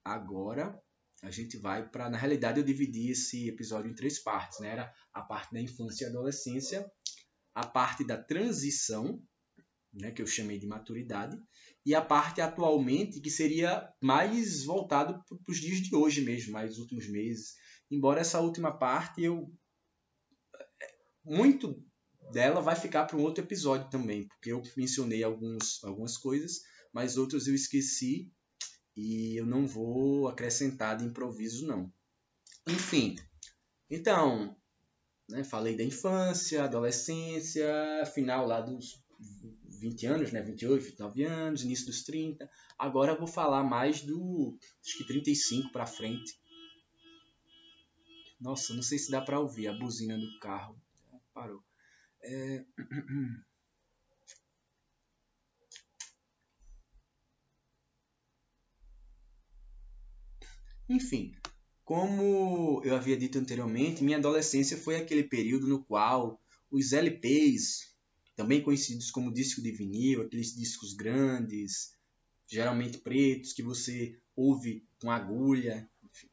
agora 0.05 0.81
a 1.23 1.31
gente 1.31 1.57
vai 1.57 1.89
para, 1.89 2.11
na 2.11 2.19
realidade 2.19 2.61
eu 2.61 2.65
dividi 2.65 3.11
esse 3.11 3.49
episódio 3.49 3.91
em 3.91 3.95
três 3.95 4.19
partes, 4.19 4.61
né? 4.61 4.69
Era 4.69 4.95
a 5.13 5.23
parte 5.23 5.55
da 5.55 5.61
infância 5.61 6.05
e 6.05 6.09
adolescência, 6.09 6.91
a 7.55 7.67
parte 7.67 8.05
da 8.05 8.23
transição, 8.23 9.23
né, 9.95 10.11
que 10.11 10.21
eu 10.21 10.27
chamei 10.27 10.59
de 10.59 10.67
maturidade, 10.67 11.39
e 11.85 11.95
a 11.95 12.03
parte 12.03 12.41
atualmente 12.41 13.21
que 13.21 13.31
seria 13.31 13.89
mais 14.01 14.65
voltado 14.65 15.23
para 15.27 15.39
os 15.53 15.59
dias 15.59 15.79
de 15.79 15.95
hoje 15.95 16.23
mesmo, 16.23 16.53
mais 16.53 16.79
últimos 16.79 17.09
meses. 17.09 17.55
Embora 17.91 18.21
essa 18.21 18.41
última 18.41 18.73
parte 18.77 19.23
eu 19.23 19.53
muito 21.25 21.83
dela 22.33 22.61
vai 22.61 22.75
ficar 22.75 23.05
para 23.05 23.17
um 23.17 23.23
outro 23.23 23.45
episódio 23.45 23.91
também, 23.91 24.27
porque 24.29 24.53
eu 24.53 24.63
mencionei 24.77 25.23
alguns, 25.23 25.83
algumas 25.85 26.17
coisas, 26.17 26.61
mas 26.93 27.17
outras 27.17 27.47
eu 27.47 27.55
esqueci 27.55 28.33
e 28.97 29.37
eu 29.37 29.47
não 29.47 29.67
vou 29.67 30.29
acrescentar 30.29 30.97
de 30.97 31.05
improviso 31.05 31.67
não. 31.67 31.93
Enfim, 32.67 33.17
então 33.91 34.57
né? 35.29 35.43
Falei 35.45 35.77
da 35.77 35.83
infância, 35.83 36.65
adolescência, 36.65 37.67
final 38.15 38.47
lá 38.47 38.61
dos 38.61 39.03
20 39.85 40.07
anos, 40.07 40.33
né? 40.33 40.41
28, 40.41 40.83
29 40.83 41.25
anos, 41.25 41.63
início 41.63 41.85
dos 41.87 42.03
30. 42.05 42.51
Agora 42.79 43.13
eu 43.13 43.19
vou 43.19 43.27
falar 43.27 43.63
mais 43.63 44.01
do 44.01 44.57
acho 44.83 44.97
que 44.97 45.07
35 45.07 45.71
para 45.71 45.87
frente. 45.87 46.41
Nossa, 48.41 48.73
não 48.75 48.83
sei 48.83 48.99
se 48.99 49.11
dá 49.11 49.21
para 49.21 49.39
ouvir 49.39 49.69
a 49.69 49.75
buzina 49.75 50.17
do 50.19 50.39
carro. 50.41 50.81
Parou. 51.35 51.63
É... 52.23 52.65
Enfim, 60.89 61.35
como 61.83 62.83
eu 62.85 62.95
havia 62.95 63.17
dito 63.17 63.39
anteriormente, 63.39 64.05
minha 64.05 64.19
adolescência 64.19 64.77
foi 64.77 64.97
aquele 64.97 65.25
período 65.25 65.67
no 65.67 65.83
qual 65.83 66.39
os 66.71 66.93
LPs, 66.93 67.94
também 68.37 68.63
conhecidos 68.63 69.11
como 69.11 69.33
disco 69.33 69.63
de 69.63 69.71
vinil, 69.71 70.23
aqueles 70.23 70.55
discos 70.55 70.95
grandes, 70.95 71.95
geralmente 72.47 72.99
pretos, 72.99 73.53
que 73.53 73.63
você 73.63 74.19
ouve 74.37 74.87
com 75.01 75.11
agulha, 75.11 75.89
enfim, 76.03 76.29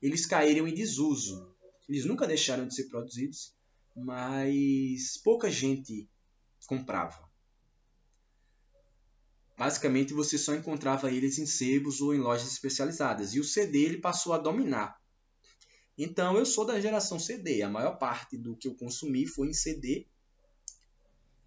eles 0.00 0.26
caíram 0.26 0.68
em 0.68 0.74
desuso. 0.74 1.54
Eles 1.88 2.04
nunca 2.04 2.26
deixaram 2.26 2.66
de 2.66 2.74
ser 2.74 2.84
produzidos, 2.84 3.54
mas 3.94 5.16
pouca 5.18 5.50
gente 5.50 6.08
comprava. 6.66 7.26
Basicamente, 9.56 10.12
você 10.12 10.36
só 10.36 10.54
encontrava 10.54 11.10
eles 11.10 11.38
em 11.38 11.46
sebos 11.46 12.02
ou 12.02 12.14
em 12.14 12.18
lojas 12.18 12.52
especializadas. 12.52 13.34
E 13.34 13.40
o 13.40 13.44
CD 13.44 13.84
ele 13.84 13.98
passou 13.98 14.34
a 14.34 14.38
dominar. 14.38 15.00
Então, 15.96 16.36
eu 16.36 16.44
sou 16.44 16.66
da 16.66 16.78
geração 16.78 17.18
CD. 17.18 17.62
A 17.62 17.70
maior 17.70 17.96
parte 17.98 18.36
do 18.36 18.54
que 18.54 18.68
eu 18.68 18.74
consumi 18.74 19.26
foi 19.26 19.48
em 19.48 19.54
CD. 19.54 20.06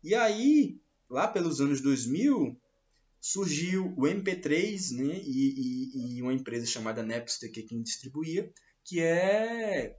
E 0.04 0.16
aí, 0.16 0.80
lá 1.10 1.28
pelos 1.28 1.60
anos 1.60 1.82
2000, 1.82 2.58
surgiu 3.20 3.94
o 3.98 4.04
MP3 4.04 4.96
né, 4.96 5.22
e, 5.26 5.90
e, 5.94 6.18
e 6.18 6.22
uma 6.22 6.34
empresa 6.34 6.66
chamada 6.66 7.04
Napster, 7.04 7.52
que 7.52 7.60
é 7.60 7.64
quem 7.64 7.82
distribuía, 7.82 8.52
que 8.84 9.02
é 9.02 9.98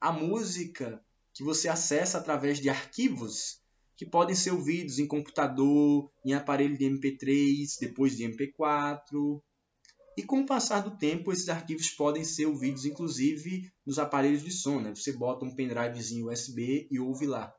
a 0.00 0.12
música 0.12 1.00
que 1.32 1.44
você 1.44 1.68
acessa 1.68 2.18
através 2.18 2.58
de 2.58 2.68
arquivos 2.68 3.62
que 3.96 4.04
podem 4.04 4.34
ser 4.34 4.50
ouvidos 4.50 4.98
em 4.98 5.06
computador, 5.06 6.10
em 6.24 6.34
aparelho 6.34 6.76
de 6.76 6.84
MP3, 6.84 7.78
depois 7.80 8.16
de 8.16 8.24
MP4. 8.24 9.40
E 10.16 10.22
com 10.24 10.40
o 10.40 10.46
passar 10.46 10.80
do 10.80 10.98
tempo, 10.98 11.32
esses 11.32 11.48
arquivos 11.48 11.88
podem 11.90 12.24
ser 12.24 12.46
ouvidos 12.46 12.84
inclusive 12.84 13.70
nos 13.86 13.98
aparelhos 14.00 14.42
de 14.42 14.50
som. 14.50 14.80
Né? 14.80 14.92
Você 14.94 15.12
bota 15.12 15.44
um 15.44 15.54
pendrivezinho 15.54 16.30
USB 16.30 16.88
e 16.90 16.98
ouve 16.98 17.26
lá. 17.26 17.54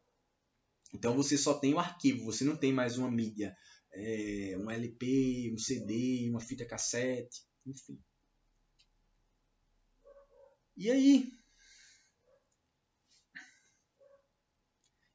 Então 0.93 1.15
você 1.15 1.37
só 1.37 1.55
tem 1.55 1.73
o 1.73 1.79
arquivo, 1.79 2.25
você 2.25 2.43
não 2.43 2.55
tem 2.55 2.71
mais 2.71 2.97
uma 2.97 3.09
mídia, 3.09 3.57
é, 3.91 4.55
um 4.59 4.69
LP, 4.69 5.51
um 5.53 5.57
CD, 5.57 6.29
uma 6.29 6.39
fita 6.39 6.65
cassete, 6.65 7.41
enfim. 7.65 7.99
E 10.77 10.91
aí? 10.91 11.31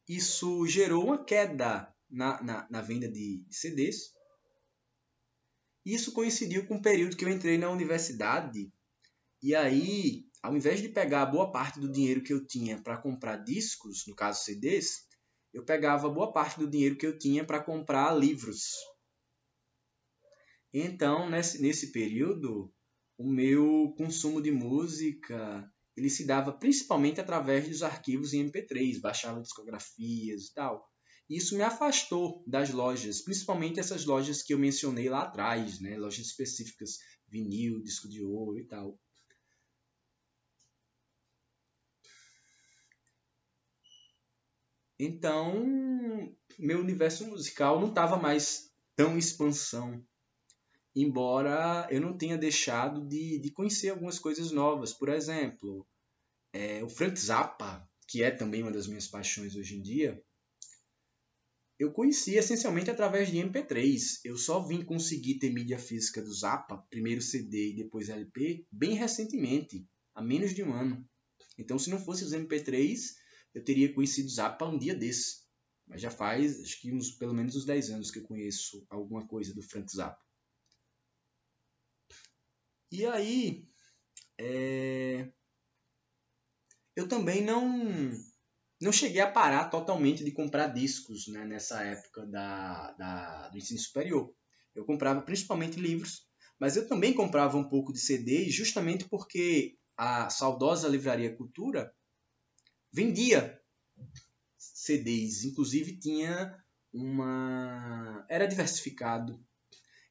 Isso 0.08 0.66
gerou 0.66 1.04
uma 1.04 1.24
queda 1.24 1.94
na, 2.10 2.42
na, 2.42 2.68
na 2.70 2.80
venda 2.80 3.08
de, 3.08 3.44
de 3.46 3.54
CDs. 3.54 4.14
Isso 5.84 6.12
coincidiu 6.12 6.66
com 6.66 6.76
o 6.76 6.82
período 6.82 7.16
que 7.16 7.24
eu 7.24 7.28
entrei 7.28 7.58
na 7.58 7.70
universidade. 7.70 8.72
E 9.42 9.54
aí, 9.54 10.26
ao 10.42 10.56
invés 10.56 10.80
de 10.80 10.88
pegar 10.88 11.26
boa 11.26 11.52
parte 11.52 11.78
do 11.78 11.90
dinheiro 11.90 12.22
que 12.22 12.32
eu 12.32 12.46
tinha 12.46 12.80
para 12.82 12.96
comprar 12.96 13.36
discos, 13.36 14.06
no 14.06 14.14
caso 14.14 14.44
CDs, 14.44 15.07
eu 15.52 15.64
pegava 15.64 16.08
boa 16.08 16.32
parte 16.32 16.58
do 16.58 16.70
dinheiro 16.70 16.96
que 16.96 17.06
eu 17.06 17.18
tinha 17.18 17.44
para 17.44 17.62
comprar 17.62 18.12
livros. 18.16 18.74
Então, 20.72 21.28
nesse, 21.30 21.60
nesse 21.60 21.92
período, 21.92 22.72
o 23.16 23.26
meu 23.26 23.94
consumo 23.96 24.40
de 24.40 24.50
música 24.50 25.68
ele 25.98 26.08
se 26.08 26.24
dava 26.24 26.52
principalmente 26.52 27.20
através 27.20 27.68
dos 27.68 27.82
arquivos 27.82 28.32
em 28.32 28.48
MP3, 28.48 29.00
baixava 29.00 29.42
discografias 29.42 30.44
e 30.44 30.54
tal. 30.54 30.88
Isso 31.28 31.56
me 31.56 31.62
afastou 31.62 32.42
das 32.46 32.70
lojas, 32.70 33.20
principalmente 33.20 33.80
essas 33.80 34.06
lojas 34.06 34.42
que 34.42 34.54
eu 34.54 34.58
mencionei 34.58 35.10
lá 35.10 35.22
atrás, 35.22 35.80
né? 35.80 35.98
lojas 35.98 36.26
específicas, 36.26 36.98
vinil, 37.26 37.82
disco 37.82 38.08
de 38.08 38.22
ouro 38.22 38.58
e 38.58 38.66
tal. 38.66 38.98
Então, 44.98 46.34
meu 46.58 46.80
universo 46.80 47.26
musical 47.26 47.80
não 47.80 47.88
estava 47.88 48.16
mais 48.16 48.72
tão 48.96 49.16
expansão 49.16 50.04
embora 51.00 51.86
eu 51.90 52.00
não 52.00 52.16
tenha 52.16 52.36
deixado 52.36 53.06
de, 53.06 53.38
de 53.38 53.50
conhecer 53.50 53.90
algumas 53.90 54.18
coisas 54.18 54.50
novas. 54.50 54.92
Por 54.92 55.08
exemplo, 55.08 55.86
é, 56.52 56.82
o 56.82 56.88
Frank 56.88 57.18
Zappa, 57.18 57.88
que 58.08 58.22
é 58.22 58.30
também 58.30 58.62
uma 58.62 58.72
das 58.72 58.86
minhas 58.86 59.06
paixões 59.06 59.54
hoje 59.54 59.76
em 59.76 59.82
dia, 59.82 60.20
eu 61.78 61.92
conheci 61.92 62.34
essencialmente 62.34 62.90
através 62.90 63.30
de 63.30 63.38
MP3. 63.38 64.20
Eu 64.24 64.36
só 64.36 64.60
vim 64.60 64.84
conseguir 64.84 65.38
ter 65.38 65.52
mídia 65.52 65.78
física 65.78 66.20
do 66.20 66.34
Zappa, 66.34 66.84
primeiro 66.90 67.22
CD 67.22 67.70
e 67.70 67.76
depois 67.76 68.08
LP, 68.08 68.66
bem 68.72 68.94
recentemente, 68.94 69.86
há 70.14 70.20
menos 70.20 70.52
de 70.52 70.64
um 70.64 70.72
ano. 70.72 71.08
Então, 71.56 71.78
se 71.78 71.90
não 71.90 71.98
fosse 72.00 72.24
os 72.24 72.32
MP3, 72.32 72.98
eu 73.54 73.64
teria 73.64 73.92
conhecido 73.92 74.28
Zappa 74.28 74.66
um 74.66 74.78
dia 74.78 74.94
desse. 74.94 75.46
Mas 75.86 76.02
já 76.02 76.10
faz, 76.10 76.60
acho 76.60 76.80
que 76.80 76.92
uns, 76.92 77.12
pelo 77.12 77.34
menos 77.34 77.56
uns 77.56 77.64
10 77.64 77.90
anos 77.90 78.10
que 78.10 78.18
eu 78.18 78.24
conheço 78.24 78.86
alguma 78.90 79.26
coisa 79.26 79.54
do 79.54 79.62
Frank 79.62 79.90
Zappa. 79.90 80.22
E 82.90 83.04
aí, 83.06 83.66
é... 84.38 85.30
eu 86.96 87.08
também 87.08 87.42
não 87.44 88.10
não 88.80 88.92
cheguei 88.92 89.20
a 89.20 89.30
parar 89.30 89.70
totalmente 89.70 90.22
de 90.22 90.30
comprar 90.30 90.68
discos 90.68 91.26
né, 91.26 91.44
nessa 91.44 91.82
época 91.82 92.24
da, 92.26 92.92
da, 92.92 93.48
do 93.48 93.58
ensino 93.58 93.80
superior. 93.80 94.32
Eu 94.74 94.84
comprava 94.84 95.20
principalmente 95.20 95.80
livros, 95.80 96.28
mas 96.60 96.76
eu 96.76 96.86
também 96.86 97.12
comprava 97.12 97.56
um 97.56 97.68
pouco 97.68 97.92
de 97.92 97.98
CDs 97.98 98.54
justamente 98.54 99.08
porque 99.08 99.76
a 99.96 100.30
saudosa 100.30 100.86
Livraria 100.86 101.36
Cultura 101.36 101.92
vendia 102.92 103.60
CDs, 104.56 105.44
inclusive 105.44 105.98
tinha 105.98 106.56
uma. 106.92 108.24
era 108.28 108.46
diversificado. 108.46 109.42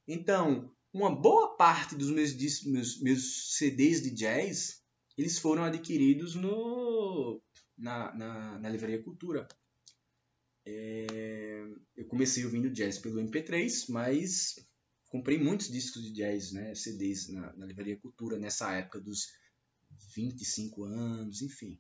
Então, 0.08 0.72
uma 0.94 1.14
boa 1.14 1.56
parte 1.56 1.96
dos 1.96 2.10
meus, 2.10 2.34
meus, 2.64 3.02
meus 3.02 3.58
CDs 3.58 4.02
de 4.02 4.12
jazz 4.12 4.82
eles 5.18 5.40
foram 5.40 5.64
adquiridos 5.64 6.36
no, 6.36 7.42
na, 7.76 8.14
na, 8.14 8.60
na 8.60 8.70
Livraria 8.70 9.02
Cultura. 9.02 9.48
É, 10.64 11.66
eu 11.96 12.06
comecei 12.06 12.46
ouvindo 12.46 12.70
jazz 12.70 13.00
pelo 13.00 13.20
MP3, 13.20 13.86
mas 13.90 14.56
comprei 15.10 15.40
muitos 15.40 15.72
discos 15.72 16.04
de 16.04 16.12
jazz, 16.12 16.52
né, 16.52 16.76
CDs 16.76 17.30
na, 17.30 17.54
na 17.54 17.66
Livraria 17.66 17.98
Cultura 17.98 18.38
nessa 18.38 18.72
época 18.74 19.00
dos 19.00 19.28
25 20.14 20.84
anos, 20.84 21.42
enfim. 21.42 21.80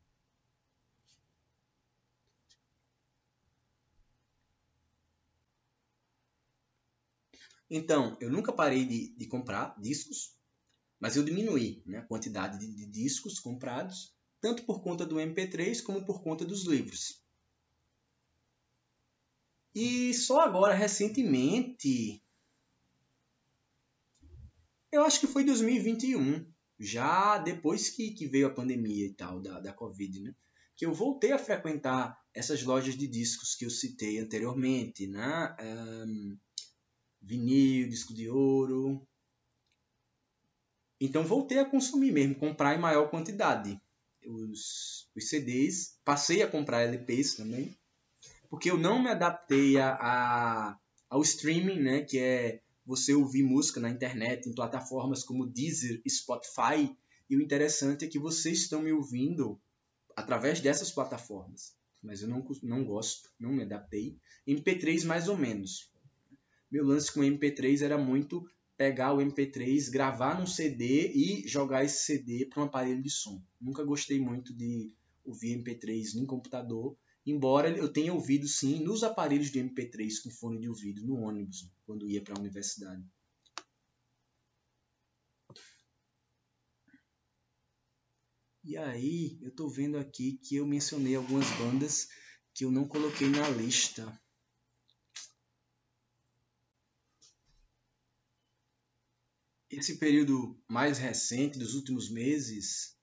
Então, 7.69 8.17
eu 8.21 8.29
nunca 8.29 8.53
parei 8.53 8.85
de, 8.85 9.15
de 9.15 9.27
comprar 9.27 9.75
discos, 9.79 10.35
mas 10.99 11.15
eu 11.15 11.23
diminuí 11.23 11.83
né, 11.85 11.99
a 11.99 12.05
quantidade 12.05 12.59
de, 12.59 12.73
de 12.73 12.85
discos 12.85 13.39
comprados, 13.39 14.15
tanto 14.39 14.63
por 14.63 14.81
conta 14.81 15.05
do 15.05 15.15
MP3 15.17 15.83
como 15.83 16.05
por 16.05 16.23
conta 16.23 16.45
dos 16.45 16.65
livros. 16.65 17.21
E 19.75 20.13
só 20.13 20.41
agora, 20.41 20.73
recentemente, 20.73 22.23
eu 24.91 25.03
acho 25.03 25.19
que 25.19 25.27
foi 25.27 25.43
2021, 25.43 26.51
já 26.79 27.37
depois 27.37 27.89
que, 27.89 28.11
que 28.11 28.27
veio 28.27 28.47
a 28.47 28.53
pandemia 28.53 29.05
e 29.05 29.13
tal, 29.13 29.41
da, 29.41 29.59
da 29.59 29.73
Covid, 29.73 30.21
né? 30.21 30.33
Que 30.75 30.85
eu 30.85 30.93
voltei 30.93 31.31
a 31.31 31.39
frequentar 31.39 32.17
essas 32.33 32.63
lojas 32.63 32.95
de 32.95 33.07
discos 33.07 33.55
que 33.55 33.65
eu 33.65 33.69
citei 33.69 34.19
anteriormente, 34.19 35.05
né? 35.07 35.55
Um, 35.59 36.37
vinil, 37.27 37.89
disco 37.89 38.13
de 38.13 38.29
ouro. 38.29 39.05
Então 40.99 41.23
voltei 41.23 41.59
a 41.59 41.69
consumir 41.69 42.11
mesmo, 42.11 42.35
comprar 42.35 42.75
em 42.75 42.79
maior 42.79 43.09
quantidade 43.09 43.79
os, 44.25 45.09
os 45.15 45.29
CDs. 45.29 45.99
Passei 46.03 46.41
a 46.41 46.47
comprar 46.47 46.83
LPs 46.83 47.35
também, 47.35 47.77
porque 48.49 48.71
eu 48.71 48.77
não 48.77 49.03
me 49.03 49.09
adaptei 49.09 49.77
a, 49.77 49.93
a, 49.93 50.79
ao 51.09 51.21
streaming, 51.21 51.81
né, 51.81 52.01
que 52.01 52.17
é 52.17 52.61
você 52.85 53.13
ouvir 53.13 53.43
música 53.43 53.81
na 53.81 53.89
internet, 53.89 54.47
em 54.47 54.55
plataformas 54.55 55.23
como 55.23 55.45
Deezer 55.45 56.01
Spotify. 56.09 56.95
E 57.29 57.35
o 57.35 57.41
interessante 57.41 58.05
é 58.05 58.07
que 58.07 58.17
vocês 58.17 58.59
estão 58.59 58.81
me 58.81 58.93
ouvindo 58.93 59.61
através 60.15 60.61
dessas 60.61 60.89
plataformas. 60.89 61.75
Mas 62.01 62.21
eu 62.21 62.29
não, 62.29 62.47
não 62.63 62.85
gosto, 62.85 63.29
não 63.37 63.51
me 63.51 63.63
adaptei. 63.63 64.17
MP3 64.47 65.03
mais 65.03 65.27
ou 65.27 65.35
menos 65.35 65.91
meu 66.69 66.85
lance 66.85 67.11
com 67.11 67.21
MP3 67.21 67.81
era 67.81 67.97
muito 67.97 68.45
pegar 68.75 69.13
o 69.13 69.17
MP3, 69.17 69.89
gravar 69.89 70.39
num 70.39 70.45
CD 70.45 71.11
e 71.13 71.47
jogar 71.47 71.83
esse 71.83 72.05
CD 72.05 72.45
para 72.45 72.61
um 72.61 72.65
aparelho 72.65 73.01
de 73.01 73.09
som. 73.09 73.41
Nunca 73.59 73.83
gostei 73.83 74.19
muito 74.19 74.53
de 74.53 74.93
ouvir 75.25 75.57
MP3 75.57 76.15
em 76.15 76.25
computador, 76.25 76.95
embora 77.25 77.69
eu 77.69 77.91
tenha 77.91 78.13
ouvido 78.13 78.47
sim 78.47 78.83
nos 78.83 79.03
aparelhos 79.03 79.51
de 79.51 79.59
MP3 79.59 80.21
com 80.23 80.29
fone 80.29 80.59
de 80.59 80.69
ouvido 80.69 81.05
no 81.05 81.15
ônibus 81.15 81.69
quando 81.85 82.07
ia 82.07 82.21
para 82.21 82.35
a 82.35 82.39
universidade. 82.39 83.03
E 88.63 88.75
aí, 88.75 89.39
eu 89.41 89.47
estou 89.47 89.69
vendo 89.69 89.97
aqui 89.97 90.33
que 90.43 90.57
eu 90.57 90.67
mencionei 90.67 91.15
algumas 91.15 91.49
bandas 91.51 92.09
que 92.53 92.65
eu 92.65 92.71
não 92.71 92.85
coloquei 92.85 93.29
na 93.29 93.47
lista. 93.49 94.05
Esse 99.79 99.97
período 99.97 100.59
mais 100.67 100.97
recente, 100.97 101.59
dos 101.59 101.75
últimos 101.75 102.09
meses, 102.09 102.97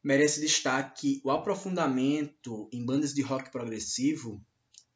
merece 0.00 0.40
destaque 0.40 1.20
o 1.24 1.30
aprofundamento 1.30 2.68
em 2.72 2.84
bandas 2.84 3.12
de 3.12 3.20
rock 3.20 3.50
progressivo 3.50 4.44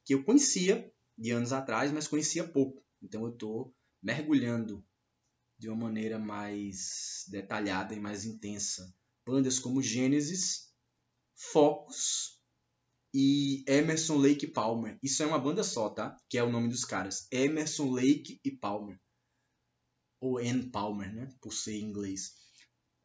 que 0.05 0.15
eu 0.15 0.23
conhecia 0.23 0.93
de 1.19 1.33
anos 1.33 1.53
atrás, 1.53 1.91
mas 1.91 2.07
conhecia 2.07 2.47
pouco. 2.47 2.85
Então 3.03 3.25
eu 3.25 3.33
estou 3.33 3.75
mergulhando 4.01 4.85
de 5.59 5.69
uma 5.69 5.77
maneira 5.77 6.21
mais 6.21 7.25
detalhada 7.29 7.93
e 7.93 8.01
mais 8.01 8.25
intensa. 8.25 8.95
Bandas 9.27 9.59
como 9.59 9.83
Genesis, 9.83 10.73
Focus 11.35 12.41
e 13.13 13.65
Emerson 13.67 14.19
Lake 14.19 14.47
Palmer. 14.47 14.99
Isso 15.03 15.21
é 15.21 15.27
uma 15.27 15.39
banda 15.39 15.65
só, 15.65 15.89
tá? 15.89 16.17
Que 16.29 16.39
é 16.39 16.45
o 16.45 16.51
nome 16.51 16.69
dos 16.69 16.85
caras. 16.85 17.27
Emerson 17.33 17.91
Lake 17.91 18.41
e 18.45 18.53
Palmer 18.53 19.01
ou 20.21 20.39
Ann 20.39 20.71
Palmer, 20.71 21.13
né? 21.13 21.29
Por 21.41 21.53
ser 21.53 21.75
em 21.75 21.85
inglês. 21.85 22.35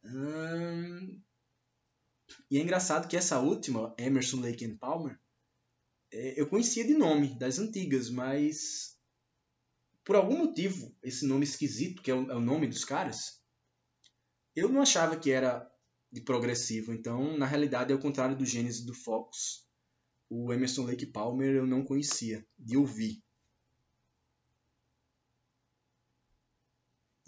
Hum... 0.04 1.20
E 2.50 2.58
é 2.58 2.60
engraçado 2.60 3.08
que 3.08 3.16
essa 3.16 3.40
última, 3.40 3.94
Emerson 3.98 4.40
Lake 4.40 4.64
and 4.64 4.76
Palmer, 4.76 5.18
é, 6.12 6.40
eu 6.40 6.48
conhecia 6.48 6.86
de 6.86 6.94
nome, 6.94 7.36
das 7.38 7.58
antigas, 7.58 8.08
mas 8.08 8.96
por 10.04 10.16
algum 10.16 10.38
motivo, 10.38 10.96
esse 11.02 11.26
nome 11.26 11.44
esquisito, 11.44 12.02
que 12.02 12.10
é 12.10 12.14
o, 12.14 12.30
é 12.30 12.34
o 12.34 12.40
nome 12.40 12.66
dos 12.66 12.84
caras, 12.84 13.40
eu 14.56 14.68
não 14.68 14.82
achava 14.82 15.16
que 15.16 15.30
era 15.30 15.68
de 16.10 16.20
progressivo. 16.20 16.92
Então, 16.92 17.36
na 17.36 17.46
realidade, 17.46 17.92
é 17.92 17.94
o 17.94 18.00
contrário 18.00 18.36
do 18.36 18.44
Gênesis 18.44 18.84
do 18.84 18.94
Focus. 18.94 19.64
O 20.28 20.52
Emerson 20.52 20.84
Lake 20.84 21.06
Palmer 21.06 21.54
eu 21.54 21.66
não 21.66 21.84
conhecia, 21.84 22.46
de 22.58 22.76
ouvir. 22.76 23.22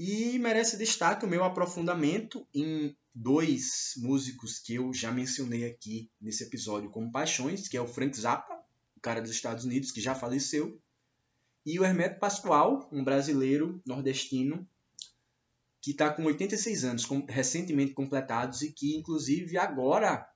E 0.05 0.37
merece 0.37 0.77
destaque 0.77 1.25
o 1.25 1.29
meu 1.29 1.45
aprofundamento 1.45 2.45
em 2.53 2.93
dois 3.15 3.93
músicos 3.99 4.59
que 4.59 4.75
eu 4.75 4.93
já 4.93 5.13
mencionei 5.13 5.65
aqui 5.65 6.11
nesse 6.21 6.43
episódio 6.43 6.91
como 6.91 7.13
paixões, 7.13 7.69
que 7.69 7.77
é 7.77 7.81
o 7.81 7.87
Frank 7.87 8.19
Zappa, 8.19 8.53
o 8.97 9.01
cara 9.01 9.23
dos 9.23 9.31
Estados 9.31 9.65
Unidos 9.65 9.93
que 9.93 10.01
já 10.01 10.13
faleceu, 10.13 10.77
e 11.65 11.79
o 11.79 11.85
Hermeto 11.85 12.19
Pascoal, 12.19 12.91
um 12.91 13.05
brasileiro 13.05 13.81
nordestino 13.87 14.69
que 15.81 15.93
está 15.93 16.13
com 16.13 16.25
86 16.25 16.83
anos, 16.83 17.07
recentemente 17.29 17.93
completados, 17.93 18.63
e 18.63 18.73
que, 18.73 18.97
inclusive, 18.97 19.57
agora, 19.57 20.29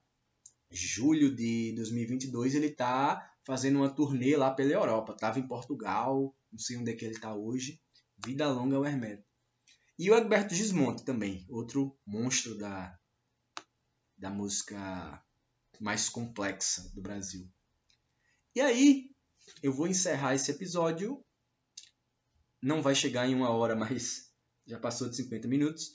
julho 0.71 1.35
de 1.35 1.73
2022, 1.75 2.55
ele 2.55 2.67
está 2.67 3.33
fazendo 3.43 3.79
uma 3.79 3.93
turnê 3.93 4.37
lá 4.37 4.49
pela 4.49 4.71
Europa. 4.71 5.11
Estava 5.11 5.39
em 5.39 5.47
Portugal, 5.47 6.33
não 6.49 6.57
sei 6.57 6.77
onde 6.77 6.91
é 6.91 6.95
que 6.95 7.03
ele 7.03 7.15
está 7.15 7.35
hoje. 7.35 7.81
Vida 8.25 8.49
longa 8.49 8.77
ao 8.77 8.85
Hermeto. 8.85 9.26
E 9.99 10.11
o 10.11 10.13
Alberto 10.13 10.53
Gismonte 10.53 11.03
também, 11.03 11.45
outro 11.49 11.97
monstro 12.05 12.55
da, 12.55 12.95
da 14.15 14.29
música 14.29 15.23
mais 15.79 16.07
complexa 16.07 16.91
do 16.93 17.01
Brasil. 17.01 17.51
E 18.55 18.61
aí, 18.61 19.09
eu 19.63 19.73
vou 19.73 19.87
encerrar 19.87 20.35
esse 20.35 20.51
episódio. 20.51 21.23
Não 22.61 22.81
vai 22.81 22.93
chegar 22.93 23.27
em 23.27 23.33
uma 23.33 23.49
hora, 23.49 23.73
mas 23.77 24.31
já 24.67 24.79
passou 24.79 25.09
de 25.09 25.15
50 25.15 25.47
minutos. 25.47 25.91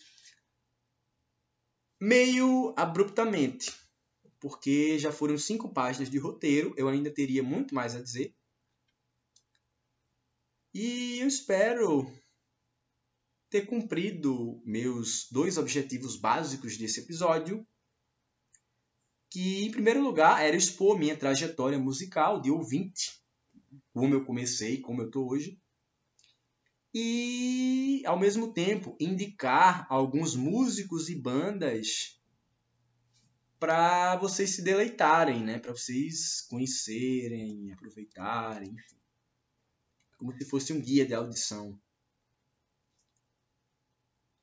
Meio 2.00 2.74
abruptamente, 2.76 3.72
porque 4.40 4.98
já 4.98 5.12
foram 5.12 5.38
cinco 5.38 5.72
páginas 5.72 6.10
de 6.10 6.18
roteiro, 6.18 6.74
eu 6.76 6.88
ainda 6.88 7.08
teria 7.08 7.44
muito 7.44 7.72
mais 7.72 7.94
a 7.94 8.02
dizer. 8.02 8.34
E 10.74 11.20
eu 11.20 11.28
espero 11.28 12.10
ter 13.52 13.66
cumprido 13.66 14.62
meus 14.64 15.28
dois 15.30 15.58
objetivos 15.58 16.16
básicos 16.16 16.78
desse 16.78 17.00
episódio, 17.00 17.66
que 19.28 19.66
em 19.66 19.70
primeiro 19.70 20.02
lugar 20.02 20.42
era 20.42 20.56
expor 20.56 20.98
minha 20.98 21.14
trajetória 21.14 21.78
musical 21.78 22.40
de 22.40 22.50
ouvinte, 22.50 23.22
como 23.92 24.14
eu 24.14 24.24
comecei, 24.24 24.80
como 24.80 25.02
eu 25.02 25.06
estou 25.06 25.30
hoje, 25.30 25.60
e, 26.94 28.02
ao 28.06 28.18
mesmo 28.18 28.54
tempo, 28.54 28.96
indicar 28.98 29.86
alguns 29.90 30.34
músicos 30.34 31.10
e 31.10 31.14
bandas 31.14 32.18
para 33.60 34.16
vocês 34.16 34.50
se 34.50 34.62
deleitarem, 34.62 35.44
né? 35.44 35.58
para 35.58 35.72
vocês 35.72 36.40
conhecerem, 36.48 37.70
aproveitarem, 37.72 38.70
enfim. 38.70 38.96
Como 40.16 40.32
se 40.36 40.44
fosse 40.46 40.72
um 40.72 40.80
guia 40.80 41.04
de 41.04 41.14
audição. 41.14 41.78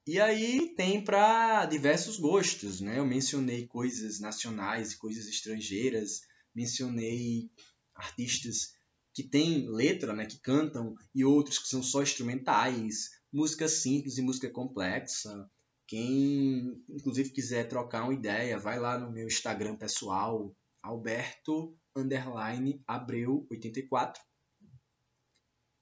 E 0.10 0.20
aí 0.20 0.74
tem 0.76 1.04
para 1.04 1.68
diversos 1.68 2.18
gostos, 2.18 2.82
né? 2.82 2.98
Eu 2.98 3.06
mencionei 3.06 3.68
coisas 3.68 4.20
nacionais 4.20 4.92
e 4.92 4.98
coisas 4.98 5.28
estrangeiras, 5.28 6.22
mencionei 6.56 7.48
artistas 7.94 8.74
que 9.14 9.22
tem 9.22 9.70
letra, 9.70 10.12
né, 10.16 10.26
que 10.26 10.40
cantam, 10.40 10.96
e 11.14 11.24
outros 11.24 11.60
que 11.60 11.68
são 11.68 11.84
só 11.84 12.02
instrumentais, 12.02 13.12
música 13.32 13.68
simples 13.68 14.18
e 14.18 14.24
música 14.24 14.50
complexa. 14.50 15.48
Quem, 15.86 16.84
inclusive, 16.90 17.30
quiser 17.30 17.70
trocar 17.70 18.06
uma 18.06 18.14
ideia, 18.16 18.58
vai 18.58 18.80
lá 18.80 18.98
no 18.98 19.12
meu 19.12 19.28
Instagram 19.28 19.76
pessoal, 19.76 20.52
Alberto 20.82 21.78
underline 21.96 22.82
Abreu 22.88 23.46
84. 23.52 24.20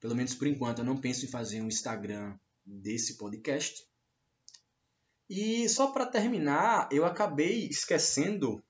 Pelo 0.01 0.15
menos 0.15 0.35
por 0.35 0.47
enquanto, 0.47 0.79
eu 0.79 0.85
não 0.85 0.97
penso 0.97 1.23
em 1.23 1.29
fazer 1.29 1.61
um 1.61 1.69
Instagram 1.69 2.37
desse 2.65 3.15
podcast. 3.17 3.87
E 5.29 5.67
só 5.67 5.91
para 5.91 6.05
terminar, 6.05 6.87
eu 6.91 7.05
acabei 7.05 7.67
esquecendo 7.67 8.63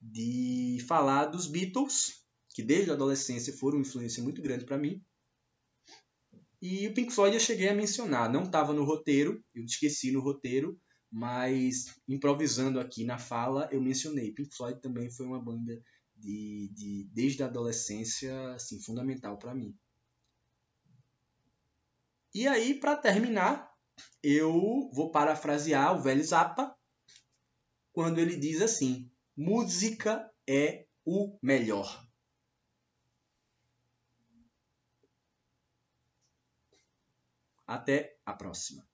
de 0.00 0.78
falar 0.88 1.26
dos 1.26 1.46
Beatles 1.46 2.20
que 2.54 2.62
desde 2.62 2.90
a 2.90 2.94
adolescência 2.94 3.52
foram 3.52 3.76
uma 3.76 3.86
influência 3.86 4.22
muito 4.22 4.42
grande 4.42 4.64
para 4.64 4.78
mim. 4.78 5.02
E 6.60 6.86
o 6.88 6.94
Pink 6.94 7.12
Floyd 7.12 7.34
eu 7.34 7.40
cheguei 7.40 7.68
a 7.68 7.74
mencionar, 7.74 8.30
não 8.30 8.44
estava 8.44 8.72
no 8.72 8.84
roteiro, 8.84 9.42
eu 9.54 9.64
esqueci 9.64 10.10
no 10.10 10.20
roteiro, 10.20 10.78
mas 11.10 11.86
improvisando 12.06 12.78
aqui 12.78 13.04
na 13.04 13.18
fala 13.18 13.68
eu 13.72 13.80
mencionei. 13.80 14.32
Pink 14.32 14.54
Floyd 14.54 14.80
também 14.80 15.10
foi 15.10 15.26
uma 15.26 15.42
banda 15.42 15.80
de, 16.16 16.70
de 16.74 17.08
desde 17.12 17.42
a 17.42 17.46
adolescência 17.46 18.52
assim, 18.54 18.80
fundamental 18.82 19.38
para 19.38 19.54
mim. 19.54 19.74
E 22.34 22.46
aí, 22.46 22.78
para 22.78 22.96
terminar, 22.96 23.69
eu 24.22 24.90
vou 24.92 25.10
parafrasear 25.10 25.94
o 25.96 26.02
velho 26.02 26.22
Zappa 26.22 26.76
quando 27.92 28.18
ele 28.18 28.36
diz 28.36 28.60
assim: 28.60 29.10
música 29.36 30.30
é 30.48 30.86
o 31.04 31.38
melhor. 31.42 32.06
Até 37.66 38.18
a 38.26 38.32
próxima. 38.32 38.84